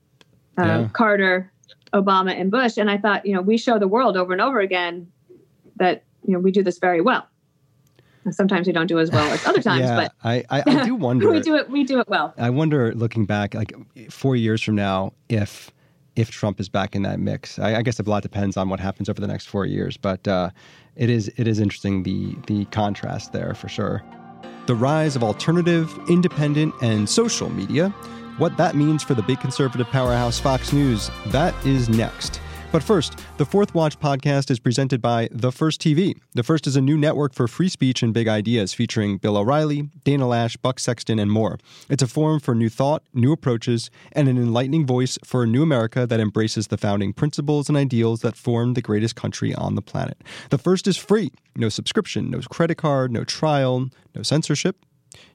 uh, 0.57 0.63
yeah. 0.63 0.89
Carter, 0.93 1.51
Obama, 1.93 2.39
and 2.39 2.49
Bush. 2.49 2.77
And 2.77 2.89
I 2.89 2.97
thought, 2.97 3.25
you 3.25 3.33
know, 3.33 3.41
we 3.41 3.57
show 3.57 3.77
the 3.77 3.87
world 3.87 4.17
over 4.17 4.33
and 4.33 4.41
over 4.41 4.59
again 4.59 5.11
that 5.75 6.03
you 6.25 6.33
know 6.33 6.39
we 6.39 6.51
do 6.51 6.63
this 6.63 6.79
very 6.79 7.01
well. 7.01 7.27
Sometimes 8.31 8.67
we 8.67 8.73
don't 8.73 8.87
do 8.87 8.99
as 8.99 9.11
well 9.11 9.29
as 9.31 9.45
other 9.45 9.61
times, 9.61 9.81
yeah, 9.81 9.95
but 9.95 10.13
I, 10.23 10.43
I, 10.49 10.63
I 10.65 10.85
do 10.85 10.95
wonder. 11.07 11.29
we 11.29 11.39
do 11.39 11.55
it. 11.55 11.69
We 11.69 11.83
do 11.83 11.99
it 11.99 12.07
well. 12.07 12.33
I 12.37 12.49
wonder, 12.49 12.93
looking 12.93 13.25
back, 13.25 13.53
like 13.53 13.73
four 14.09 14.35
years 14.35 14.61
from 14.61 14.75
now, 14.75 15.13
if 15.29 15.71
if 16.15 16.31
Trump 16.31 16.59
is 16.59 16.67
back 16.67 16.95
in 16.95 17.03
that 17.03 17.19
mix. 17.19 17.59
I, 17.59 17.75
I, 17.75 17.81
guess 17.83 17.99
a 17.99 18.03
lot 18.03 18.23
depends 18.23 18.57
on 18.57 18.69
what 18.69 18.79
happens 18.79 19.07
over 19.07 19.21
the 19.21 19.27
next 19.27 19.45
four 19.45 19.67
years, 19.67 19.97
but 19.97 20.27
uh, 20.27 20.49
it 20.95 21.09
is 21.09 21.31
it 21.37 21.47
is 21.47 21.59
interesting 21.59 22.03
the 22.03 22.35
the 22.47 22.65
contrast 22.65 23.33
there 23.33 23.53
for 23.53 23.69
sure. 23.69 24.03
The 24.65 24.75
rise 24.75 25.15
of 25.15 25.23
alternative, 25.23 25.97
independent, 26.09 26.73
and 26.81 27.07
social 27.07 27.49
media. 27.49 27.89
What 28.37 28.57
that 28.57 28.75
means 28.75 29.01
for 29.01 29.15
the 29.15 29.23
big 29.23 29.39
conservative 29.39 29.87
powerhouse 29.87 30.39
Fox 30.39 30.71
News, 30.71 31.09
that 31.27 31.55
is 31.65 31.89
next. 31.89 32.39
But 32.69 32.83
first, 32.83 33.17
the 33.37 33.45
Fourth 33.45 33.73
Watch 33.73 33.97
podcast 33.97 34.51
is 34.51 34.59
presented 34.59 35.01
by 35.01 35.29
The 35.31 35.53
First 35.53 35.79
TV. 35.79 36.15
The 36.33 36.43
First 36.43 36.67
is 36.67 36.75
a 36.75 36.81
new 36.81 36.97
network 36.97 37.33
for 37.33 37.47
free 37.47 37.69
speech 37.69 38.03
and 38.03 38.13
big 38.13 38.27
ideas 38.27 38.73
featuring 38.73 39.17
Bill 39.17 39.37
O'Reilly, 39.37 39.89
Dana 40.03 40.25
Loesch, 40.25 40.61
Buck 40.61 40.77
Sexton, 40.77 41.17
and 41.17 41.31
more. 41.31 41.59
It's 41.89 42.03
a 42.03 42.07
forum 42.07 42.41
for 42.41 42.53
new 42.53 42.67
thought, 42.67 43.03
new 43.13 43.31
approaches, 43.31 43.89
and 44.11 44.27
an 44.27 44.37
enlightening 44.37 44.85
voice 44.85 45.17
for 45.23 45.43
a 45.43 45.47
new 45.47 45.63
America 45.63 46.05
that 46.05 46.19
embraces 46.19 46.67
the 46.67 46.77
founding 46.77 47.13
principles 47.13 47.69
and 47.69 47.77
ideals 47.77 48.19
that 48.19 48.35
formed 48.35 48.75
the 48.75 48.81
greatest 48.81 49.15
country 49.15 49.55
on 49.55 49.75
the 49.75 49.81
planet. 49.81 50.21
The 50.49 50.57
First 50.57 50.87
is 50.87 50.97
free. 50.97 51.31
No 51.55 51.69
subscription, 51.69 52.29
no 52.29 52.41
credit 52.41 52.75
card, 52.75 53.13
no 53.13 53.23
trial, 53.23 53.89
no 54.13 54.23
censorship. 54.23 54.75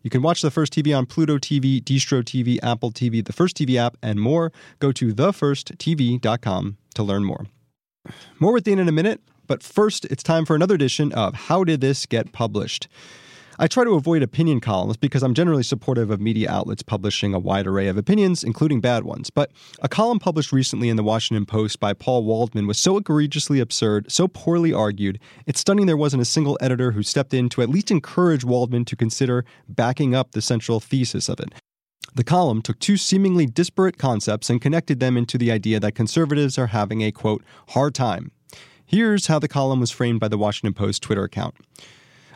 You 0.03 0.11
can 0.11 0.23
watch 0.23 0.43
The 0.43 0.51
First 0.51 0.73
TV 0.73 0.97
on 0.97 1.07
Pluto 1.07 1.39
TV, 1.39 1.83
Distro 1.83 2.23
TV, 2.23 2.59
Apple 2.63 2.93
TV, 2.93 3.25
the 3.25 3.33
First 3.33 3.57
TV 3.57 3.77
app, 3.77 3.97
and 4.03 4.21
more. 4.21 4.53
Go 4.79 4.93
to 4.93 5.15
thefirsttv.com 5.15 6.77
to 6.95 7.03
learn 7.03 7.25
more. 7.25 7.47
More 8.39 8.53
with 8.53 8.65
Dana 8.65 8.83
in 8.83 8.89
a 8.89 8.93
minute, 8.93 9.21
but 9.47 9.63
first, 9.63 10.05
it's 10.07 10.23
time 10.23 10.45
for 10.45 10.57
another 10.57 10.75
edition 10.75 11.13
of 11.13 11.35
How 11.35 11.65
Did 11.65 11.81
This 11.81 12.07
Get 12.07 12.33
Published? 12.33 12.89
I 13.63 13.69
try 13.69 13.85
to 13.85 13.95
avoid 13.95 14.25
opinion 14.25 14.59
columns 14.59 14.97
because 14.97 15.23
I'm 15.23 15.35
generally 15.35 15.63
supportive 15.63 16.11
of 16.11 16.21
media 16.21 16.51
outlets 16.51 16.83
publishing 16.83 17.33
a 17.33 17.39
wide 17.39 17.69
array 17.69 17.87
of 17.87 17.97
opinions, 17.97 18.43
including 18.43 18.81
bad 18.81 19.05
ones. 19.05 19.31
But 19.31 19.53
a 19.81 19.89
column 19.89 20.19
published 20.19 20.51
recently 20.51 20.89
in 20.89 20.97
the 20.97 21.05
Washington 21.05 21.47
Post 21.47 21.79
by 21.79 21.93
Paul 21.93 22.25
Waldman 22.25 22.67
was 22.67 22.81
so 22.81 22.97
egregiously 22.97 23.61
absurd, 23.61 24.11
so 24.11 24.27
poorly 24.27 24.73
argued, 24.73 25.21
it's 25.47 25.61
stunning 25.61 25.87
there 25.87 25.97
wasn't 25.97 26.23
a 26.23 26.25
single 26.25 26.59
editor 26.61 26.91
who 26.91 27.05
stepped 27.05 27.33
in 27.33 27.49
to 27.51 27.63
at 27.63 27.69
least 27.69 27.93
encourage 27.93 28.43
Waldman 28.43 28.85
to 28.85 28.97
consider 28.97 29.45
backing 29.69 30.13
up 30.13 30.33
the 30.33 30.43
central 30.43 30.81
thesis 30.81 31.29
of 31.29 31.39
it. 31.39 31.55
The 32.17 32.25
column 32.25 32.63
took 32.63 32.81
two 32.81 32.97
seemingly 32.97 33.47
disparate 33.47 33.97
concepts 33.97 34.51
and 34.51 34.61
connected 34.61 34.99
them 34.99 35.17
into 35.17 35.39
the 35.39 35.53
idea 35.53 35.79
that 35.79 35.95
conservatives 35.95 36.59
are 36.59 36.67
having 36.67 37.03
a, 37.03 37.13
quote, 37.13 37.45
hard 37.69 37.95
time. 37.95 38.33
Here's 38.85 39.29
how 39.29 39.39
the 39.39 39.47
column 39.47 39.79
was 39.79 39.93
framed 39.93 40.19
by 40.19 40.27
the 40.27 40.37
Washington 40.37 40.75
Post 40.75 41.05
Twitter 41.05 41.23
account. 41.23 41.55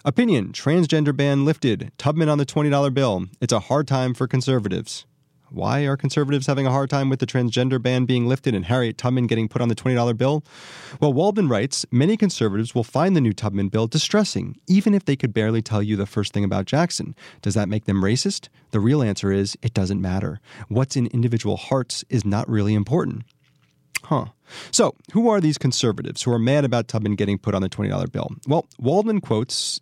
Opinion 0.07 0.53
Transgender 0.53 1.17
ban 1.17 1.45
lifted. 1.45 1.91
Tubman 1.99 2.29
on 2.29 2.39
the 2.39 2.47
$20 2.47 2.95
bill. 2.95 3.25
It's 3.41 3.53
a 3.53 3.59
hard 3.59 3.89
time 3.89 4.15
for 4.15 4.29
conservatives. 4.29 5.05
Why 5.51 5.81
are 5.81 5.97
conservatives 5.97 6.47
having 6.47 6.65
a 6.65 6.71
hard 6.71 6.91
time 6.91 7.09
with 7.09 7.19
the 7.19 7.27
transgender 7.27 7.83
ban 7.83 8.05
being 8.05 8.29
lifted 8.29 8.55
and 8.55 8.67
Harriet 8.67 8.99
Tubman 8.99 9.27
getting 9.27 9.49
put 9.49 9.61
on 9.61 9.69
the 9.69 9.75
$20 9.75 10.17
bill? 10.17 10.45
Well, 11.01 11.13
Waldman 11.13 11.49
writes 11.49 11.85
many 11.91 12.17
conservatives 12.17 12.73
will 12.73 12.85
find 12.85 13.17
the 13.17 13.21
new 13.21 13.33
Tubman 13.33 13.67
bill 13.67 13.89
distressing, 13.89 14.61
even 14.69 14.95
if 14.95 15.07
they 15.07 15.17
could 15.17 15.35
barely 15.35 15.61
tell 15.61 15.83
you 15.83 15.97
the 15.97 16.07
first 16.07 16.33
thing 16.33 16.45
about 16.45 16.67
Jackson. 16.67 17.17
Does 17.43 17.55
that 17.55 17.69
make 17.69 17.87
them 17.87 18.01
racist? 18.01 18.49
The 18.71 18.79
real 18.79 19.03
answer 19.03 19.33
is 19.33 19.59
it 19.61 19.75
doesn't 19.75 20.01
matter. 20.01 20.39
What's 20.69 20.95
in 20.95 21.09
individual 21.09 21.57
hearts 21.57 22.05
is 22.09 22.25
not 22.25 22.49
really 22.49 22.75
important. 22.75 23.25
Huh. 24.05 24.27
So, 24.71 24.95
who 25.15 25.29
are 25.29 25.41
these 25.41 25.59
conservatives 25.59 26.23
who 26.23 26.31
are 26.31 26.39
mad 26.39 26.65
about 26.65 26.87
Tubman 26.87 27.17
getting 27.17 27.39
put 27.39 27.57
on 27.57 27.63
the 27.63 27.69
$20 27.69 28.13
bill? 28.13 28.31
Well, 28.47 28.69
Waldman 28.79 29.21
quotes 29.21 29.81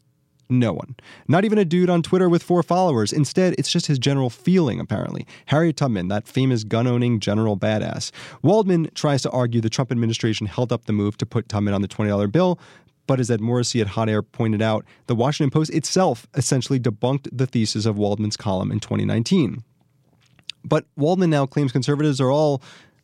no 0.48 0.72
one. 0.72 0.96
Not 1.28 1.44
even 1.44 1.58
a 1.58 1.64
dude 1.64 1.90
on 1.90 2.02
Twitter 2.02 2.28
with 2.28 2.42
four 2.42 2.62
followers. 2.62 3.12
Instead, 3.12 3.54
it's 3.58 3.70
just 3.70 3.86
his 3.86 3.98
general 3.98 4.30
feeling, 4.30 4.80
apparently. 4.80 5.26
Harriet 5.46 5.76
Tubman, 5.76 6.08
that 6.08 6.26
famous 6.26 6.64
gun 6.64 6.86
owning 6.86 7.20
general 7.20 7.56
badass. 7.56 8.10
Waldman 8.42 8.90
tries 8.94 9.22
to 9.22 9.30
argue 9.30 9.60
the 9.60 9.70
Trump 9.70 9.90
administration 9.90 10.46
held 10.46 10.72
up 10.72 10.86
the 10.86 10.92
move 10.92 11.16
to 11.18 11.26
put 11.26 11.48
Tubman 11.48 11.74
on 11.74 11.82
the 11.82 11.88
$20 11.88 12.30
bill. 12.30 12.58
But 13.06 13.20
as 13.20 13.30
Ed 13.30 13.40
Morrissey 13.40 13.80
at 13.80 13.88
Hot 13.88 14.08
Air 14.08 14.22
pointed 14.22 14.62
out, 14.62 14.84
the 15.06 15.14
Washington 15.14 15.50
Post 15.50 15.70
itself 15.70 16.26
essentially 16.34 16.80
debunked 16.80 17.28
the 17.30 17.46
thesis 17.46 17.84
of 17.84 17.98
Waldman's 17.98 18.36
column 18.36 18.72
in 18.72 18.80
2019. 18.80 19.62
But 20.64 20.86
Waldman 20.96 21.30
now 21.30 21.44
claims 21.44 21.72
conservatives 21.72 22.20
are 22.20 22.30
all 22.30 22.62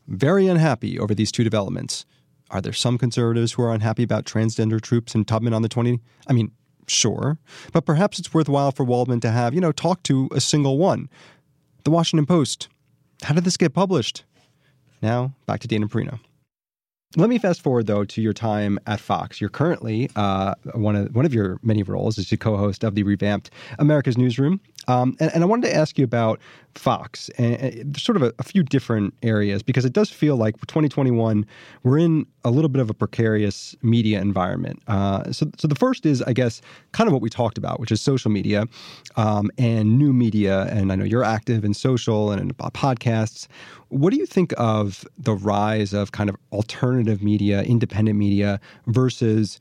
very 0.08 0.46
unhappy 0.46 0.98
over 0.98 1.14
these 1.14 1.30
two 1.30 1.44
developments. 1.44 2.06
Are 2.50 2.60
there 2.60 2.72
some 2.72 2.98
conservatives 2.98 3.52
who 3.52 3.62
are 3.62 3.72
unhappy 3.72 4.02
about 4.02 4.24
transgender 4.24 4.80
troops 4.80 5.14
and 5.14 5.26
Tubman 5.26 5.54
on 5.54 5.62
the 5.62 5.68
20? 5.68 6.00
I 6.26 6.32
mean, 6.32 6.50
Sure. 6.90 7.38
But 7.72 7.86
perhaps 7.86 8.18
it's 8.18 8.34
worthwhile 8.34 8.72
for 8.72 8.84
Waldman 8.84 9.20
to 9.20 9.30
have, 9.30 9.54
you 9.54 9.60
know, 9.60 9.70
talk 9.70 10.02
to 10.04 10.28
a 10.32 10.40
single 10.40 10.76
one. 10.76 11.08
The 11.84 11.90
Washington 11.90 12.26
Post. 12.26 12.68
How 13.22 13.34
did 13.34 13.44
this 13.44 13.56
get 13.56 13.72
published? 13.72 14.24
Now, 15.00 15.32
back 15.46 15.60
to 15.60 15.68
Dana 15.68 15.86
Perino. 15.86 16.18
Let 17.16 17.28
me 17.28 17.38
fast 17.38 17.60
forward 17.60 17.86
though 17.86 18.04
to 18.04 18.22
your 18.22 18.32
time 18.32 18.78
at 18.86 19.00
Fox. 19.00 19.40
You're 19.40 19.50
currently 19.50 20.10
uh, 20.14 20.54
one 20.74 20.94
of 20.94 21.14
one 21.14 21.24
of 21.24 21.34
your 21.34 21.58
many 21.62 21.82
roles 21.82 22.18
is 22.18 22.30
the 22.30 22.36
co-host 22.36 22.84
of 22.84 22.94
the 22.94 23.02
revamped 23.02 23.50
America's 23.80 24.16
Newsroom, 24.16 24.60
um, 24.90 25.16
and, 25.20 25.30
and, 25.34 25.44
I 25.44 25.46
wanted 25.46 25.68
to 25.68 25.74
ask 25.74 25.98
you 25.98 26.04
about 26.04 26.40
Fox 26.74 27.28
and, 27.38 27.54
and 27.56 27.96
sort 27.96 28.16
of 28.16 28.22
a, 28.22 28.32
a, 28.38 28.42
few 28.42 28.64
different 28.64 29.14
areas 29.22 29.62
because 29.62 29.84
it 29.84 29.92
does 29.92 30.10
feel 30.10 30.36
like 30.36 30.56
2021 30.66 31.46
we're 31.84 31.98
in 31.98 32.26
a 32.44 32.50
little 32.50 32.68
bit 32.68 32.80
of 32.80 32.90
a 32.90 32.94
precarious 32.94 33.76
media 33.82 34.20
environment. 34.20 34.82
Uh, 34.88 35.30
so, 35.30 35.48
so 35.58 35.68
the 35.68 35.74
first 35.74 36.06
is, 36.06 36.22
I 36.22 36.32
guess, 36.32 36.60
kind 36.92 37.06
of 37.06 37.12
what 37.12 37.22
we 37.22 37.30
talked 37.30 37.56
about, 37.56 37.78
which 37.78 37.92
is 37.92 38.00
social 38.00 38.30
media 38.30 38.64
um, 39.16 39.50
and 39.58 39.96
new 39.98 40.12
media. 40.12 40.62
And 40.70 40.90
I 40.90 40.96
know 40.96 41.04
you're 41.04 41.24
active 41.24 41.64
in 41.64 41.74
social 41.74 42.32
and 42.32 42.40
in 42.40 42.50
podcasts. 42.50 43.46
What 43.88 44.10
do 44.12 44.16
you 44.16 44.26
think 44.26 44.52
of 44.56 45.04
the 45.18 45.34
rise 45.34 45.92
of 45.92 46.12
kind 46.12 46.28
of 46.28 46.36
alternative 46.52 47.22
media, 47.22 47.62
independent 47.62 48.18
media 48.18 48.60
versus 48.86 49.60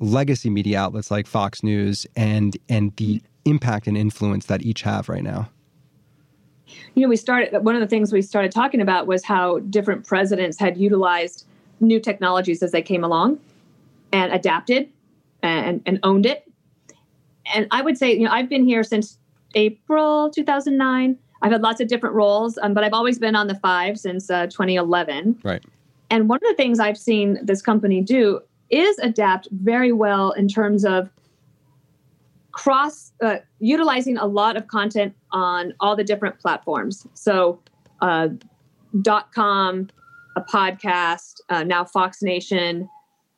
legacy 0.00 0.50
media 0.50 0.80
outlets 0.80 1.10
like 1.10 1.26
Fox 1.26 1.62
News 1.62 2.06
and 2.16 2.56
and 2.68 2.94
the 2.96 3.22
impact 3.44 3.86
and 3.86 3.96
influence 3.96 4.46
that 4.46 4.62
each 4.62 4.82
have 4.82 5.08
right 5.08 5.22
now? 5.22 5.50
You 6.94 7.02
know, 7.02 7.08
we 7.08 7.16
started 7.16 7.64
one 7.64 7.74
of 7.74 7.80
the 7.80 7.86
things 7.86 8.12
we 8.12 8.22
started 8.22 8.52
talking 8.52 8.80
about 8.80 9.06
was 9.06 9.24
how 9.24 9.58
different 9.60 10.06
presidents 10.06 10.58
had 10.58 10.76
utilized 10.76 11.46
new 11.80 12.00
technologies 12.00 12.62
as 12.62 12.72
they 12.72 12.82
came 12.82 13.04
along 13.04 13.38
and 14.12 14.32
adapted 14.32 14.88
and, 15.42 15.82
and 15.84 15.98
owned 16.02 16.26
it. 16.26 16.50
And 17.54 17.66
I 17.70 17.82
would 17.82 17.98
say, 17.98 18.12
you 18.12 18.24
know, 18.24 18.30
I've 18.30 18.48
been 18.48 18.64
here 18.64 18.84
since 18.84 19.18
April 19.54 20.30
2009 20.30 21.18
I've 21.42 21.50
had 21.50 21.62
lots 21.62 21.80
of 21.80 21.88
different 21.88 22.14
roles, 22.14 22.56
um, 22.62 22.72
but 22.72 22.84
I've 22.84 22.92
always 22.92 23.18
been 23.18 23.34
on 23.34 23.48
the 23.48 23.56
five 23.56 23.98
since 23.98 24.30
uh, 24.30 24.46
2011. 24.46 25.40
Right. 25.42 25.62
And 26.08 26.28
one 26.28 26.36
of 26.36 26.48
the 26.48 26.54
things 26.54 26.78
I've 26.78 26.98
seen 26.98 27.38
this 27.42 27.60
company 27.60 28.00
do 28.00 28.40
is 28.70 28.98
adapt 29.00 29.48
very 29.50 29.92
well 29.92 30.30
in 30.32 30.48
terms 30.48 30.84
of 30.84 31.10
cross 32.52 33.12
uh, 33.22 33.38
utilizing 33.58 34.18
a 34.18 34.26
lot 34.26 34.56
of 34.56 34.68
content 34.68 35.14
on 35.30 35.72
all 35.80 35.96
the 35.96 36.04
different 36.04 36.38
platforms. 36.38 37.06
So, 37.14 37.60
uh, 38.00 38.28
dot 39.00 39.32
com, 39.32 39.88
a 40.36 40.42
podcast, 40.42 41.40
uh, 41.48 41.64
now 41.64 41.84
Fox 41.84 42.22
Nation. 42.22 42.88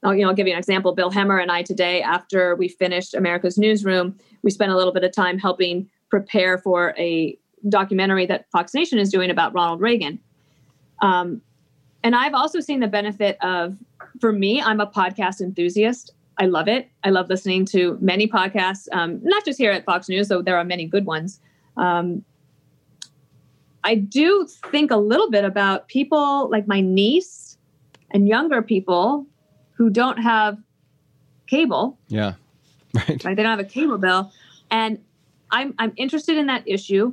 I'll, 0.03 0.15
you 0.15 0.23
know, 0.23 0.29
I'll 0.29 0.35
give 0.35 0.47
you 0.47 0.53
an 0.53 0.59
example. 0.59 0.95
Bill 0.95 1.11
Hemmer 1.11 1.41
and 1.41 1.51
I 1.51 1.63
today, 1.63 2.03
after 2.03 2.57
we 2.57 2.69
finished 2.69 3.15
America's 3.15 3.57
Newsroom, 3.57 4.19
we 4.43 4.51
spent 4.51 4.73
a 4.73 4.77
little 4.77 4.93
bit 4.93 5.05
of 5.05 5.13
time 5.13 5.39
helping 5.39 5.89
prepare 6.11 6.59
for 6.59 6.95
a 6.99 7.39
documentary 7.69 8.27
that 8.27 8.51
Fox 8.51 8.75
Nation 8.75 8.99
is 8.99 9.11
doing 9.11 9.31
about 9.31 9.55
Ronald 9.55 9.81
Reagan. 9.81 10.19
Um, 11.01 11.41
and 12.03 12.15
I've 12.15 12.35
also 12.35 12.61
seen 12.61 12.81
the 12.81 12.89
benefit 12.89 13.39
of, 13.43 13.79
for 14.21 14.33
me, 14.33 14.61
I'm 14.61 14.81
a 14.81 14.87
podcast 14.87 15.41
enthusiast. 15.41 16.14
I 16.39 16.47
love 16.47 16.69
it. 16.69 16.89
I 17.05 17.11
love 17.11 17.29
listening 17.29 17.65
to 17.67 17.97
many 18.01 18.27
podcasts, 18.27 18.89
um, 18.93 19.21
not 19.23 19.45
just 19.45 19.59
here 19.59 19.71
at 19.71 19.85
Fox 19.85 20.09
News, 20.09 20.29
though 20.29 20.43
there 20.43 20.57
are 20.57 20.65
many 20.65 20.85
good 20.87 21.07
ones. 21.07 21.41
Um, 21.77 22.25
I 23.85 23.97
do 23.97 24.49
think 24.71 24.91
a 24.91 24.97
little 24.97 25.31
bit 25.31 25.45
about 25.45 25.89
people 25.89 26.49
like 26.51 26.67
my 26.67 26.81
niece 26.81 27.59
and 28.11 28.27
younger 28.27 28.63
people 28.63 29.27
who 29.73 29.91
don't 29.91 30.19
have 30.19 30.59
cable. 31.47 31.99
Yeah. 32.09 32.35
Right. 32.95 33.25
right. 33.25 33.37
They 33.37 33.43
don't 33.43 33.51
have 33.51 33.59
a 33.59 33.65
cable 33.65 33.99
bill. 33.99 34.31
And 34.71 35.01
I'm 35.51 35.75
I'm 35.81 35.93
interested 35.97 36.39
in 36.39 36.47
that 36.47 36.63
issue. 36.65 37.13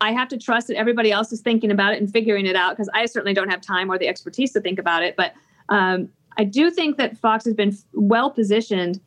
I 0.00 0.12
have 0.12 0.26
to 0.28 0.38
trust 0.38 0.68
that 0.68 0.76
everybody 0.78 1.12
else 1.12 1.32
is 1.32 1.42
thinking 1.42 1.70
about 1.70 1.92
it 1.92 2.00
and 2.00 2.10
figuring 2.10 2.46
it 2.46 2.56
out 2.56 2.70
because 2.70 2.88
I 2.94 3.04
certainly 3.04 3.34
don't 3.34 3.50
have 3.50 3.60
time 3.60 3.90
or 3.92 3.98
the 3.98 4.08
expertise 4.08 4.52
to 4.52 4.60
think 4.62 4.78
about 4.78 5.02
it. 5.02 5.14
But 5.14 5.34
um, 5.68 6.08
I 6.42 6.44
do 6.44 6.72
think 6.72 6.96
that 6.96 7.16
Fox 7.16 7.44
has 7.44 7.54
been 7.54 7.72
well 7.92 8.28
positioned 8.28 9.00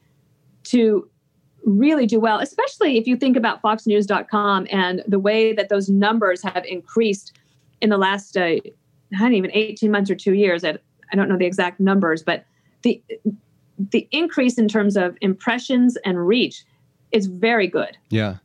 to 0.65 1.09
really 1.65 2.05
do 2.05 2.17
well, 2.17 2.39
especially 2.39 2.97
if 2.97 3.07
you 3.07 3.17
think 3.17 3.35
about 3.35 3.61
foxnews.com 3.61 4.67
and 4.71 5.03
the 5.05 5.19
way 5.19 5.51
that 5.51 5.67
those 5.67 5.89
numbers 5.89 6.41
have 6.43 6.63
increased 6.63 7.37
in 7.81 7.89
the 7.89 7.97
last, 7.97 8.37
uh, 8.37 8.41
I 8.43 8.61
don't 9.19 9.33
even 9.33 9.51
18 9.53 9.91
months 9.91 10.09
or 10.09 10.15
two 10.15 10.33
years. 10.33 10.63
I, 10.63 10.77
I 11.11 11.17
don't 11.17 11.27
know 11.27 11.37
the 11.37 11.45
exact 11.45 11.81
numbers, 11.81 12.23
but 12.23 12.45
the 12.83 13.03
the 13.91 14.07
increase 14.11 14.57
in 14.57 14.69
terms 14.69 14.95
of 14.95 15.17
impressions 15.19 15.97
and 16.05 16.25
reach 16.25 16.63
is 17.11 17.25
very 17.25 17.67
good. 17.67 17.97
Yeah. 18.11 18.37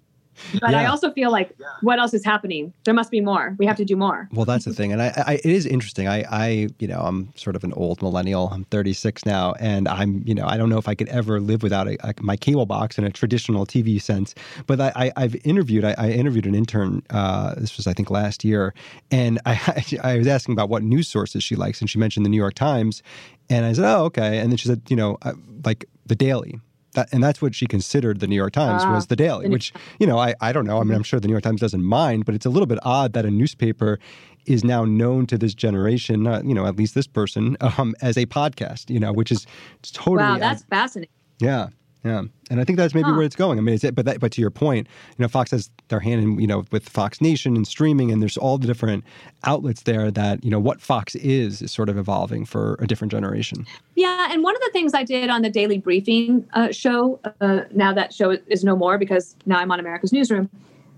But 0.61 0.71
yeah. 0.71 0.81
I 0.81 0.87
also 0.87 1.13
feel 1.13 1.31
like 1.31 1.57
what 1.83 1.99
else 1.99 2.15
is 2.15 2.25
happening? 2.25 2.73
There 2.85 2.95
must 2.95 3.11
be 3.11 3.21
more. 3.21 3.55
We 3.59 3.67
have 3.67 3.77
to 3.77 3.85
do 3.85 3.97
more. 3.97 4.29
Well, 4.33 4.45
that's 4.45 4.65
the 4.65 4.75
thing, 4.75 4.93
and 4.93 5.03
I, 5.03 5.13
I, 5.27 5.35
it 5.35 5.47
is 5.47 5.67
interesting. 5.67 6.09
I, 6.09 6.25
I, 6.31 6.69
you 6.79 6.89
know, 6.89 7.01
I'm 7.01 7.33
sort 7.37 7.57
of 7.57 7.65
an 7.65 7.73
old 7.75 8.03
millennial. 8.03 8.49
I'm 8.53 8.65
36 8.65 9.25
now, 9.27 9.55
and 9.61 9.89
I'm, 9.89 10.23
you 10.27 10.35
know, 10.35 10.47
I 10.47 10.57
don't 10.57 10.69
know 10.69 10.79
if 10.79 10.89
I 10.89 10.95
could 10.95 11.09
ever 11.09 11.41
live 11.41 11.63
without 11.63 11.89
a, 11.89 11.97
a, 12.07 12.15
my 12.21 12.37
cable 12.37 12.67
box 12.67 12.99
in 12.99 13.05
a 13.05 13.11
traditional 13.11 13.67
TV 13.67 14.01
sense. 14.01 14.35
But 14.67 14.81
I, 14.81 15.13
I 15.17 15.23
have 15.23 15.37
interviewed. 15.45 15.85
I, 15.85 15.95
I, 15.97 16.11
interviewed 16.11 16.47
an 16.47 16.55
intern. 16.55 17.03
Uh, 17.11 17.55
this 17.57 17.77
was, 17.77 17.87
I 17.87 17.93
think, 17.93 18.11
last 18.11 18.45
year, 18.45 18.75
and 19.11 19.41
I, 19.47 19.85
I 20.03 20.19
was 20.19 20.27
asking 20.27 20.53
about 20.53 20.69
what 20.69 20.83
news 20.83 21.09
sources 21.09 21.43
she 21.43 21.57
likes, 21.57 21.81
and 21.81 21.89
she 21.89 21.99
mentioned 21.99 22.25
the 22.25 22.31
New 22.31 22.37
York 22.37 22.55
Times, 22.55 23.03
and 23.49 23.67
I 23.67 23.73
said, 23.73 23.85
oh, 23.85 24.05
okay, 24.05 24.39
and 24.39 24.51
then 24.51 24.57
she 24.57 24.69
said, 24.69 24.83
you 24.89 24.97
know, 24.97 25.19
like 25.65 25.87
the 26.07 26.15
Daily 26.15 26.61
that, 26.95 27.13
and 27.13 27.23
that's 27.23 27.41
what 27.41 27.55
she 27.55 27.67
considered 27.67 28.21
the 28.21 28.27
New 28.27 28.37
York 28.37 28.53
Times 28.53 28.85
was 28.87 29.05
ah. 29.05 29.07
the 29.09 29.17
Daily, 29.17 29.49
which 29.49 29.73
you 29.99 30.07
know 30.07 30.19
I 30.19 30.35
I 30.41 30.53
don't 30.53 30.67
know. 30.67 30.81
I 30.81 30.85
mean, 30.85 30.95
I'm 30.95 31.03
sure 31.03 31.21
the 31.21 31.29
New 31.29 31.35
York 31.35 31.45
Times 31.45 31.61
doesn't 31.61 31.85
mind, 31.85 32.25
but 32.25 32.35
it's 32.35 32.47
a 32.47 32.51
little 32.51 32.67
bit 32.67 32.79
odd 32.83 33.13
that 33.13 33.25
a 33.25 33.31
newspaper 33.31 33.99
is 34.47 34.65
now 34.65 34.85
known 34.85 35.27
to 35.27 35.39
this 35.39 35.55
generation, 35.55 36.27
uh, 36.27 36.43
you 36.45 36.55
know, 36.55 36.67
at 36.67 36.77
least 36.77 36.95
this 36.95 37.07
person, 37.07 37.57
um, 37.79 37.95
as 38.01 38.17
a 38.17 38.27
podcast. 38.27 38.91
You 38.91 39.01
know, 39.01 39.13
which 39.13 39.31
is 39.31 39.47
totally 39.83 40.17
wow. 40.17 40.39
That's 40.39 40.65
fascinating. 40.65 41.13
Yeah, 41.39 41.69
yeah, 42.05 42.23
and 42.51 42.61
I 42.61 42.65
think 42.65 42.79
that's 42.79 42.95
maybe 42.95 43.09
huh. 43.09 43.13
where 43.15 43.23
it's 43.23 43.37
going. 43.37 43.59
I 43.59 43.63
mean, 43.63 43.75
it's 43.75 43.89
but 43.91 44.07
that, 44.07 44.21
but 44.21 44.33
to 44.33 44.41
your 44.41 44.51
point, 44.51 44.87
you 45.19 45.23
know, 45.23 45.29
Fox 45.29 45.51
has 45.51 45.71
their 45.89 46.01
hand 46.01 46.23
in 46.23 46.41
you 46.41 46.47
know 46.47 46.65
with 46.71 46.89
Fox 46.89 47.21
Nation 47.21 47.57
and 47.57 47.67
streaming, 47.67 48.11
and 48.11 48.23
there's 48.23 48.39
all 48.39 48.57
the 48.57 48.67
different 48.67 49.05
outlets 49.45 49.83
there 49.83 50.11
that 50.11 50.43
you 50.43 50.51
know 50.51 50.61
what 50.61 50.81
Fox 50.81 51.15
is 51.17 51.61
is 51.61 51.71
sort 51.71 51.89
of 51.89 51.99
evolving 51.99 52.47
for 52.47 52.77
a 52.81 52.87
different 52.87 53.11
generation. 53.11 53.67
Yeah, 53.97 54.29
and 54.31 54.43
one 54.43 54.57
of 54.57 54.63
the 54.63 54.71
things 54.73 54.95
I 54.95 55.05
did 55.05 55.29
on 55.29 55.43
the 55.43 55.51
daily 55.51 55.79
briefing 55.79 56.49
uh, 56.55 56.73
show, 56.73 57.21
uh, 57.41 57.63
now 57.73 57.93
that 57.93 58.15
show 58.15 58.37
is 58.47 58.65
no 58.65 58.77
more 58.77 58.97
because 58.97 59.37
now 59.45 59.59
I'm 59.59 59.71
on 59.71 59.79
America's 59.79 60.13
Newsroom 60.13 60.49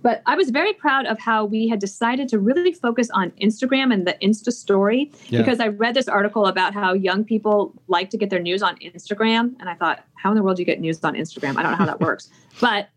but 0.03 0.23
I 0.27 0.35
was 0.35 0.51
very 0.51 0.73
proud 0.73 1.07
of 1.07 1.19
how 1.19 1.45
we 1.45 1.69
had 1.69 1.79
decided 1.79 2.29
to 2.29 2.39
really 2.39 2.73
focus 2.73 3.09
on 3.11 3.31
Instagram 3.33 3.93
and 3.93 4.07
the 4.07 4.15
Insta 4.23 4.53
story 4.53 5.13
yeah. 5.29 5.39
because 5.39 5.61
I 5.61 5.69
read 5.69 5.95
this 5.95 6.09
article 6.09 6.47
about 6.47 6.75
how 6.75 6.93
young 6.93 7.25
people 7.25 7.73
like 7.87 8.11
to 8.11 8.19
get 8.19 8.29
their 8.29 8.41
news 8.41 8.63
on 8.63 8.77
Instagram. 8.79 9.55
And 9.61 9.69
I 9.69 9.75
thought, 9.75 10.05
how 10.17 10.31
in 10.31 10.37
the 10.37 10.43
world 10.43 10.57
do 10.57 10.63
you 10.63 10.67
get 10.67 10.81
news 10.81 11.03
on 11.05 11.15
Instagram? 11.15 11.57
I 11.57 11.63
don't 11.63 11.73
know 11.73 11.79
how 11.79 11.87
that 11.87 12.01
works. 12.09 12.29
But 12.61 12.89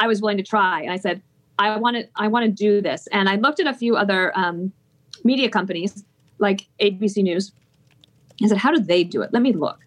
I 0.00 0.06
was 0.06 0.22
willing 0.22 0.38
to 0.38 0.42
try. 0.42 0.80
And 0.80 0.92
I 0.92 0.96
said, 0.96 1.22
I 1.58 1.76
want 1.76 1.96
to, 1.96 2.08
I 2.16 2.28
want 2.28 2.44
to 2.46 2.50
do 2.50 2.80
this. 2.80 3.06
And 3.12 3.28
I 3.28 3.36
looked 3.36 3.60
at 3.60 3.66
a 3.66 3.74
few 3.74 3.96
other 3.96 4.36
um, 4.38 4.72
media 5.24 5.50
companies 5.50 6.04
like 6.38 6.66
ABC 6.80 7.22
News. 7.22 7.52
I 8.42 8.48
said, 8.48 8.58
how 8.58 8.72
do 8.72 8.80
they 8.80 9.04
do 9.04 9.22
it? 9.22 9.32
Let 9.32 9.42
me 9.42 9.52
look. 9.52 9.80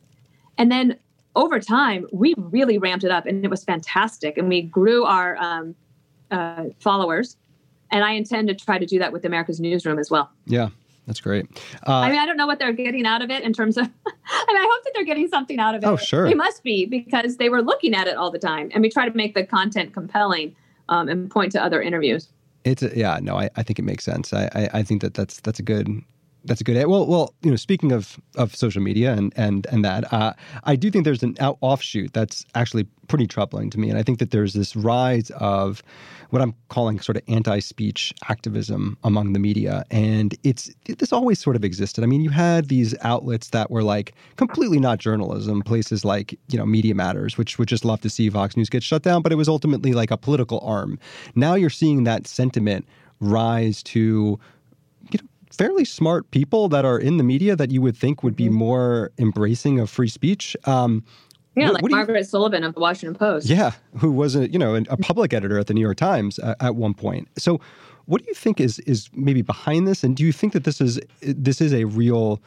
And 0.58 0.72
then 0.72 0.98
over 1.36 1.60
time, 1.60 2.08
we 2.12 2.34
really 2.38 2.78
ramped 2.78 3.06
it 3.06 3.12
up 3.12 3.26
and 3.26 3.44
it 3.46 3.50
was 3.50 3.64
fantastic. 3.64 4.38
And 4.38 4.50
we 4.50 4.64
grew 4.64 5.06
our, 5.06 5.38
um, 5.38 5.76
uh, 6.32 6.66
followers, 6.80 7.38
and 7.92 8.04
I 8.04 8.12
intend 8.14 8.48
to 8.50 8.56
try 8.56 8.78
to 8.78 8.86
do 8.86 9.00
that 9.00 9.12
with 9.12 9.26
America's 9.26 9.60
Newsroom 9.60 10.00
as 10.00 10.10
well. 10.10 10.30
Yeah. 10.46 10.70
That's 11.08 11.22
great. 11.22 11.48
Uh, 11.88 11.94
I 11.94 12.10
mean, 12.12 12.20
I 12.20 12.28
don't 12.28 12.38
know 12.38 12.46
what 12.46 12.60
they're 12.60 12.72
getting 12.72 13.08
out 13.08 13.24
of 13.24 13.32
it 13.32 13.42
in 13.42 13.52
terms 13.52 13.78
of. 13.78 13.86
I 14.06 14.46
mean, 14.48 14.58
I 14.58 14.70
hope 14.72 14.84
that 14.84 14.92
they're 14.94 15.06
getting 15.06 15.28
something 15.28 15.58
out 15.58 15.74
of 15.74 15.84
it. 15.84 15.88
Oh, 15.88 15.96
sure. 15.96 16.28
They 16.28 16.36
must 16.36 16.62
be 16.62 16.86
because 16.86 17.38
they 17.38 17.50
were 17.50 17.64
looking 17.64 17.96
at 17.96 18.08
it 18.08 18.16
all 18.16 18.30
the 18.30 18.38
time, 18.38 18.70
and 18.76 18.84
we 18.84 18.92
try 18.92 19.10
to 19.10 19.18
make 19.18 19.34
the 19.34 19.44
content 19.44 19.92
compelling 19.92 20.56
um, 20.88 21.10
and 21.10 21.32
point 21.32 21.52
to 21.54 21.64
other 21.64 21.82
interviews. 21.82 22.30
It's 22.64 22.84
a, 22.84 22.96
yeah, 22.96 23.20
no, 23.24 23.38
I, 23.38 23.50
I 23.56 23.64
think 23.64 23.80
it 23.80 23.84
makes 23.84 24.04
sense. 24.04 24.34
I, 24.34 24.50
I, 24.54 24.70
I 24.74 24.84
think 24.84 25.02
that 25.02 25.16
that's 25.16 25.40
that's 25.40 25.58
a 25.58 25.64
good 25.64 25.88
that's 26.46 26.62
a 26.62 26.64
good. 26.64 26.86
Well, 26.88 27.06
well, 27.06 27.34
you 27.42 27.50
know, 27.50 27.58
speaking 27.58 27.92
of 27.92 28.20
of 28.36 28.56
social 28.56 28.82
media 28.82 29.14
and 29.14 29.34
and 29.36 29.68
and 29.72 29.84
that, 29.84 30.12
uh, 30.14 30.34
I 30.64 30.76
do 30.76 30.90
think 30.90 31.06
there's 31.06 31.24
an 31.24 31.36
out, 31.40 31.58
offshoot 31.62 32.14
that's 32.14 32.46
actually 32.56 32.86
pretty 33.08 33.28
troubling 33.28 33.70
to 33.72 33.80
me, 33.80 33.90
and 33.90 33.98
I 33.98 34.04
think 34.04 34.20
that 34.20 34.32
there's 34.32 34.54
this 34.54 34.76
rise 34.76 35.32
of 35.32 35.84
what 36.30 36.42
I'm 36.42 36.54
calling 36.70 37.00
sort 37.00 37.18
of 37.18 37.24
anti-speech 37.28 38.14
activism 38.30 38.98
among 39.04 39.34
the 39.34 39.40
media, 39.40 39.84
and 39.92 40.36
it's 40.44 40.72
this 40.88 41.12
always 41.12 41.40
sort 41.40 41.56
of 41.56 41.66
existed. 41.66 42.04
I 42.04 42.08
mean, 42.08 42.22
you 42.22 42.30
had 42.30 42.70
these 42.70 42.96
outlets 43.02 43.50
that 43.50 43.70
were 43.70 43.84
like 43.84 44.14
completely 44.38 44.80
not 44.80 45.00
journalism, 45.00 45.62
places 45.62 46.06
like 46.06 46.38
you 46.50 46.58
know 46.58 46.66
Media 46.66 46.96
Matters, 46.96 47.38
which 47.38 47.60
would 47.60 47.68
just 47.68 47.84
love 47.84 48.02
to 48.02 48.10
see 48.10 48.30
Fox 48.30 48.56
News 48.56 48.70
get 48.70 48.84
shut 48.84 49.04
down, 49.04 49.22
but 49.22 49.32
it 49.32 49.36
was 49.36 49.50
ultimately 49.50 49.94
like 49.94 50.12
a 50.12 50.18
political 50.18 50.60
arm. 50.62 51.00
Now 51.36 51.56
you're 51.56 51.70
seeing 51.70 52.06
that 52.06 52.28
sentiment 52.28 52.88
rise 53.20 53.84
to 53.84 54.40
fairly 55.60 55.84
smart 55.84 56.32
people 56.32 56.70
that 56.70 56.86
are 56.86 56.98
in 56.98 57.18
the 57.18 57.24
media 57.24 57.54
that 57.54 57.70
you 57.70 57.82
would 57.82 57.98
think 57.98 58.24
would 58.24 58.36
be 58.36 58.46
mm-hmm. 58.46 58.54
more 58.54 59.12
embracing 59.18 59.78
of 59.78 59.90
free 59.90 60.08
speech. 60.08 60.56
Um, 60.64 61.04
yeah, 61.54 61.66
what, 61.66 61.74
like 61.74 61.84
what 61.84 61.92
Margaret 61.92 62.20
you, 62.20 62.24
Sullivan 62.24 62.64
of 62.64 62.76
the 62.76 62.80
Washington 62.80 63.14
Post. 63.14 63.48
Yeah, 63.48 63.74
who 63.98 64.10
was 64.10 64.38
a 64.38 64.50
you 64.50 64.58
know 64.58 64.76
a 64.76 64.96
public 64.96 65.34
editor 65.34 65.60
at 65.60 65.68
the 65.68 65.74
New 65.74 65.82
York 65.82 65.98
Times 65.98 66.40
uh, 66.40 66.56
at 66.62 66.76
one 66.76 66.94
point. 66.94 67.28
So, 67.38 67.60
what 68.06 68.22
do 68.22 68.26
you 68.30 68.34
think 68.34 68.62
is 68.62 68.80
is 68.80 69.10
maybe 69.14 69.42
behind 69.42 69.86
this, 69.86 70.02
and 70.02 70.16
do 70.16 70.24
you 70.24 70.32
think 70.32 70.54
that 70.54 70.64
this 70.64 70.80
is 70.80 70.98
this 71.22 71.60
is 71.60 71.74
a 71.74 71.84
real 71.84 72.42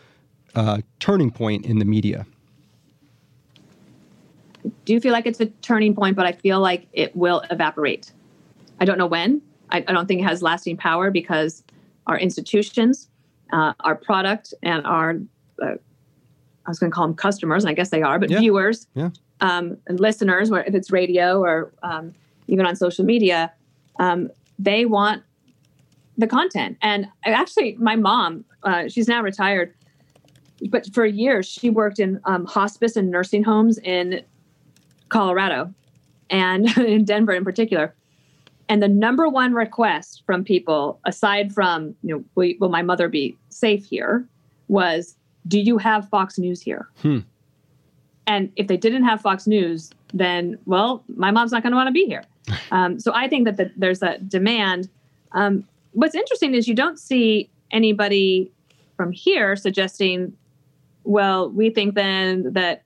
uh, 0.54 0.80
turning 0.98 1.30
point 1.30 1.66
in 1.66 1.80
the 1.80 1.84
media? 1.84 2.24
Do 4.86 4.94
you 4.94 5.00
feel 5.00 5.12
like 5.12 5.26
it's 5.26 5.40
a 5.40 5.46
turning 5.60 5.94
point, 5.94 6.16
but 6.16 6.24
I 6.24 6.32
feel 6.32 6.60
like 6.60 6.86
it 6.94 7.14
will 7.14 7.42
evaporate. 7.50 8.10
I 8.80 8.86
don't 8.86 8.96
know 8.96 9.06
when. 9.06 9.42
I, 9.70 9.84
I 9.86 9.92
don't 9.92 10.06
think 10.06 10.22
it 10.22 10.24
has 10.24 10.40
lasting 10.40 10.78
power 10.78 11.10
because 11.10 11.62
our 12.06 12.18
institutions, 12.18 13.08
uh, 13.52 13.72
our 13.80 13.94
product, 13.94 14.54
and 14.62 14.84
our 14.86 15.16
uh, 15.62 15.74
I 16.64 16.70
was 16.70 16.78
going 16.78 16.90
to 16.90 16.94
call 16.94 17.06
them 17.06 17.16
customers, 17.16 17.64
and 17.64 17.70
I 17.70 17.74
guess 17.74 17.90
they 17.90 18.02
are, 18.02 18.18
but 18.18 18.30
yeah. 18.30 18.38
viewers 18.38 18.86
yeah. 18.94 19.10
Um, 19.40 19.76
and 19.88 19.98
listeners, 19.98 20.50
where 20.50 20.62
if 20.62 20.74
it's 20.74 20.92
radio 20.92 21.40
or 21.40 21.72
um, 21.82 22.14
even 22.46 22.64
on 22.64 22.76
social 22.76 23.04
media, 23.04 23.52
um, 23.98 24.30
they 24.58 24.84
want 24.84 25.24
the 26.16 26.28
content. 26.28 26.78
And 26.80 27.08
actually, 27.24 27.76
my 27.80 27.96
mom, 27.96 28.44
uh, 28.62 28.88
she's 28.88 29.08
now 29.08 29.20
retired, 29.20 29.74
but 30.70 30.86
for 30.94 31.04
years 31.04 31.48
she 31.48 31.70
worked 31.70 31.98
in 31.98 32.20
um, 32.24 32.46
hospice 32.46 32.94
and 32.94 33.10
nursing 33.10 33.42
homes 33.42 33.78
in 33.78 34.22
Colorado 35.08 35.74
and 36.30 36.76
in 36.78 37.04
Denver 37.04 37.32
in 37.32 37.44
particular. 37.44 37.94
And 38.72 38.82
the 38.82 38.88
number 38.88 39.28
one 39.28 39.52
request 39.52 40.22
from 40.24 40.44
people, 40.44 40.98
aside 41.04 41.52
from, 41.52 41.94
you 42.02 42.16
know, 42.16 42.24
will, 42.36 42.54
will 42.58 42.70
my 42.70 42.80
mother 42.80 43.06
be 43.06 43.36
safe 43.50 43.84
here, 43.84 44.26
was, 44.68 45.14
do 45.46 45.60
you 45.60 45.76
have 45.76 46.08
Fox 46.08 46.38
News 46.38 46.62
here? 46.62 46.88
Hmm. 47.02 47.18
And 48.26 48.50
if 48.56 48.68
they 48.68 48.78
didn't 48.78 49.04
have 49.04 49.20
Fox 49.20 49.46
News, 49.46 49.90
then, 50.14 50.58
well, 50.64 51.04
my 51.16 51.30
mom's 51.30 51.52
not 51.52 51.62
going 51.62 51.72
to 51.72 51.76
want 51.76 51.88
to 51.88 51.92
be 51.92 52.06
here. 52.06 52.24
Um, 52.70 52.98
so 52.98 53.12
I 53.14 53.28
think 53.28 53.44
that 53.44 53.58
the, 53.58 53.70
there's 53.76 54.02
a 54.02 54.16
demand. 54.20 54.88
Um, 55.32 55.68
what's 55.92 56.14
interesting 56.14 56.54
is 56.54 56.66
you 56.66 56.74
don't 56.74 56.98
see 56.98 57.50
anybody 57.70 58.50
from 58.96 59.12
here 59.12 59.54
suggesting, 59.54 60.32
well, 61.04 61.50
we 61.50 61.68
think 61.68 61.94
then 61.94 62.54
that 62.54 62.82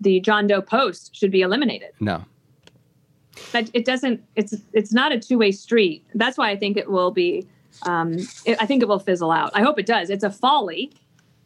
the 0.00 0.18
John 0.18 0.48
Doe 0.48 0.60
Post 0.60 1.14
should 1.14 1.30
be 1.30 1.42
eliminated. 1.42 1.90
No. 2.00 2.24
That 3.52 3.70
it 3.74 3.84
doesn't. 3.84 4.22
It's 4.36 4.54
it's 4.72 4.92
not 4.92 5.12
a 5.12 5.18
two 5.18 5.38
way 5.38 5.52
street. 5.52 6.04
That's 6.14 6.38
why 6.38 6.50
I 6.50 6.56
think 6.56 6.76
it 6.76 6.90
will 6.90 7.10
be. 7.10 7.46
Um, 7.82 8.14
it, 8.44 8.60
I 8.60 8.66
think 8.66 8.82
it 8.82 8.88
will 8.88 8.98
fizzle 8.98 9.30
out. 9.30 9.50
I 9.54 9.62
hope 9.62 9.78
it 9.78 9.86
does. 9.86 10.10
It's 10.10 10.24
a 10.24 10.30
folly. 10.30 10.92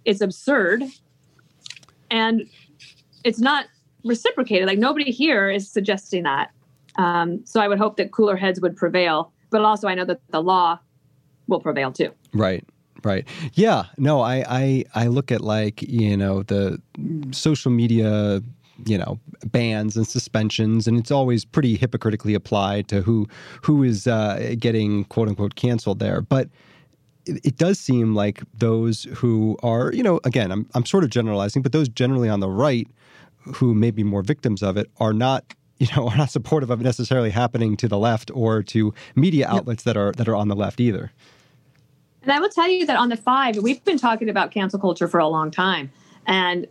It's 0.05 0.21
absurd, 0.21 0.85
and 2.11 2.49
it's 3.25 3.38
not 3.38 3.67
reciprocated. 4.05 4.67
Like 4.67 4.79
nobody 4.79 5.11
here 5.11 5.51
is 5.51 5.71
suggesting 5.71 6.25
that. 6.25 6.51
Um, 6.97 7.45
so 7.47 7.61
I 7.61 7.69
would 7.69 7.79
hope 7.79 7.97
that 7.97 8.12
cooler 8.12 8.37
heads 8.37 8.61
would 8.61 8.77
prevail. 8.77 9.33
But 9.51 9.62
also, 9.62 9.88
I 9.88 9.95
know 9.95 10.05
that 10.07 10.21
the 10.31 10.43
law 10.43 10.79
will 11.47 11.61
prevail 11.61 11.93
too. 11.93 12.11
Right. 12.33 12.65
Right. 13.05 13.27
Yeah. 13.55 13.85
No, 13.99 14.21
I, 14.21 14.45
I 14.49 14.85
I 14.95 15.07
look 15.09 15.33
at 15.33 15.41
like, 15.41 15.83
you 15.83 16.17
know, 16.17 16.43
the 16.45 16.81
social 17.33 17.73
media, 17.73 18.43
you 18.87 18.98
know, 18.98 19.18
bans 19.46 19.96
and 19.96 20.06
suspensions, 20.06 20.87
and 20.87 20.98
it's 20.98 21.11
always 21.11 21.44
pretty 21.44 21.76
hypocritically 21.76 22.35
applied 22.35 22.88
to 22.88 23.02
who 23.02 23.28
who 23.62 23.82
is 23.82 24.06
uh, 24.06 24.54
getting 24.58 25.04
quote 25.04 25.28
unquote 25.28 25.54
canceled 25.54 25.98
there. 25.98 26.20
But 26.20 26.48
it, 27.26 27.44
it 27.44 27.56
does 27.56 27.78
seem 27.78 28.14
like 28.14 28.42
those 28.54 29.04
who 29.14 29.56
are, 29.62 29.92
you 29.92 30.02
know, 30.02 30.20
again, 30.24 30.50
I'm 30.50 30.68
I'm 30.74 30.87
sort 30.87 31.04
of 31.04 31.11
generalizing, 31.11 31.62
but 31.62 31.72
those 31.72 31.88
generally 31.88 32.28
on 32.28 32.40
the 32.40 32.50
right 32.50 32.88
who 33.54 33.74
may 33.74 33.90
be 33.90 34.04
more 34.04 34.22
victims 34.22 34.62
of 34.62 34.76
it 34.76 34.88
are 34.98 35.12
not 35.12 35.44
you 35.78 35.88
know 35.96 36.08
are 36.11 36.16
not 36.16 36.30
supportive 36.30 36.70
of 36.70 36.80
it 36.80 36.85
necessarily 36.85 37.30
happening 37.30 37.76
to 37.76 37.88
the 37.88 37.98
left 37.98 38.30
or 38.35 38.62
to 38.62 38.94
media 39.14 39.46
outlets 39.48 39.82
that 39.85 39.96
are 39.96 40.12
that 40.12 40.28
are 40.28 40.37
on 40.37 40.48
the 40.48 40.56
left 40.56 40.80
either. 40.80 41.12
And 42.22 42.30
I 42.30 42.38
will 42.38 42.48
tell 42.48 42.68
you 42.68 42.87
that 42.87 42.96
on 42.96 43.08
the 43.08 43.16
five, 43.16 43.56
we've 43.56 43.82
been 43.85 43.98
talking 43.98 44.28
about 44.28 44.52
cancel 44.52 44.78
culture 44.78 45.08
for 45.08 45.18
a 45.18 45.26
long 45.26 45.50
time. 45.50 45.90
And 46.26 46.68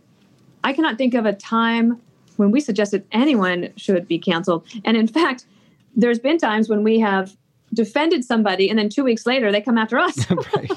I 0.64 0.72
cannot 0.72 0.98
think 0.98 1.14
of 1.14 1.26
a 1.26 1.32
time 1.32 2.00
when 2.36 2.50
we 2.50 2.60
suggested 2.60 3.04
anyone 3.12 3.72
should 3.76 4.08
be 4.08 4.18
canceled. 4.18 4.66
And 4.84 4.96
in 4.96 5.06
fact, 5.06 5.46
there's 5.94 6.18
been 6.18 6.38
times 6.38 6.68
when 6.68 6.82
we 6.82 6.98
have 7.00 7.36
defended 7.74 8.24
somebody 8.24 8.68
and 8.68 8.78
then 8.78 8.88
two 8.88 9.04
weeks 9.04 9.26
later 9.26 9.50
they 9.52 9.60
come 9.60 9.78
after 9.78 9.98
us. 9.98 10.30
right. 10.56 10.72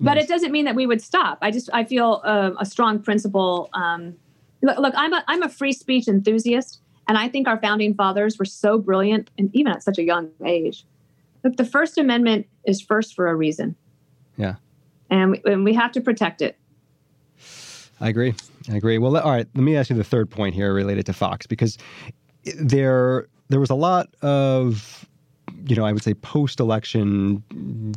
but 0.00 0.16
it 0.16 0.28
doesn't 0.28 0.52
mean 0.52 0.64
that 0.64 0.74
we 0.74 0.86
would 0.86 1.02
stop. 1.02 1.38
I 1.42 1.50
just 1.50 1.68
I 1.72 1.84
feel 1.84 2.22
uh, 2.24 2.52
a 2.58 2.66
strong 2.66 3.00
principle. 3.00 3.68
Um, 3.74 4.14
look, 4.62 4.78
look, 4.78 4.94
I'm 4.96 5.12
a 5.12 5.24
I'm 5.28 5.42
a 5.42 5.48
free 5.48 5.72
speech 5.72 6.08
enthusiast, 6.08 6.80
and 7.08 7.18
I 7.18 7.28
think 7.28 7.48
our 7.48 7.60
founding 7.60 7.94
fathers 7.94 8.38
were 8.38 8.44
so 8.44 8.78
brilliant, 8.78 9.30
and 9.38 9.50
even 9.54 9.72
at 9.72 9.82
such 9.82 9.98
a 9.98 10.02
young 10.02 10.30
age, 10.44 10.84
Look, 11.44 11.56
the 11.56 11.64
First 11.64 11.98
Amendment 11.98 12.46
is 12.64 12.80
first 12.80 13.14
for 13.14 13.28
a 13.28 13.34
reason. 13.34 13.76
Yeah. 14.36 14.56
And 15.08 15.32
we, 15.32 15.42
and 15.46 15.64
we 15.64 15.74
have 15.74 15.92
to 15.92 16.00
protect 16.00 16.42
it. 16.42 16.56
I 18.00 18.08
agree. 18.08 18.34
I 18.70 18.76
agree. 18.76 18.98
Well, 18.98 19.16
all 19.16 19.30
right. 19.30 19.46
Let 19.54 19.62
me 19.62 19.76
ask 19.76 19.90
you 19.90 19.96
the 19.96 20.04
third 20.04 20.30
point 20.30 20.54
here 20.54 20.72
related 20.72 21.06
to 21.06 21.12
Fox 21.12 21.46
because 21.46 21.78
there 22.56 23.28
there 23.48 23.60
was 23.60 23.70
a 23.70 23.74
lot 23.74 24.08
of 24.22 25.06
you 25.66 25.76
know, 25.76 25.84
I 25.84 25.92
would 25.92 26.02
say 26.02 26.14
post 26.14 26.60
election 26.60 27.42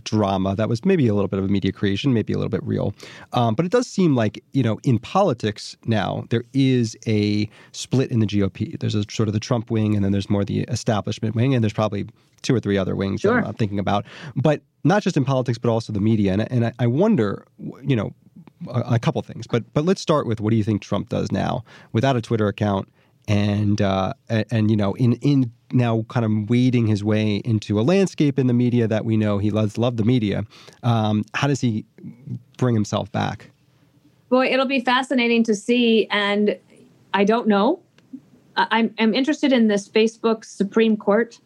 drama 0.03 0.55
that 0.55 0.69
was 0.69 0.83
maybe 0.83 1.07
a 1.07 1.13
little 1.13 1.27
bit 1.27 1.39
of 1.39 1.45
a 1.45 1.47
media 1.47 1.71
creation, 1.71 2.13
maybe 2.13 2.33
a 2.33 2.37
little 2.37 2.49
bit 2.49 2.63
real. 2.63 2.93
Um, 3.31 3.55
but 3.55 3.65
it 3.65 3.71
does 3.71 3.87
seem 3.87 4.15
like, 4.15 4.43
you 4.53 4.63
know, 4.63 4.79
in 4.83 4.99
politics 4.99 5.77
now, 5.85 6.25
there 6.29 6.43
is 6.53 6.97
a 7.07 7.49
split 7.71 8.11
in 8.11 8.19
the 8.19 8.25
GOP. 8.25 8.79
There's 8.79 8.95
a 8.95 9.03
sort 9.09 9.29
of 9.29 9.33
the 9.33 9.39
Trump 9.39 9.71
wing, 9.71 9.95
and 9.95 10.03
then 10.03 10.11
there's 10.11 10.29
more 10.29 10.43
the 10.43 10.61
establishment 10.61 11.35
wing, 11.35 11.53
and 11.53 11.63
there's 11.63 11.73
probably 11.73 12.07
two 12.41 12.53
or 12.53 12.59
three 12.59 12.77
other 12.77 12.95
wings 12.95 13.21
sure. 13.21 13.39
that 13.39 13.47
I'm 13.47 13.53
thinking 13.53 13.79
about. 13.79 14.05
But 14.35 14.61
not 14.83 15.01
just 15.01 15.15
in 15.15 15.23
politics, 15.23 15.57
but 15.57 15.69
also 15.69 15.93
the 15.93 16.01
media. 16.01 16.33
And, 16.33 16.51
and 16.51 16.65
I, 16.65 16.73
I 16.79 16.87
wonder, 16.87 17.45
you 17.81 17.95
know, 17.95 18.13
a, 18.69 18.99
couple 18.99 19.21
things. 19.21 19.47
But 19.47 19.63
but 19.73 19.85
let's 19.85 20.01
start 20.01 20.27
with 20.27 20.39
what 20.41 20.51
do 20.51 20.55
you 20.55 20.63
think 20.63 20.81
Trump 20.81 21.09
does 21.09 21.31
now 21.31 21.63
without 21.91 22.15
a 22.15 22.21
Twitter 22.21 22.47
account? 22.47 22.89
and 23.27 23.81
uh, 23.81 24.13
and, 24.29 24.45
and, 24.51 24.71
you 24.71 24.77
know 24.77 24.93
in 24.95 25.13
in 25.21 25.51
now 25.71 26.05
kind 26.09 26.25
of 26.25 26.49
wading 26.49 26.87
his 26.87 27.03
way 27.03 27.37
into 27.37 27.79
a 27.79 27.81
landscape 27.81 28.37
in 28.37 28.47
the 28.47 28.53
media 28.53 28.87
that 28.87 29.05
we 29.05 29.17
know 29.17 29.37
he 29.37 29.49
loves 29.49 29.77
love 29.77 29.97
the 29.97 30.03
media. 30.03 30.43
Um, 30.83 31.23
how 31.33 31.47
does 31.47 31.61
he 31.61 31.85
bring 32.57 32.75
himself 32.75 33.11
back? 33.11 33.49
Boy, 34.29 34.47
it'll 34.47 34.65
be 34.65 34.81
fascinating 34.81 35.43
to 35.45 35.55
see, 35.55 36.07
and 36.09 36.57
I 37.13 37.23
don't 37.23 37.47
know. 37.47 37.79
I'm, 38.55 38.93
I'm 38.99 39.13
interested 39.13 39.51
in 39.51 39.67
this 39.67 39.89
Facebook 39.89 40.45
Supreme 40.45 40.95
Court, 40.95 41.39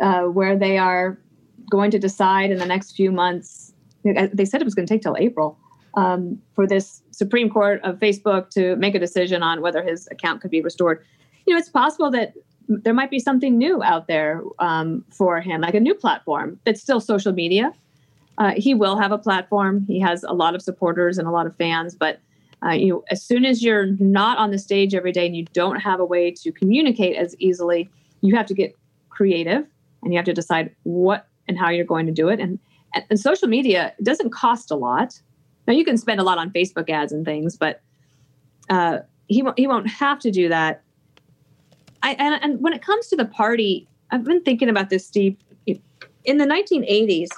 uh, 0.00 0.22
where 0.22 0.58
they 0.58 0.76
are 0.76 1.18
going 1.70 1.90
to 1.90 1.98
decide 1.98 2.50
in 2.50 2.58
the 2.58 2.66
next 2.66 2.92
few 2.92 3.10
months. 3.10 3.72
They 4.04 4.44
said 4.44 4.60
it 4.60 4.64
was 4.64 4.74
going 4.74 4.86
to 4.86 4.92
take 4.92 5.02
till 5.02 5.16
April 5.18 5.58
um, 5.94 6.40
for 6.54 6.66
this 6.66 7.02
Supreme 7.10 7.50
Court 7.50 7.80
of 7.82 7.96
Facebook 7.98 8.50
to 8.50 8.76
make 8.76 8.94
a 8.94 8.98
decision 8.98 9.42
on 9.42 9.60
whether 9.60 9.82
his 9.82 10.08
account 10.10 10.40
could 10.40 10.50
be 10.50 10.60
restored. 10.60 11.04
You 11.46 11.54
know, 11.54 11.58
it's 11.58 11.68
possible 11.68 12.10
that 12.10 12.34
there 12.68 12.94
might 12.94 13.10
be 13.10 13.18
something 13.18 13.56
new 13.56 13.82
out 13.82 14.08
there 14.08 14.42
um, 14.58 15.04
for 15.10 15.40
him, 15.40 15.62
like 15.62 15.74
a 15.74 15.80
new 15.80 15.94
platform 15.94 16.60
that's 16.64 16.80
still 16.80 17.00
social 17.00 17.32
media. 17.32 17.72
Uh, 18.36 18.52
he 18.56 18.74
will 18.74 18.96
have 18.96 19.10
a 19.10 19.18
platform. 19.18 19.84
He 19.86 19.98
has 20.00 20.22
a 20.22 20.32
lot 20.32 20.54
of 20.54 20.62
supporters 20.62 21.18
and 21.18 21.26
a 21.26 21.30
lot 21.30 21.46
of 21.46 21.56
fans, 21.56 21.94
but 21.94 22.20
uh, 22.64 22.70
you 22.70 23.04
as 23.10 23.22
soon 23.22 23.44
as 23.44 23.62
you're 23.62 23.86
not 23.86 24.38
on 24.38 24.50
the 24.50 24.58
stage 24.58 24.94
every 24.94 25.12
day 25.12 25.26
and 25.26 25.36
you 25.36 25.44
don't 25.52 25.76
have 25.76 26.00
a 26.00 26.04
way 26.04 26.30
to 26.30 26.52
communicate 26.52 27.16
as 27.16 27.34
easily, 27.38 27.88
you 28.20 28.36
have 28.36 28.46
to 28.46 28.54
get 28.54 28.74
creative 29.08 29.64
and 30.02 30.12
you 30.12 30.18
have 30.18 30.26
to 30.26 30.32
decide 30.32 30.74
what 30.82 31.26
and 31.46 31.58
how 31.58 31.70
you're 31.70 31.84
going 31.84 32.06
to 32.06 32.12
do 32.12 32.28
it. 32.28 32.40
And, 32.40 32.58
and 33.10 33.18
social 33.18 33.48
media 33.48 33.94
doesn't 34.02 34.30
cost 34.30 34.70
a 34.70 34.76
lot. 34.76 35.20
Now 35.68 35.74
you 35.74 35.84
can 35.84 35.98
spend 35.98 36.18
a 36.18 36.24
lot 36.24 36.38
on 36.38 36.50
Facebook 36.50 36.88
ads 36.88 37.12
and 37.12 37.26
things, 37.26 37.56
but 37.56 37.82
uh, 38.70 39.00
he 39.28 39.42
won't, 39.42 39.58
he 39.58 39.66
won't 39.66 39.86
have 39.86 40.18
to 40.20 40.30
do 40.30 40.48
that. 40.48 40.82
I, 42.02 42.14
and, 42.14 42.42
and 42.42 42.60
when 42.62 42.72
it 42.72 42.80
comes 42.80 43.08
to 43.08 43.16
the 43.16 43.26
party, 43.26 43.86
I've 44.10 44.24
been 44.24 44.42
thinking 44.42 44.70
about 44.70 44.88
this, 44.88 45.06
Steve. 45.06 45.36
In 46.24 46.38
the 46.38 46.46
1980s, 46.46 47.28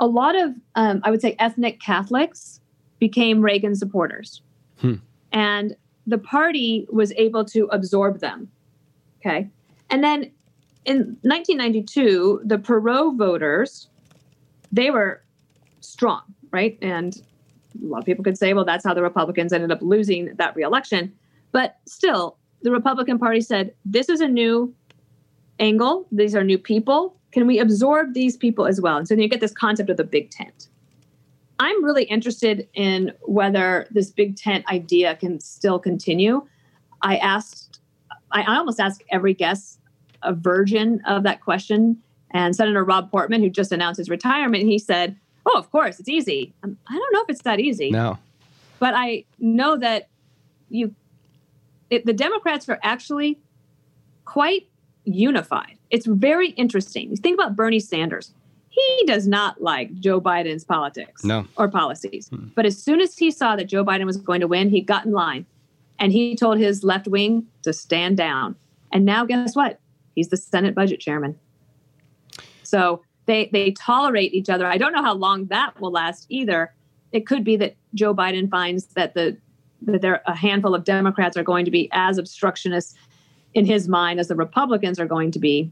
a 0.00 0.06
lot 0.06 0.36
of 0.36 0.54
um, 0.74 1.00
I 1.04 1.10
would 1.10 1.20
say 1.20 1.36
ethnic 1.38 1.80
Catholics 1.80 2.60
became 2.98 3.40
Reagan 3.40 3.74
supporters, 3.74 4.42
hmm. 4.78 4.94
and 5.32 5.74
the 6.06 6.18
party 6.18 6.86
was 6.90 7.12
able 7.12 7.44
to 7.46 7.66
absorb 7.66 8.20
them. 8.20 8.48
Okay, 9.20 9.48
and 9.88 10.04
then 10.04 10.30
in 10.84 11.16
1992, 11.22 12.42
the 12.44 12.58
Perot 12.58 13.16
voters 13.16 13.88
they 14.72 14.90
were 14.90 15.22
strong, 15.80 16.22
right? 16.50 16.78
And 16.82 17.22
a 17.82 17.86
lot 17.86 17.98
of 17.98 18.04
people 18.04 18.24
could 18.24 18.38
say, 18.38 18.52
well, 18.54 18.64
that's 18.64 18.84
how 18.84 18.94
the 18.94 19.02
Republicans 19.02 19.52
ended 19.52 19.70
up 19.70 19.80
losing 19.82 20.34
that 20.36 20.54
reelection. 20.56 21.12
But 21.52 21.78
still, 21.86 22.36
the 22.62 22.70
Republican 22.70 23.18
Party 23.18 23.40
said, 23.40 23.74
this 23.84 24.08
is 24.08 24.20
a 24.20 24.28
new 24.28 24.74
angle. 25.58 26.06
These 26.12 26.34
are 26.34 26.44
new 26.44 26.58
people. 26.58 27.16
Can 27.32 27.46
we 27.46 27.58
absorb 27.58 28.14
these 28.14 28.36
people 28.36 28.66
as 28.66 28.80
well? 28.80 28.96
And 28.96 29.06
so 29.06 29.14
you 29.14 29.28
get 29.28 29.40
this 29.40 29.52
concept 29.52 29.90
of 29.90 29.96
the 29.96 30.04
big 30.04 30.30
tent. 30.30 30.68
I'm 31.58 31.84
really 31.84 32.04
interested 32.04 32.68
in 32.74 33.12
whether 33.22 33.86
this 33.90 34.10
big 34.10 34.36
tent 34.36 34.66
idea 34.70 35.16
can 35.16 35.40
still 35.40 35.78
continue. 35.78 36.46
I 37.02 37.16
asked, 37.16 37.80
I 38.32 38.56
almost 38.56 38.80
asked 38.80 39.02
every 39.10 39.32
guest 39.32 39.80
a 40.22 40.34
version 40.34 41.00
of 41.06 41.22
that 41.22 41.40
question. 41.40 41.98
And 42.32 42.54
Senator 42.54 42.84
Rob 42.84 43.10
Portman, 43.10 43.42
who 43.42 43.48
just 43.48 43.72
announced 43.72 43.98
his 43.98 44.10
retirement, 44.10 44.64
he 44.64 44.78
said, 44.78 45.16
oh, 45.46 45.58
of 45.58 45.70
course, 45.70 45.98
it's 46.00 46.08
easy. 46.08 46.52
Um, 46.62 46.76
I 46.88 46.92
don't 46.92 47.12
know 47.12 47.22
if 47.22 47.30
it's 47.30 47.42
that 47.42 47.60
easy. 47.60 47.90
No. 47.90 48.18
But 48.78 48.94
I 48.94 49.24
know 49.38 49.76
that 49.78 50.08
you, 50.68 50.94
it, 51.88 52.04
the 52.04 52.12
Democrats 52.12 52.68
are 52.68 52.78
actually 52.82 53.38
quite 54.24 54.68
unified. 55.04 55.78
It's 55.90 56.06
very 56.06 56.50
interesting. 56.50 57.10
You 57.10 57.16
think 57.16 57.40
about 57.40 57.56
Bernie 57.56 57.80
Sanders. 57.80 58.32
He 58.68 59.04
does 59.06 59.26
not 59.26 59.62
like 59.62 59.94
Joe 60.00 60.20
Biden's 60.20 60.64
politics 60.64 61.24
no. 61.24 61.46
or 61.56 61.68
policies. 61.68 62.28
Hmm. 62.28 62.48
But 62.54 62.66
as 62.66 62.82
soon 62.82 63.00
as 63.00 63.16
he 63.16 63.30
saw 63.30 63.56
that 63.56 63.64
Joe 63.64 63.84
Biden 63.84 64.04
was 64.04 64.18
going 64.18 64.40
to 64.40 64.46
win, 64.46 64.68
he 64.68 64.82
got 64.82 65.06
in 65.06 65.12
line 65.12 65.46
and 65.98 66.12
he 66.12 66.36
told 66.36 66.58
his 66.58 66.84
left 66.84 67.08
wing 67.08 67.46
to 67.62 67.72
stand 67.72 68.18
down. 68.18 68.56
And 68.92 69.04
now, 69.06 69.24
guess 69.24 69.56
what? 69.56 69.78
He's 70.14 70.28
the 70.28 70.36
Senate 70.36 70.74
budget 70.74 71.00
chairman. 71.00 71.38
So 72.64 73.02
they 73.26 73.50
they 73.52 73.72
tolerate 73.72 74.32
each 74.32 74.48
other. 74.48 74.66
I 74.66 74.78
don't 74.78 74.92
know 74.92 75.02
how 75.02 75.14
long 75.14 75.46
that 75.46 75.78
will 75.80 75.92
last 75.92 76.26
either. 76.28 76.72
It 77.12 77.26
could 77.26 77.44
be 77.44 77.56
that 77.56 77.76
Joe 77.94 78.14
Biden 78.14 78.48
finds 78.50 78.86
that 78.94 79.14
the 79.14 79.36
that 79.82 80.00
there 80.00 80.22
a 80.26 80.34
handful 80.34 80.74
of 80.74 80.84
Democrats 80.84 81.36
are 81.36 81.42
going 81.42 81.64
to 81.64 81.70
be 81.70 81.88
as 81.92 82.18
obstructionist 82.18 82.96
in 83.54 83.66
his 83.66 83.88
mind 83.88 84.20
as 84.20 84.28
the 84.28 84.36
Republicans 84.36 84.98
are 84.98 85.06
going 85.06 85.30
to 85.32 85.38
be. 85.38 85.70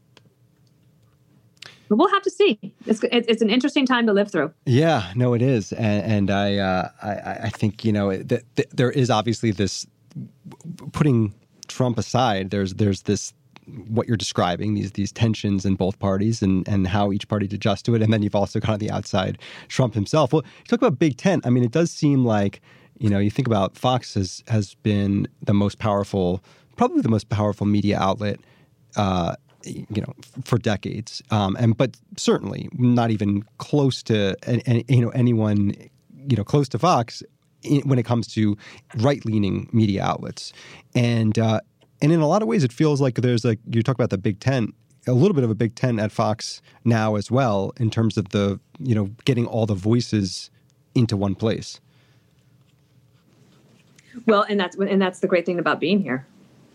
But 1.89 1.99
we'll 1.99 2.09
have 2.09 2.23
to 2.23 2.31
see. 2.31 2.59
It's 2.87 3.01
it's 3.05 3.43
an 3.43 3.51
interesting 3.51 3.87
time 3.87 4.07
to 4.07 4.13
live 4.13 4.31
through. 4.31 4.53
Yeah, 4.65 5.13
no, 5.15 5.35
it 5.35 5.43
is, 5.43 5.73
and, 5.73 6.13
and 6.13 6.31
I, 6.31 6.57
uh, 6.57 6.89
I 7.03 7.15
I 7.45 7.49
think 7.51 7.85
you 7.85 7.93
know 7.93 8.17
that 8.17 8.43
there 8.71 8.91
is 8.91 9.11
obviously 9.11 9.51
this 9.51 9.87
putting 10.93 11.35
Trump 11.69 11.99
aside. 11.99 12.51
There's 12.51 12.75
there's 12.75 13.03
this 13.03 13.35
what 13.89 14.07
you're 14.07 14.17
describing 14.17 14.75
these 14.75 14.93
these 14.93 15.13
tensions 15.13 15.65
in 15.65 15.75
both 15.75 15.99
parties 15.99 16.43
and 16.43 16.67
and 16.69 16.87
how 16.87 17.13
each 17.13 17.29
party 17.29 17.47
adjusts 17.47 17.83
to 17.83 17.95
it 17.95 18.03
and 18.03 18.13
then 18.13 18.23
you've 18.23 18.35
also 18.35 18.61
got 18.61 18.71
on 18.71 18.79
the 18.79 18.91
outside 18.91 19.39
Trump 19.69 19.95
himself 19.95 20.33
well 20.33 20.43
you 20.45 20.65
talk 20.65 20.81
about 20.81 20.99
Big 20.99 21.17
Tent 21.17 21.47
I 21.47 21.51
mean 21.51 21.65
it 21.65 21.73
does 21.73 21.91
seem 21.91 22.25
like 22.25 22.61
you 22.99 23.09
know 23.11 23.19
you 23.19 23.31
think 23.31 23.49
about 23.49 23.77
Fox 23.77 24.15
has 24.15 24.43
has 24.49 24.75
been 24.77 25.27
the 25.43 25.55
most 25.55 25.79
powerful 25.79 26.43
probably 26.77 27.01
the 27.03 27.09
most 27.09 27.29
powerful 27.29 27.67
media 27.67 27.99
outlet 27.99 28.41
uh, 28.97 29.35
you 29.67 30.01
know, 30.01 30.13
for 30.45 30.59
decades. 30.59 31.23
Um, 31.31 31.57
and 31.59 31.77
but 31.77 31.97
certainly 32.17 32.69
not 32.75 33.11
even 33.11 33.45
close 33.59 34.03
to 34.05 34.37
you 34.89 35.01
know 35.01 35.11
anyone 35.11 35.75
you 36.27 36.37
know 36.37 36.45
close 36.45 36.69
to 36.71 36.79
Fox 36.79 37.23
when 37.85 37.99
it 37.99 38.05
comes 38.05 38.27
to 38.27 38.57
right 38.97 39.25
leaning 39.25 39.69
media 39.73 40.05
outlets. 40.05 40.53
And 40.95 41.39
uh, 41.39 41.61
and 42.05 42.13
in 42.13 42.21
a 42.21 42.29
lot 42.29 42.43
of 42.43 42.49
ways, 42.49 42.65
it 42.65 42.73
feels 42.73 43.01
like 43.01 43.15
there's 43.17 43.47
like 43.47 43.59
you 43.71 43.83
talk 43.83 43.95
about 43.95 44.11
the 44.11 44.19
Big 44.19 44.39
Tent 44.39 44.75
a 45.07 45.13
little 45.13 45.35
bit 45.35 45.45
of 45.45 45.51
a 45.51 45.55
big 45.55 45.75
tent 45.75 46.01
at 46.01 46.13
Fox 46.13 46.63
now 46.85 47.17
as 47.17 47.31
well 47.31 47.73
in 47.79 47.91
terms 47.91 48.17
of 48.17 48.31
the 48.31 48.61
you 48.79 48.95
know 48.95 49.11
getting 49.25 49.47
all 49.47 49.67
the 49.67 49.75
voices 49.75 50.51
into 50.95 51.17
one 51.17 51.35
place. 51.35 51.81
Well, 54.27 54.45
and 54.49 54.61
that's 54.61 54.77
and 54.77 55.01
that's 55.01 55.21
the 55.21 55.27
great 55.27 55.47
thing 55.47 55.59
about 55.59 55.81
being 55.81 56.01
here, 56.01 56.27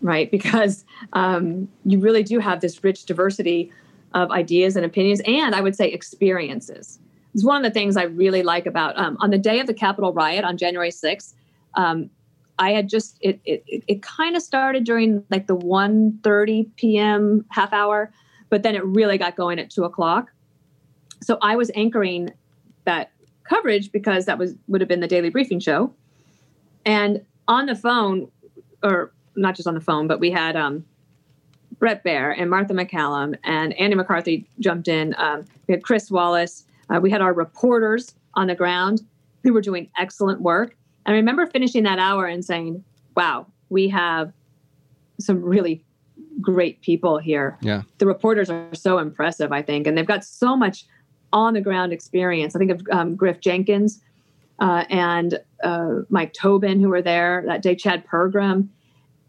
right? 0.02 0.30
Because 0.30 0.84
um, 1.12 1.68
you 1.84 2.00
really 2.00 2.22
do 2.22 2.38
have 2.40 2.60
this 2.60 2.82
rich 2.82 3.04
diversity 3.04 3.72
of 4.12 4.30
ideas 4.32 4.74
and 4.74 4.84
opinions, 4.84 5.20
and 5.26 5.54
I 5.54 5.60
would 5.60 5.76
say 5.76 5.88
experiences. 5.88 6.98
It's 7.32 7.44
one 7.44 7.64
of 7.64 7.72
the 7.72 7.72
things 7.72 7.96
I 7.96 8.02
really 8.02 8.42
like 8.42 8.66
about 8.66 8.98
um, 8.98 9.16
on 9.20 9.30
the 9.30 9.38
day 9.38 9.60
of 9.60 9.68
the 9.68 9.74
Capitol 9.74 10.12
riot 10.12 10.44
on 10.44 10.56
January 10.56 10.90
6th. 10.90 11.34
Um, 11.74 12.10
I 12.60 12.72
had 12.72 12.88
just 12.88 13.16
it 13.20 13.40
it, 13.44 13.64
it 13.66 14.02
kind 14.02 14.36
of 14.36 14.42
started 14.42 14.84
during 14.84 15.24
like 15.30 15.46
the 15.46 15.56
1:30 15.56 16.66
p.m. 16.76 17.44
half 17.48 17.72
hour, 17.72 18.12
but 18.50 18.62
then 18.62 18.76
it 18.76 18.84
really 18.84 19.18
got 19.18 19.34
going 19.34 19.58
at 19.58 19.70
two 19.70 19.84
o'clock. 19.84 20.30
So 21.22 21.38
I 21.42 21.56
was 21.56 21.70
anchoring 21.74 22.30
that 22.84 23.10
coverage 23.44 23.90
because 23.90 24.26
that 24.26 24.38
was 24.38 24.54
would 24.68 24.80
have 24.82 24.88
been 24.88 25.00
the 25.00 25.08
daily 25.08 25.30
briefing 25.30 25.58
show, 25.58 25.92
and 26.84 27.24
on 27.48 27.66
the 27.66 27.74
phone, 27.74 28.30
or 28.82 29.12
not 29.36 29.56
just 29.56 29.66
on 29.66 29.74
the 29.74 29.80
phone, 29.80 30.06
but 30.06 30.20
we 30.20 30.30
had 30.30 30.54
um, 30.54 30.84
Bret 31.78 32.04
Baier 32.04 32.34
and 32.38 32.50
Martha 32.50 32.74
MacCallum 32.74 33.36
and 33.42 33.72
Andy 33.72 33.96
McCarthy 33.96 34.46
jumped 34.60 34.86
in. 34.86 35.14
Um, 35.16 35.46
we 35.66 35.72
had 35.72 35.82
Chris 35.82 36.10
Wallace. 36.10 36.66
Uh, 36.90 37.00
we 37.00 37.10
had 37.10 37.22
our 37.22 37.32
reporters 37.32 38.14
on 38.34 38.48
the 38.48 38.54
ground 38.54 39.00
who 39.42 39.54
were 39.54 39.62
doing 39.62 39.88
excellent 39.98 40.42
work. 40.42 40.76
I 41.06 41.12
remember 41.12 41.46
finishing 41.46 41.84
that 41.84 41.98
hour 41.98 42.26
and 42.26 42.44
saying, 42.44 42.84
wow, 43.16 43.46
we 43.68 43.88
have 43.88 44.32
some 45.18 45.42
really 45.42 45.84
great 46.40 46.80
people 46.80 47.18
here. 47.18 47.58
Yeah. 47.60 47.82
The 47.98 48.06
reporters 48.06 48.50
are 48.50 48.74
so 48.74 48.98
impressive, 48.98 49.52
I 49.52 49.62
think, 49.62 49.86
and 49.86 49.96
they've 49.96 50.06
got 50.06 50.24
so 50.24 50.56
much 50.56 50.84
on 51.32 51.54
the 51.54 51.60
ground 51.60 51.92
experience. 51.92 52.56
I 52.56 52.58
think 52.58 52.70
of 52.70 52.82
um, 52.90 53.16
Griff 53.16 53.40
Jenkins 53.40 54.00
uh, 54.58 54.84
and 54.90 55.38
uh, 55.62 56.00
Mike 56.08 56.32
Tobin, 56.32 56.80
who 56.80 56.88
were 56.88 57.02
there 57.02 57.42
that 57.46 57.62
day, 57.62 57.74
Chad 57.74 58.04
Pergram. 58.06 58.68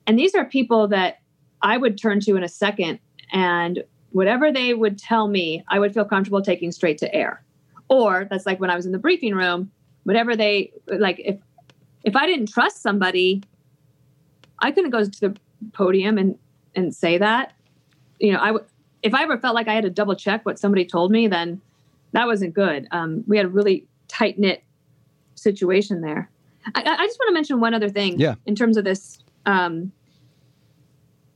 And 0.07 0.17
these 0.17 0.35
are 0.35 0.45
people 0.45 0.87
that 0.89 1.19
I 1.61 1.77
would 1.77 1.97
turn 1.97 2.19
to 2.21 2.35
in 2.35 2.43
a 2.43 2.49
second, 2.49 2.99
and 3.31 3.83
whatever 4.11 4.51
they 4.51 4.73
would 4.73 4.97
tell 4.97 5.27
me, 5.27 5.63
I 5.67 5.79
would 5.79 5.93
feel 5.93 6.05
comfortable 6.05 6.41
taking 6.41 6.71
straight 6.71 6.97
to 6.99 7.13
air. 7.13 7.43
Or 7.87 8.27
that's 8.29 8.45
like 8.45 8.59
when 8.59 8.69
I 8.69 8.75
was 8.75 8.85
in 8.85 8.91
the 8.91 8.97
briefing 8.97 9.35
room, 9.35 9.71
whatever 10.03 10.35
they 10.35 10.71
like, 10.87 11.19
if 11.19 11.37
if 12.03 12.15
I 12.15 12.25
didn't 12.25 12.51
trust 12.51 12.81
somebody, 12.81 13.43
I 14.59 14.71
couldn't 14.71 14.91
go 14.91 15.03
to 15.03 15.19
the 15.19 15.35
podium 15.73 16.17
and 16.17 16.37
and 16.75 16.95
say 16.95 17.17
that. 17.17 17.53
You 18.19 18.33
know, 18.33 18.39
I 18.39 18.51
would 18.51 18.65
if 19.03 19.13
I 19.13 19.23
ever 19.23 19.37
felt 19.37 19.55
like 19.55 19.67
I 19.67 19.73
had 19.73 19.83
to 19.83 19.89
double 19.89 20.15
check 20.15 20.45
what 20.45 20.59
somebody 20.59 20.85
told 20.85 21.11
me, 21.11 21.27
then 21.27 21.61
that 22.11 22.27
wasn't 22.27 22.53
good. 22.53 22.87
Um, 22.91 23.23
we 23.27 23.37
had 23.37 23.45
a 23.45 23.49
really 23.49 23.87
tight 24.07 24.37
knit 24.37 24.63
situation 25.35 26.01
there. 26.01 26.29
I, 26.75 26.81
I, 26.81 27.05
just 27.07 27.17
want 27.19 27.29
to 27.29 27.33
mention 27.33 27.59
one 27.59 27.73
other 27.73 27.89
thing. 27.89 28.19
Yeah. 28.19 28.35
In 28.45 28.53
terms 28.53 28.77
of 28.77 28.83
this 28.83 29.17
um, 29.47 29.91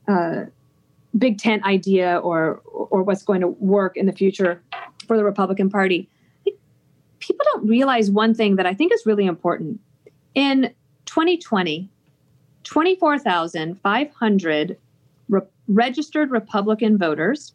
uh, 0.06 0.44
big 1.18 1.38
tent 1.38 1.64
idea 1.64 2.18
or 2.18 2.60
or 2.64 3.02
what's 3.02 3.24
going 3.24 3.40
to 3.40 3.48
work 3.48 3.96
in 3.96 4.06
the 4.06 4.12
future 4.12 4.62
for 5.08 5.16
the 5.16 5.24
Republican 5.24 5.68
Party, 5.68 6.08
people 7.18 7.44
don't 7.52 7.66
realize 7.66 8.10
one 8.10 8.34
thing 8.34 8.56
that 8.56 8.66
I 8.66 8.74
think 8.74 8.92
is 8.92 9.04
really 9.04 9.26
important. 9.26 9.80
In 10.36 10.72
2020, 11.06 11.90
24,500 12.64 14.78
re- 15.28 15.40
registered 15.66 16.30
Republican 16.30 16.96
voters 16.98 17.54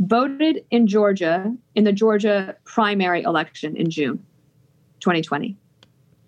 voted 0.00 0.64
in 0.72 0.88
Georgia 0.88 1.54
in 1.76 1.84
the 1.84 1.92
Georgia 1.92 2.56
primary 2.64 3.22
election 3.22 3.76
in 3.76 3.90
June 3.90 4.18
2020. 5.00 5.56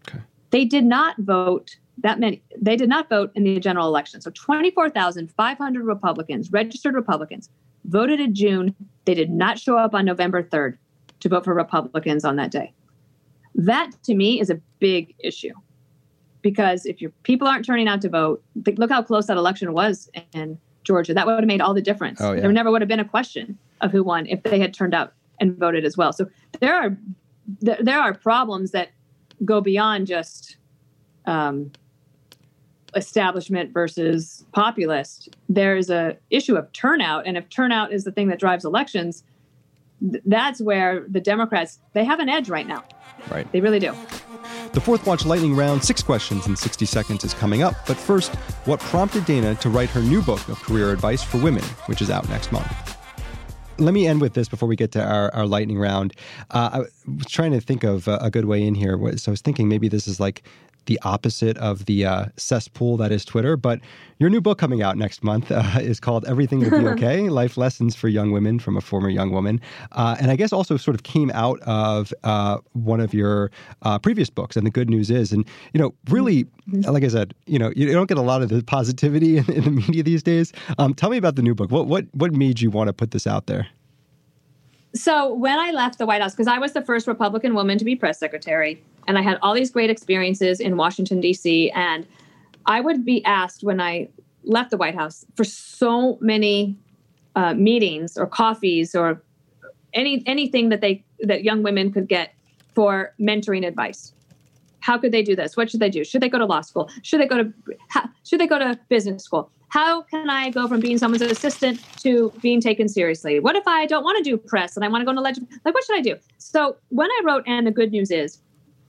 Okay. 0.08 0.20
They 0.50 0.64
did 0.64 0.84
not 0.84 1.16
vote 1.18 1.76
that 1.98 2.20
many. 2.20 2.44
They 2.56 2.76
did 2.76 2.88
not 2.88 3.08
vote 3.08 3.32
in 3.34 3.42
the 3.42 3.58
general 3.58 3.88
election. 3.88 4.20
So 4.20 4.30
24,500 4.30 5.84
Republicans, 5.84 6.52
registered 6.52 6.94
Republicans, 6.94 7.50
voted 7.86 8.20
in 8.20 8.36
June. 8.36 8.72
They 9.04 9.14
did 9.14 9.30
not 9.30 9.58
show 9.58 9.76
up 9.76 9.96
on 9.96 10.04
November 10.04 10.44
3rd 10.44 10.76
to 11.20 11.28
vote 11.28 11.44
for 11.44 11.54
Republicans 11.54 12.24
on 12.24 12.36
that 12.36 12.52
day. 12.52 12.72
That 13.56 13.90
to 14.04 14.14
me 14.14 14.40
is 14.40 14.50
a 14.50 14.60
big 14.78 15.14
issue 15.18 15.52
because 16.42 16.86
if 16.86 17.00
your 17.00 17.10
people 17.24 17.48
aren't 17.48 17.64
turning 17.64 17.88
out 17.88 18.00
to 18.02 18.08
vote, 18.08 18.42
look 18.76 18.90
how 18.90 19.02
close 19.02 19.26
that 19.26 19.36
election 19.36 19.72
was 19.72 20.08
in 20.32 20.58
Georgia. 20.84 21.12
That 21.12 21.26
would 21.26 21.40
have 21.40 21.46
made 21.46 21.60
all 21.60 21.74
the 21.74 21.82
difference. 21.82 22.20
Oh, 22.20 22.32
yeah. 22.32 22.42
There 22.42 22.52
never 22.52 22.70
would 22.70 22.80
have 22.82 22.88
been 22.88 23.00
a 23.00 23.04
question 23.04 23.58
of 23.80 23.90
who 23.90 24.04
won 24.04 24.26
if 24.26 24.42
they 24.44 24.60
had 24.60 24.72
turned 24.72 24.94
out 24.94 25.12
and 25.40 25.56
voted 25.56 25.84
as 25.84 25.96
well. 25.96 26.12
So 26.12 26.28
there 26.60 26.74
are 26.74 26.96
there, 27.60 27.78
there 27.80 28.00
are 28.00 28.14
problems 28.14 28.70
that 28.72 28.90
go 29.44 29.60
beyond 29.60 30.06
just 30.06 30.56
um, 31.26 31.72
establishment 32.94 33.72
versus 33.72 34.44
populist. 34.52 35.36
There 35.48 35.76
is 35.76 35.90
a 35.90 36.16
issue 36.30 36.56
of 36.56 36.72
turnout, 36.72 37.26
and 37.26 37.36
if 37.36 37.48
turnout 37.48 37.92
is 37.92 38.04
the 38.04 38.12
thing 38.12 38.28
that 38.28 38.38
drives 38.38 38.64
elections, 38.64 39.24
th- 40.00 40.22
that's 40.26 40.60
where 40.60 41.04
the 41.08 41.20
Democrats 41.20 41.80
they 41.92 42.04
have 42.04 42.20
an 42.20 42.28
edge 42.28 42.48
right 42.48 42.66
now. 42.66 42.84
Right, 43.30 43.50
they 43.52 43.60
really 43.60 43.78
do. 43.78 43.94
The 44.72 44.80
Fourth 44.80 45.06
Watch 45.06 45.24
Lightning 45.24 45.56
Round, 45.56 45.82
six 45.82 46.02
questions 46.02 46.46
in 46.46 46.54
60 46.54 46.84
seconds, 46.84 47.24
is 47.24 47.32
coming 47.34 47.62
up. 47.62 47.74
But 47.86 47.96
first, 47.96 48.34
what 48.66 48.78
prompted 48.80 49.24
Dana 49.24 49.54
to 49.56 49.70
write 49.70 49.88
her 49.90 50.02
new 50.02 50.20
book 50.22 50.46
of 50.48 50.62
career 50.62 50.92
advice 50.92 51.22
for 51.22 51.38
women, 51.38 51.62
which 51.86 52.02
is 52.02 52.10
out 52.10 52.28
next 52.28 52.52
month? 52.52 52.66
Let 53.78 53.94
me 53.94 54.06
end 54.06 54.20
with 54.20 54.34
this 54.34 54.48
before 54.48 54.68
we 54.68 54.76
get 54.76 54.92
to 54.92 55.02
our, 55.02 55.34
our 55.34 55.46
lightning 55.46 55.78
round. 55.78 56.14
Uh, 56.50 56.70
I 56.72 56.78
was 57.10 57.26
trying 57.26 57.52
to 57.52 57.60
think 57.60 57.84
of 57.84 58.06
a, 58.08 58.16
a 58.18 58.30
good 58.30 58.46
way 58.46 58.62
in 58.62 58.74
here. 58.74 58.98
So 59.16 59.30
I 59.30 59.32
was 59.32 59.40
thinking 59.40 59.68
maybe 59.68 59.88
this 59.88 60.06
is 60.06 60.20
like 60.20 60.42
the 60.86 60.98
opposite 61.02 61.56
of 61.58 61.84
the 61.86 62.04
uh, 62.04 62.26
cesspool 62.36 62.96
that 62.96 63.12
is 63.12 63.24
Twitter. 63.24 63.56
But 63.56 63.80
your 64.18 64.30
new 64.30 64.40
book 64.40 64.58
coming 64.58 64.82
out 64.82 64.96
next 64.96 65.22
month 65.22 65.52
uh, 65.52 65.62
is 65.80 66.00
called 66.00 66.24
Everything 66.26 66.60
Will 66.60 66.70
Be 66.70 66.86
Okay 66.88 67.28
Life 67.28 67.56
Lessons 67.56 67.94
for 67.94 68.08
Young 68.08 68.32
Women 68.32 68.58
from 68.58 68.76
a 68.76 68.80
Former 68.80 69.10
Young 69.10 69.30
Woman. 69.30 69.60
Uh, 69.92 70.16
and 70.20 70.30
I 70.30 70.36
guess 70.36 70.52
also 70.52 70.76
sort 70.76 70.94
of 70.94 71.02
came 71.02 71.30
out 71.32 71.60
of 71.60 72.12
uh, 72.24 72.58
one 72.72 73.00
of 73.00 73.12
your 73.12 73.50
uh, 73.82 73.98
previous 73.98 74.30
books. 74.30 74.56
And 74.56 74.66
the 74.66 74.70
good 74.70 74.88
news 74.88 75.10
is, 75.10 75.32
and, 75.32 75.46
you 75.72 75.80
know, 75.80 75.94
really, 76.08 76.44
mm-hmm. 76.44 76.90
like 76.90 77.04
I 77.04 77.08
said, 77.08 77.34
you 77.46 77.58
know, 77.58 77.72
you 77.76 77.92
don't 77.92 78.08
get 78.08 78.18
a 78.18 78.22
lot 78.22 78.42
of 78.42 78.48
the 78.48 78.62
positivity 78.62 79.36
in, 79.38 79.50
in 79.52 79.64
the 79.64 79.70
media 79.70 80.02
these 80.02 80.22
days. 80.22 80.52
Um, 80.78 80.94
tell 80.94 81.10
me 81.10 81.16
about 81.16 81.36
the 81.36 81.42
new 81.42 81.54
book. 81.54 81.70
What, 81.70 81.86
what, 81.86 82.06
what 82.12 82.32
made 82.32 82.60
you 82.60 82.70
want 82.70 82.88
to 82.88 82.92
put 82.92 83.10
this 83.10 83.26
out 83.26 83.46
there? 83.46 83.68
So 84.96 85.32
when 85.34 85.58
I 85.58 85.72
left 85.72 85.98
the 85.98 86.06
White 86.06 86.22
House, 86.22 86.32
because 86.32 86.46
I 86.46 86.58
was 86.58 86.72
the 86.72 86.82
first 86.82 87.06
Republican 87.06 87.54
woman 87.54 87.76
to 87.78 87.84
be 87.84 87.94
press 87.94 88.18
secretary, 88.18 88.82
and 89.06 89.18
I 89.18 89.22
had 89.22 89.38
all 89.42 89.54
these 89.54 89.70
great 89.70 89.90
experiences 89.90 90.58
in 90.58 90.76
Washington, 90.76 91.20
D.C., 91.20 91.70
and 91.72 92.06
I 92.64 92.80
would 92.80 93.04
be 93.04 93.24
asked 93.24 93.62
when 93.62 93.80
I 93.80 94.08
left 94.44 94.70
the 94.70 94.76
White 94.76 94.94
House 94.94 95.24
for 95.34 95.44
so 95.44 96.18
many 96.20 96.76
uh, 97.34 97.54
meetings 97.54 98.16
or 98.16 98.26
coffees 98.26 98.94
or 98.94 99.22
any 99.92 100.22
anything 100.26 100.70
that 100.70 100.80
they 100.80 101.04
that 101.20 101.44
young 101.44 101.62
women 101.62 101.92
could 101.92 102.08
get 102.08 102.34
for 102.74 103.14
mentoring 103.20 103.66
advice. 103.66 104.12
How 104.80 104.98
could 104.98 105.12
they 105.12 105.22
do 105.22 105.36
this? 105.36 105.56
What 105.56 105.70
should 105.70 105.80
they 105.80 105.90
do? 105.90 106.04
Should 106.04 106.22
they 106.22 106.28
go 106.28 106.38
to 106.38 106.46
law 106.46 106.60
school? 106.62 106.90
Should 107.02 107.20
they 107.20 107.26
go 107.26 107.42
to 107.42 107.52
how, 107.88 108.08
should 108.24 108.40
they 108.40 108.46
go 108.46 108.58
to 108.58 108.78
business 108.88 109.24
school? 109.24 109.50
How 109.68 110.02
can 110.02 110.30
I 110.30 110.50
go 110.50 110.68
from 110.68 110.80
being 110.80 110.98
someone's 110.98 111.22
assistant 111.22 111.80
to 111.98 112.32
being 112.40 112.60
taken 112.60 112.88
seriously? 112.88 113.40
What 113.40 113.56
if 113.56 113.66
I 113.66 113.86
don't 113.86 114.04
want 114.04 114.16
to 114.18 114.22
do 114.22 114.36
press 114.36 114.76
and 114.76 114.84
I 114.84 114.88
want 114.88 115.02
to 115.02 115.04
go 115.04 115.10
into 115.10 115.22
legend? 115.22 115.48
Like, 115.64 115.74
what 115.74 115.84
should 115.84 115.96
I 115.96 116.00
do? 116.00 116.16
So 116.38 116.76
when 116.90 117.10
I 117.10 117.20
wrote, 117.24 117.44
and 117.46 117.66
the 117.66 117.72
good 117.72 117.90
news 117.90 118.10
is, 118.10 118.40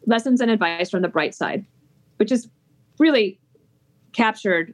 lessons 0.06 0.40
and 0.40 0.52
advice 0.52 0.90
from 0.90 1.02
the 1.02 1.08
bright 1.08 1.34
side, 1.34 1.66
which 2.18 2.32
is 2.32 2.48
really 3.00 3.40
captured 4.14 4.74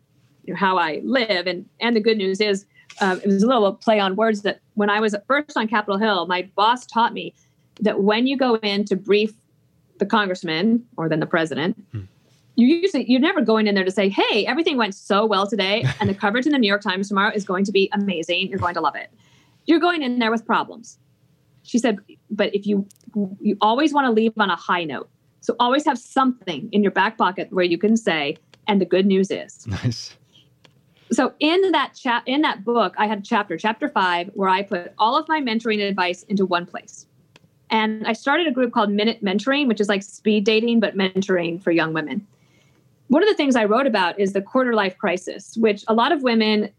how 0.56 0.78
I 0.78 1.02
live, 1.04 1.48
and 1.48 1.66
and 1.80 1.96
the 1.96 2.02
good 2.02 2.18
news 2.18 2.42
is, 2.42 2.66
uh, 3.00 3.18
it 3.24 3.28
was 3.28 3.42
a 3.42 3.48
little 3.48 3.74
play 3.74 4.00
on 4.00 4.16
words 4.16 4.42
that 4.42 4.60
when 4.76 4.90
I 4.90 5.00
was 5.00 5.16
first 5.28 5.56
on 5.56 5.68
Capitol 5.68 5.98
Hill, 5.98 6.28
my 6.28 6.50
boss 6.56 6.86
taught 6.86 7.14
me 7.14 7.34
that 7.80 8.04
when 8.04 8.28
you 8.28 8.38
go 8.38 8.58
in 8.58 8.86
to 8.86 8.96
brief 8.96 9.34
the 10.00 10.06
congressman 10.06 10.86
or 10.98 11.08
then 11.08 11.22
the 11.22 11.26
president. 11.26 11.82
Hmm 11.92 12.02
you 12.56 12.68
usually 12.68 13.10
you're 13.10 13.20
never 13.20 13.42
going 13.42 13.68
in 13.68 13.76
there 13.76 13.84
to 13.84 13.92
say, 13.92 14.10
"Hey, 14.10 14.46
everything 14.46 14.78
went 14.78 14.96
so 14.96 15.26
well 15.26 15.48
today, 15.48 15.86
and 16.00 16.10
the 16.10 16.14
coverage 16.14 16.46
in 16.46 16.52
the 16.52 16.60
New 16.60 16.68
York 16.68 16.82
Times 16.82 17.08
tomorrow 17.08 17.32
is 17.34 17.46
going 17.46 17.66
to 17.66 17.72
be 17.72 17.90
amazing. 17.94 18.50
You're 18.50 18.60
going 18.60 18.76
to 18.76 18.82
love 18.82 18.96
it." 18.96 19.12
You're 19.66 19.80
going 19.80 20.04
in 20.04 20.20
there 20.20 20.32
with 20.32 20.46
problems. 20.46 21.00
She 21.64 21.80
said, 21.80 21.98
"But 22.30 22.54
if 22.54 22.66
you 22.66 22.88
you 23.42 23.58
always 23.62 23.94
want 23.94 24.06
to 24.06 24.12
leave 24.12 24.34
on 24.38 24.50
a 24.50 24.56
high 24.56 24.84
note, 24.84 25.10
so 25.42 25.56
always 25.60 25.86
have 25.86 25.98
something 25.98 26.70
in 26.72 26.84
your 26.84 26.92
back 26.92 27.18
pocket 27.18 27.52
where 27.52 27.66
you 27.66 27.78
can 27.78 27.98
say, 27.98 28.38
and 28.68 28.80
the 28.80 28.86
good 28.86 29.06
news 29.06 29.32
is." 29.32 29.66
Nice. 29.84 30.16
so 31.12 31.34
in 31.40 31.72
that 31.72 31.94
chat 31.96 32.24
in 32.26 32.42
that 32.42 32.64
book, 32.64 32.94
I 32.98 33.08
had 33.08 33.20
a 33.20 33.22
chapter, 33.22 33.58
chapter 33.58 33.90
five, 33.90 34.30
where 34.34 34.50
I 34.50 34.62
put 34.62 34.94
all 35.00 35.18
of 35.18 35.28
my 35.28 35.42
mentoring 35.42 35.82
advice 35.82 36.24
into 36.24 36.46
one 36.46 36.66
place. 36.66 37.08
And 37.70 38.06
I 38.06 38.14
started 38.14 38.46
a 38.46 38.52
group 38.52 38.72
called 38.72 38.92
Minute 38.92 39.24
Mentoring, 39.24 39.68
which 39.68 39.82
is 39.82 39.90
like 39.90 40.04
speed 40.04 40.44
dating, 40.44 40.80
but 40.80 40.96
mentoring 40.96 41.60
for 41.60 41.72
young 41.72 41.92
women. 41.92 42.28
One 43.14 43.22
of 43.22 43.30
the 43.30 43.36
things 43.36 43.56
I 43.56 43.66
wrote 43.66 43.86
about 43.86 44.20
is 44.20 44.34
the 44.34 44.42
quarter 44.42 44.74
life 44.74 44.98
crisis, 44.98 45.56
which 45.58 45.84
a 45.88 45.94
lot 45.94 46.12
of 46.12 46.24
women 46.24 46.72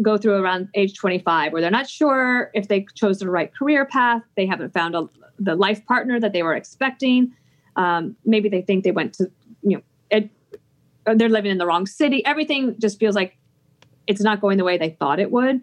go 0.00 0.16
through 0.16 0.42
around 0.42 0.70
age 0.72 0.96
25, 0.96 1.52
where 1.52 1.60
they're 1.60 1.70
not 1.70 1.90
sure 1.90 2.50
if 2.54 2.68
they 2.68 2.86
chose 2.94 3.18
the 3.18 3.28
right 3.28 3.54
career 3.54 3.84
path. 3.84 4.22
They 4.34 4.46
haven't 4.46 4.72
found 4.72 4.94
a, 4.94 5.10
the 5.38 5.54
life 5.54 5.84
partner 5.84 6.18
that 6.20 6.32
they 6.32 6.42
were 6.42 6.54
expecting. 6.54 7.34
Um, 7.76 8.16
maybe 8.24 8.48
they 8.48 8.62
think 8.62 8.84
they 8.84 8.92
went 8.92 9.12
to, 9.16 9.30
you 9.60 9.82
know, 10.10 11.14
they're 11.14 11.28
living 11.28 11.50
in 11.50 11.58
the 11.58 11.66
wrong 11.66 11.84
city. 11.84 12.24
Everything 12.24 12.76
just 12.80 12.98
feels 12.98 13.14
like 13.14 13.36
it's 14.06 14.22
not 14.22 14.40
going 14.40 14.56
the 14.56 14.64
way 14.64 14.78
they 14.78 14.96
thought 14.98 15.20
it 15.20 15.30
would. 15.30 15.60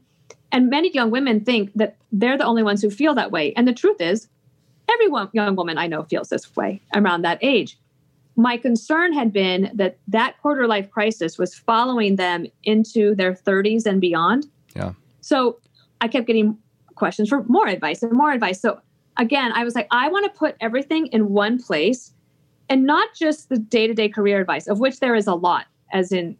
And 0.51 0.69
many 0.69 0.91
young 0.93 1.09
women 1.09 1.43
think 1.43 1.71
that 1.73 1.97
they're 2.11 2.37
the 2.37 2.45
only 2.45 2.61
ones 2.61 2.83
who 2.83 2.91
feel 2.91 3.15
that 3.15 3.31
way. 3.31 3.53
And 3.55 3.67
the 3.67 3.73
truth 3.73 3.99
is, 3.99 4.27
every 4.87 5.07
young 5.33 5.55
woman 5.55 5.79
I 5.79 5.87
know 5.87 6.03
feels 6.03 6.29
this 6.29 6.55
way 6.55 6.79
around 6.93 7.23
that 7.23 7.39
age. 7.41 7.79
My 8.41 8.57
concern 8.57 9.13
had 9.13 9.31
been 9.31 9.69
that 9.75 9.99
that 10.07 10.41
quarter 10.41 10.65
life 10.65 10.89
crisis 10.89 11.37
was 11.37 11.53
following 11.53 12.15
them 12.15 12.47
into 12.63 13.13
their 13.13 13.33
30s 13.33 13.85
and 13.85 14.01
beyond. 14.01 14.47
Yeah. 14.75 14.93
So 15.21 15.59
I 16.01 16.07
kept 16.07 16.25
getting 16.25 16.57
questions 16.95 17.29
for 17.29 17.43
more 17.43 17.67
advice 17.67 18.01
and 18.01 18.11
more 18.13 18.31
advice. 18.31 18.59
So 18.59 18.81
again, 19.17 19.51
I 19.53 19.63
was 19.63 19.75
like, 19.75 19.87
I 19.91 20.09
want 20.09 20.25
to 20.25 20.31
put 20.35 20.55
everything 20.59 21.05
in 21.07 21.29
one 21.29 21.61
place 21.61 22.13
and 22.67 22.83
not 22.83 23.09
just 23.15 23.49
the 23.49 23.59
day 23.59 23.85
to 23.85 23.93
day 23.93 24.09
career 24.09 24.41
advice, 24.41 24.67
of 24.67 24.79
which 24.79 25.01
there 25.01 25.13
is 25.13 25.27
a 25.27 25.35
lot, 25.35 25.67
as 25.93 26.11
in 26.11 26.35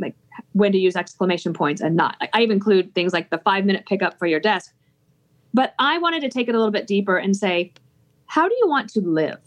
like 0.00 0.14
when 0.52 0.72
to 0.72 0.78
use 0.78 0.96
exclamation 0.96 1.52
points 1.52 1.82
and 1.82 1.96
not. 1.96 2.16
I 2.32 2.40
even 2.40 2.54
include 2.54 2.94
things 2.94 3.12
like 3.12 3.28
the 3.28 3.36
five 3.36 3.66
minute 3.66 3.84
pickup 3.84 4.18
for 4.18 4.24
your 4.24 4.40
desk. 4.40 4.72
But 5.52 5.74
I 5.78 5.98
wanted 5.98 6.20
to 6.22 6.30
take 6.30 6.48
it 6.48 6.54
a 6.54 6.58
little 6.58 6.72
bit 6.72 6.86
deeper 6.86 7.18
and 7.18 7.36
say, 7.36 7.74
how 8.24 8.48
do 8.48 8.54
you 8.54 8.68
want 8.68 8.88
to 8.94 9.02
live? 9.02 9.38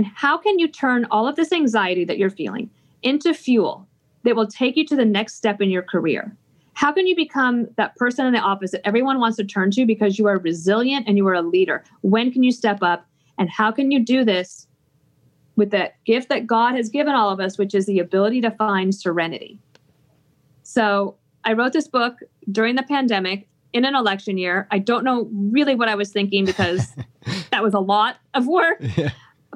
And 0.00 0.06
how 0.14 0.38
can 0.38 0.58
you 0.58 0.66
turn 0.66 1.06
all 1.10 1.28
of 1.28 1.36
this 1.36 1.52
anxiety 1.52 2.06
that 2.06 2.16
you're 2.16 2.30
feeling 2.30 2.70
into 3.02 3.34
fuel 3.34 3.86
that 4.22 4.34
will 4.34 4.46
take 4.46 4.74
you 4.74 4.86
to 4.86 4.96
the 4.96 5.04
next 5.04 5.34
step 5.34 5.60
in 5.60 5.68
your 5.68 5.82
career? 5.82 6.34
How 6.72 6.90
can 6.90 7.06
you 7.06 7.14
become 7.14 7.68
that 7.76 7.94
person 7.96 8.24
in 8.24 8.32
the 8.32 8.38
office 8.38 8.70
that 8.70 8.80
everyone 8.86 9.20
wants 9.20 9.36
to 9.36 9.44
turn 9.44 9.70
to 9.72 9.84
because 9.84 10.18
you 10.18 10.26
are 10.26 10.38
resilient 10.38 11.06
and 11.06 11.18
you 11.18 11.28
are 11.28 11.34
a 11.34 11.42
leader? 11.42 11.84
When 12.00 12.32
can 12.32 12.42
you 12.42 12.50
step 12.50 12.82
up? 12.82 13.04
And 13.36 13.50
how 13.50 13.70
can 13.70 13.90
you 13.90 14.02
do 14.02 14.24
this 14.24 14.66
with 15.56 15.70
the 15.70 15.92
gift 16.06 16.30
that 16.30 16.46
God 16.46 16.76
has 16.76 16.88
given 16.88 17.14
all 17.14 17.28
of 17.28 17.38
us, 17.38 17.58
which 17.58 17.74
is 17.74 17.84
the 17.84 17.98
ability 17.98 18.40
to 18.40 18.50
find 18.52 18.94
serenity? 18.94 19.58
So 20.62 21.16
I 21.44 21.52
wrote 21.52 21.74
this 21.74 21.88
book 21.88 22.20
during 22.50 22.76
the 22.76 22.84
pandemic 22.84 23.48
in 23.74 23.84
an 23.84 23.94
election 23.94 24.38
year. 24.38 24.66
I 24.70 24.78
don't 24.78 25.04
know 25.04 25.28
really 25.30 25.74
what 25.74 25.90
I 25.90 25.94
was 25.94 26.10
thinking 26.10 26.46
because 26.46 26.96
that 27.50 27.62
was 27.62 27.74
a 27.74 27.80
lot 27.80 28.16
of 28.32 28.46
work. 28.46 28.78
Yeah. 28.96 29.10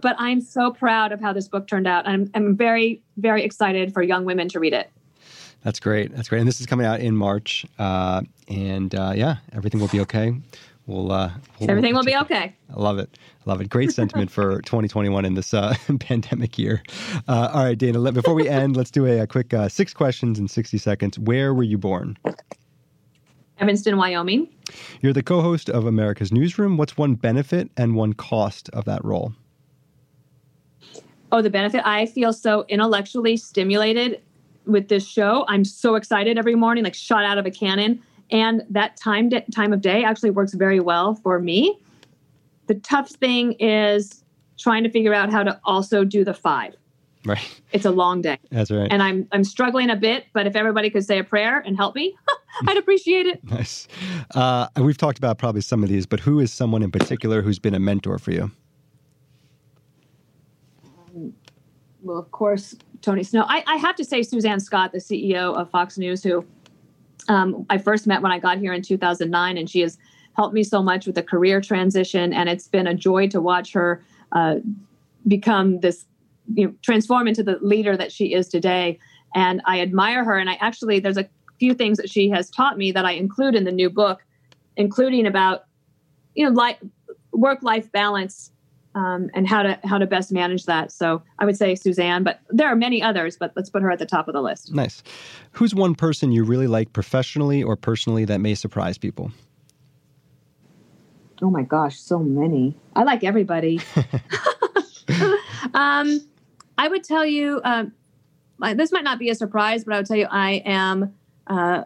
But 0.05 0.17
I'm 0.19 0.43
so 0.43 0.71
proud 0.71 1.13
of 1.13 1.21
how 1.23 1.33
this 1.33 1.49
book 1.49 1.67
turned 1.67 1.87
out. 1.87 2.07
I'm, 2.07 2.31
I'm 2.35 2.55
very, 2.55 3.01
very 3.17 3.43
excited 3.43 3.95
for 3.95 4.03
young 4.03 4.27
women 4.27 4.51
to 4.51 4.61
read 4.61 4.75
it. 4.75 4.91
That's 5.63 5.81
great. 5.81 6.15
That's 6.15 6.29
great. 6.29 6.41
And 6.41 6.47
this 6.47 6.61
is 6.61 6.67
coming 6.67 6.85
out 6.85 7.01
in 7.01 7.17
March. 7.17 7.65
Uh, 7.79 8.21
and 8.47 8.95
uh, 8.95 9.15
yeah, 9.17 9.37
everything 9.55 9.81
will 9.81 9.89
be 9.89 10.01
okay. 10.01 10.35
We'll, 10.87 11.11
uh, 11.11 11.31
we'll 11.59 11.71
everything 11.71 11.95
will 11.95 12.05
be 12.05 12.15
okay. 12.19 12.55
I 12.69 12.79
love 12.79 12.99
it. 12.99 13.17
I 13.47 13.51
love 13.51 13.63
it. 13.63 13.71
Great 13.71 13.93
sentiment 13.93 14.31
for 14.31 14.61
2021 14.67 15.25
in 15.25 15.33
this 15.33 15.55
uh, 15.55 15.75
pandemic 16.01 16.59
year. 16.59 16.83
Uh, 17.27 17.51
all 17.55 17.65
right, 17.65 17.79
Dana. 17.79 17.99
Let, 17.99 18.13
before 18.13 18.35
we 18.35 18.47
end, 18.47 18.77
let's 18.77 18.91
do 18.91 19.07
a, 19.07 19.21
a 19.21 19.27
quick 19.27 19.55
uh, 19.55 19.71
six 19.71 19.95
questions 19.95 20.39
in 20.39 20.49
60 20.49 20.77
seconds. 20.77 21.19
Where 21.19 21.55
were 21.55 21.63
you 21.63 21.79
born? 21.79 22.19
Evanston, 23.59 23.97
Wyoming. 23.97 24.49
You're 25.01 25.15
the 25.15 25.23
co 25.23 25.41
host 25.41 25.71
of 25.71 25.87
America's 25.87 26.31
Newsroom. 26.31 26.77
What's 26.77 26.99
one 26.99 27.15
benefit 27.15 27.71
and 27.79 27.95
one 27.95 28.13
cost 28.13 28.69
of 28.75 28.85
that 28.85 29.03
role? 29.03 29.33
Oh, 31.35 31.43
the 31.43 31.51
benefit. 31.51 31.83
I 31.85 32.07
feel 32.07 32.33
so 32.33 32.65
intellectually 32.69 33.37
stimulated 33.37 34.23
with 34.67 34.87
this 34.87 35.05
show. 35.05 35.45
I'm 35.49 35.65
so 35.65 35.97
excited 35.97 36.39
every 36.39 36.55
morning, 36.55 36.85
like 36.85 36.95
shot 36.95 37.25
out 37.25 37.39
of 37.39 37.45
a 37.45 37.51
cannon. 37.51 38.01
And 38.31 38.63
that 38.71 38.97
time, 38.97 39.31
de- 39.31 39.45
time 39.53 39.73
of 39.73 39.81
day 39.81 40.05
actually 40.05 40.31
works 40.31 40.55
very 40.55 40.79
well 40.79 41.17
for 41.17 41.41
me. 41.41 41.77
The 42.69 42.77
tough 42.77 43.11
thing 43.11 43.55
is 43.55 44.23
trying 44.59 44.85
to 44.85 44.91
figure 44.91 45.13
out 45.13 45.33
how 45.33 45.43
to 45.43 45.61
also 45.65 46.05
do 46.05 46.25
the 46.25 46.35
five. 46.35 46.77
Right. 47.25 47.61
It's 47.73 47.85
a 47.85 47.91
long 47.91 48.23
day. 48.23 48.39
That's 48.53 48.71
right. 48.71 48.87
And 48.89 49.03
I'm 49.03 49.27
I'm 49.33 49.43
struggling 49.43 49.91
a 49.91 49.97
bit, 49.97 50.27
but 50.35 50.47
if 50.47 50.55
everybody 50.55 50.89
could 50.89 51.05
say 51.05 51.19
a 51.19 51.25
prayer 51.25 51.59
and 51.67 51.77
help 51.77 51.97
me, 51.97 52.17
I'd 52.69 52.77
appreciate 52.77 53.27
it. 53.27 53.43
Nice. 53.43 53.89
Uh, 54.37 54.69
we've 54.77 54.99
talked 54.99 55.19
about 55.19 55.39
probably 55.39 55.63
some 55.63 55.83
of 55.83 55.89
these, 55.89 56.07
but 56.07 56.21
who 56.21 56.39
is 56.39 56.53
someone 56.53 56.85
in 56.85 56.93
particular 56.93 57.43
who's 57.43 57.59
been 57.59 57.75
a 57.75 57.81
mentor 57.81 58.19
for 58.21 58.31
you? 58.31 58.53
Um, 61.15 61.35
well, 62.05 62.19
of 62.19 62.31
course, 62.31 62.77
Tony 63.01 63.23
Snow. 63.23 63.45
I, 63.49 63.65
I, 63.67 63.77
have 63.77 63.97
to 63.97 64.05
say, 64.05 64.23
Suzanne 64.23 64.61
Scott, 64.61 64.93
the 64.93 64.99
CEO 64.99 65.57
of 65.57 65.71
Fox 65.71 65.99
News, 65.99 66.23
who 66.23 66.45
um, 67.29 67.65
I 67.71 67.79
first 67.79 68.07
met 68.07 68.23
when 68.23 68.31
I 68.31 68.39
got 68.39 68.59
here 68.59 68.73
in 68.73 68.83
2009, 68.83 69.57
and 69.57 69.69
she 69.69 69.81
has 69.81 69.99
helped 70.37 70.55
me 70.55 70.63
so 70.63 70.83
much 70.83 71.07
with 71.07 71.15
the 71.15 71.23
career 71.23 71.61
transition, 71.61 72.33
and 72.33 72.49
it's 72.49 72.69
been 72.69 72.87
a 72.87 72.95
joy 72.95 73.29
to 73.29 73.41
watch 73.41 73.73
her 73.73 74.03
uh, 74.33 74.57
become 75.27 75.81
this 75.81 76.05
you 76.53 76.67
know 76.67 76.75
transform 76.83 77.27
into 77.27 77.43
the 77.43 77.59
leader 77.63 77.97
that 77.97 78.13
she 78.13 78.35
is 78.35 78.49
today 78.49 78.99
and 79.35 79.63
i 79.65 79.81
admire 79.81 80.23
her 80.23 80.37
and 80.37 80.51
i 80.51 80.59
actually 80.61 81.01
there's 81.01 81.17
a 81.17 81.27
few 81.59 81.73
things 81.73 81.97
that 81.97 82.11
she 82.11 82.29
has 82.29 82.51
taught 82.51 82.77
me 82.77 82.93
that 82.93 83.07
i 83.07 83.13
include 83.13 83.55
in 83.55 83.65
the 83.65 83.73
new 83.73 83.89
book 83.89 84.23
including 84.77 85.27
about 85.27 85.65
you 86.35 86.45
know 86.45 86.53
like 86.53 86.79
work 87.33 87.63
life 87.63 87.91
balance 87.93 88.53
um, 88.95 89.31
and 89.35 89.49
how 89.49 89.63
to 89.63 89.79
how 89.85 89.99
to 89.99 90.07
best 90.07 90.33
manage 90.33 90.67
that. 90.67 90.93
So 90.93 91.23
i 91.39 91.45
would 91.45 91.57
say 91.57 91.75
suzanne 91.75 92.23
but 92.23 92.41
there 92.49 92.69
are 92.69 92.77
many 92.77 93.03
others 93.03 93.37
but 93.37 93.53
let's 93.57 93.71
put 93.71 93.83
her 93.83 93.91
at 93.91 93.99
the 93.99 94.07
top 94.07 94.29
of 94.29 94.35
the 94.35 94.43
list. 94.43 94.73
Nice. 94.73 95.03
Who's 95.53 95.75
one 95.75 95.95
person 95.95 96.33
you 96.33 96.45
really 96.45 96.67
like 96.67 96.93
professionally 96.93 97.63
or 97.63 97.77
personally 97.77 98.25
that 98.25 98.41
may 98.41 98.55
surprise 98.55 98.99
people? 98.99 99.33
Oh 101.43 101.51
my 101.51 101.63
gosh 101.63 101.99
so 101.99 102.19
many. 102.19 102.77
I 102.95 103.03
like 103.05 103.25
everybody. 103.25 103.81
Um 105.75 106.21
I 106.79 106.89
would 106.89 107.05
tell 107.05 107.25
you, 107.25 107.61
um, 107.65 107.93
this 108.75 108.93
might 108.93 109.05
not 109.05 109.19
be 109.19 109.31
a 109.31 109.35
surprise, 109.35 109.85
but 109.85 109.95
I 109.95 109.99
would 109.99 110.07
tell 110.07 110.17
you, 110.17 110.27
I 110.31 110.63
am, 110.65 111.15
uh, 111.47 111.85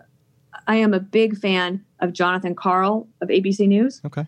I 0.66 0.76
am 0.76 0.94
a 0.94 1.00
big 1.00 1.36
fan 1.36 1.84
of 2.00 2.12
Jonathan 2.12 2.54
Karl 2.54 3.08
of 3.20 3.28
ABC 3.28 3.66
News. 3.66 4.00
Okay. 4.04 4.26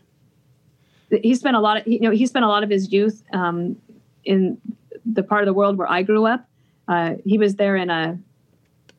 He 1.10 1.34
spent 1.34 1.56
a 1.56 1.60
lot 1.60 1.78
of, 1.78 1.86
you 1.86 2.00
know, 2.00 2.10
he 2.10 2.26
spent 2.26 2.44
a 2.44 2.48
lot 2.48 2.62
of 2.62 2.70
his 2.70 2.92
youth 2.92 3.22
um, 3.32 3.76
in 4.24 4.60
the 5.04 5.22
part 5.22 5.42
of 5.42 5.46
the 5.46 5.52
world 5.52 5.76
where 5.76 5.90
I 5.90 6.02
grew 6.02 6.26
up. 6.26 6.46
Uh, 6.88 7.14
he 7.24 7.38
was 7.38 7.56
there 7.56 7.76
in 7.76 7.90
a 7.90 8.18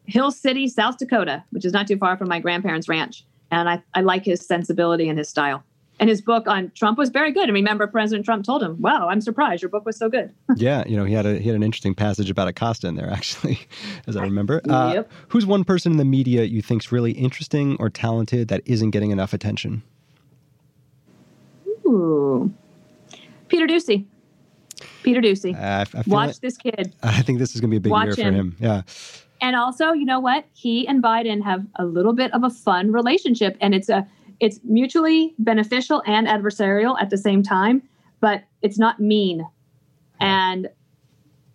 Hill 0.05 0.31
City, 0.31 0.67
South 0.67 0.97
Dakota, 0.97 1.43
which 1.51 1.65
is 1.65 1.73
not 1.73 1.87
too 1.87 1.97
far 1.97 2.17
from 2.17 2.27
my 2.27 2.39
grandparents' 2.39 2.89
ranch, 2.89 3.25
and 3.49 3.69
I, 3.69 3.81
I 3.93 4.01
like 4.01 4.25
his 4.25 4.45
sensibility 4.45 5.09
and 5.09 5.17
his 5.17 5.29
style 5.29 5.63
and 6.01 6.09
his 6.09 6.19
book 6.19 6.47
on 6.47 6.71
Trump 6.75 6.97
was 6.97 7.09
very 7.09 7.31
good. 7.31 7.43
And 7.43 7.53
remember, 7.53 7.85
President 7.85 8.25
Trump 8.25 8.43
told 8.43 8.63
him, 8.63 8.81
"Wow, 8.81 9.07
I'm 9.07 9.21
surprised 9.21 9.61
your 9.61 9.69
book 9.69 9.85
was 9.85 9.95
so 9.95 10.09
good." 10.09 10.33
yeah, 10.57 10.83
you 10.87 10.97
know, 10.97 11.05
he 11.05 11.13
had 11.13 11.25
a 11.25 11.37
he 11.37 11.47
had 11.47 11.55
an 11.55 11.63
interesting 11.63 11.93
passage 11.93 12.29
about 12.29 12.47
Acosta 12.47 12.87
in 12.87 12.95
there, 12.95 13.09
actually, 13.09 13.59
as 14.07 14.17
I 14.17 14.23
remember. 14.23 14.61
Uh, 14.67 14.93
yep. 14.95 15.11
Who's 15.29 15.45
one 15.45 15.63
person 15.63 15.91
in 15.91 15.97
the 15.99 16.05
media 16.05 16.43
you 16.43 16.61
think's 16.61 16.91
really 16.91 17.11
interesting 17.11 17.77
or 17.79 17.89
talented 17.89 18.47
that 18.49 18.61
isn't 18.65 18.89
getting 18.89 19.11
enough 19.11 19.31
attention? 19.31 19.83
Ooh, 21.91 22.53
Peter 23.47 23.67
Doocy. 23.67 24.05
Peter 25.03 25.21
Doocy. 25.21 25.55
Uh, 25.55 25.85
Watch 26.07 26.27
like, 26.27 26.39
this 26.39 26.57
kid. 26.57 26.93
I 27.03 27.21
think 27.21 27.39
this 27.39 27.53
is 27.55 27.61
going 27.61 27.69
to 27.69 27.73
be 27.73 27.77
a 27.77 27.81
big 27.81 27.91
Watch 27.91 28.17
year 28.17 28.27
him. 28.27 28.33
for 28.33 28.39
him. 28.39 28.55
Yeah. 28.59 28.81
And 29.41 29.55
also, 29.55 29.91
you 29.91 30.05
know 30.05 30.19
what? 30.19 30.45
He 30.53 30.87
and 30.87 31.03
Biden 31.03 31.43
have 31.43 31.65
a 31.75 31.85
little 31.85 32.13
bit 32.13 32.33
of 32.33 32.43
a 32.43 32.49
fun 32.49 32.91
relationship, 32.91 33.57
and 33.59 33.73
it's 33.73 33.89
a 33.89 34.07
it's 34.39 34.59
mutually 34.63 35.35
beneficial 35.39 36.01
and 36.05 36.27
adversarial 36.27 36.99
at 36.99 37.09
the 37.09 37.17
same 37.17 37.43
time, 37.43 37.83
but 38.19 38.43
it's 38.61 38.77
not 38.79 38.99
mean. 38.99 39.45
And 40.19 40.69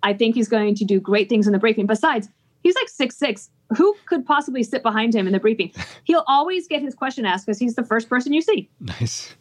I 0.02 0.14
think 0.14 0.34
he's 0.34 0.48
going 0.48 0.74
to 0.76 0.84
do 0.84 1.00
great 1.00 1.28
things 1.28 1.46
in 1.46 1.52
the 1.52 1.58
briefing. 1.58 1.86
Besides, 1.86 2.28
he's 2.62 2.74
like 2.74 2.88
six 2.88 3.16
six. 3.16 3.50
Who 3.76 3.94
could 4.06 4.24
possibly 4.26 4.62
sit 4.62 4.82
behind 4.82 5.14
him 5.14 5.26
in 5.26 5.32
the 5.32 5.40
briefing? 5.40 5.72
He'll 6.04 6.24
always 6.26 6.66
get 6.66 6.82
his 6.82 6.94
question 6.94 7.24
asked 7.24 7.46
because 7.46 7.58
he's 7.58 7.74
the 7.74 7.84
first 7.84 8.08
person 8.08 8.32
you 8.32 8.42
see. 8.42 8.68
Nice. 8.80 9.34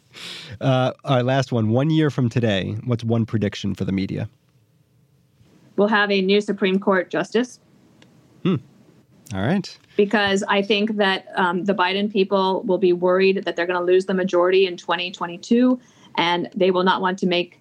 Uh, 0.60 0.92
all 1.04 1.16
right, 1.16 1.24
last 1.24 1.52
one. 1.52 1.70
One 1.70 1.90
year 1.90 2.10
from 2.10 2.28
today, 2.28 2.76
what's 2.84 3.04
one 3.04 3.26
prediction 3.26 3.74
for 3.74 3.84
the 3.84 3.92
media? 3.92 4.28
We'll 5.76 5.88
have 5.88 6.10
a 6.10 6.22
new 6.22 6.40
Supreme 6.40 6.78
Court 6.78 7.10
justice. 7.10 7.60
Hmm. 8.42 8.56
All 9.34 9.42
right. 9.42 9.78
Because 9.96 10.42
I 10.48 10.62
think 10.62 10.96
that 10.96 11.26
um, 11.34 11.64
the 11.64 11.74
Biden 11.74 12.10
people 12.10 12.62
will 12.62 12.78
be 12.78 12.92
worried 12.92 13.44
that 13.44 13.56
they're 13.56 13.66
going 13.66 13.78
to 13.78 13.84
lose 13.84 14.06
the 14.06 14.14
majority 14.14 14.66
in 14.66 14.76
2022, 14.76 15.80
and 16.16 16.48
they 16.54 16.70
will 16.70 16.84
not 16.84 17.00
want 17.00 17.18
to 17.20 17.26
make 17.26 17.60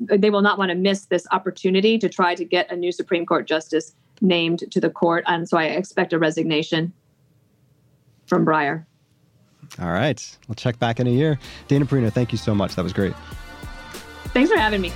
they 0.00 0.30
will 0.30 0.40
not 0.40 0.56
want 0.56 0.70
to 0.70 0.74
miss 0.74 1.04
this 1.06 1.26
opportunity 1.30 1.98
to 1.98 2.08
try 2.08 2.34
to 2.34 2.42
get 2.42 2.70
a 2.72 2.76
new 2.76 2.90
Supreme 2.90 3.26
Court 3.26 3.46
justice 3.46 3.94
named 4.22 4.64
to 4.70 4.80
the 4.80 4.88
court. 4.88 5.24
And 5.26 5.46
so 5.46 5.58
I 5.58 5.64
expect 5.64 6.14
a 6.14 6.18
resignation 6.18 6.94
from 8.26 8.46
Breyer. 8.46 8.86
All 9.80 9.92
right. 9.92 10.38
We'll 10.48 10.56
check 10.56 10.78
back 10.78 11.00
in 11.00 11.06
a 11.06 11.10
year. 11.10 11.38
Dana 11.68 11.86
Perino, 11.86 12.12
thank 12.12 12.32
you 12.32 12.38
so 12.38 12.54
much. 12.54 12.74
That 12.74 12.82
was 12.82 12.92
great. 12.92 13.14
Thanks 14.32 14.50
for 14.50 14.58
having 14.58 14.80
me. 14.80 14.90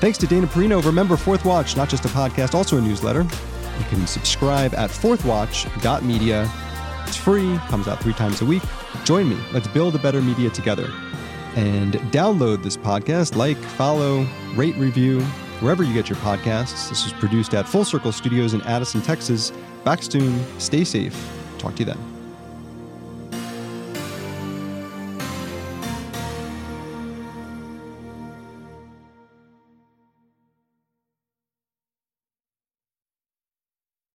Thanks 0.00 0.18
to 0.18 0.26
Dana 0.26 0.46
Perino. 0.46 0.84
Remember, 0.84 1.16
Fourth 1.16 1.44
Watch, 1.44 1.76
not 1.76 1.88
just 1.88 2.04
a 2.04 2.08
podcast, 2.08 2.54
also 2.54 2.78
a 2.78 2.80
newsletter. 2.80 3.22
You 3.22 3.84
can 3.88 4.06
subscribe 4.06 4.74
at 4.74 4.90
fourthwatch.media. 4.90 6.50
It's 7.06 7.16
free, 7.16 7.58
comes 7.68 7.88
out 7.88 8.00
three 8.00 8.12
times 8.12 8.42
a 8.42 8.44
week. 8.44 8.62
Join 9.04 9.28
me. 9.28 9.36
Let's 9.52 9.68
build 9.68 9.94
a 9.94 9.98
better 9.98 10.20
media 10.20 10.50
together. 10.50 10.92
And 11.56 11.94
download 12.12 12.62
this 12.62 12.76
podcast, 12.76 13.34
like, 13.34 13.56
follow, 13.56 14.26
rate, 14.54 14.76
review, 14.76 15.20
wherever 15.60 15.82
you 15.82 15.94
get 15.94 16.08
your 16.08 16.18
podcasts. 16.18 16.88
This 16.88 17.04
was 17.04 17.12
produced 17.14 17.54
at 17.54 17.68
Full 17.68 17.84
Circle 17.84 18.12
Studios 18.12 18.54
in 18.54 18.60
Addison, 18.62 19.00
Texas. 19.00 19.52
Back 19.84 20.02
soon. 20.02 20.44
Stay 20.60 20.84
safe. 20.84 21.16
Talk 21.58 21.74
to 21.76 21.80
you 21.80 21.86
then. 21.86 22.17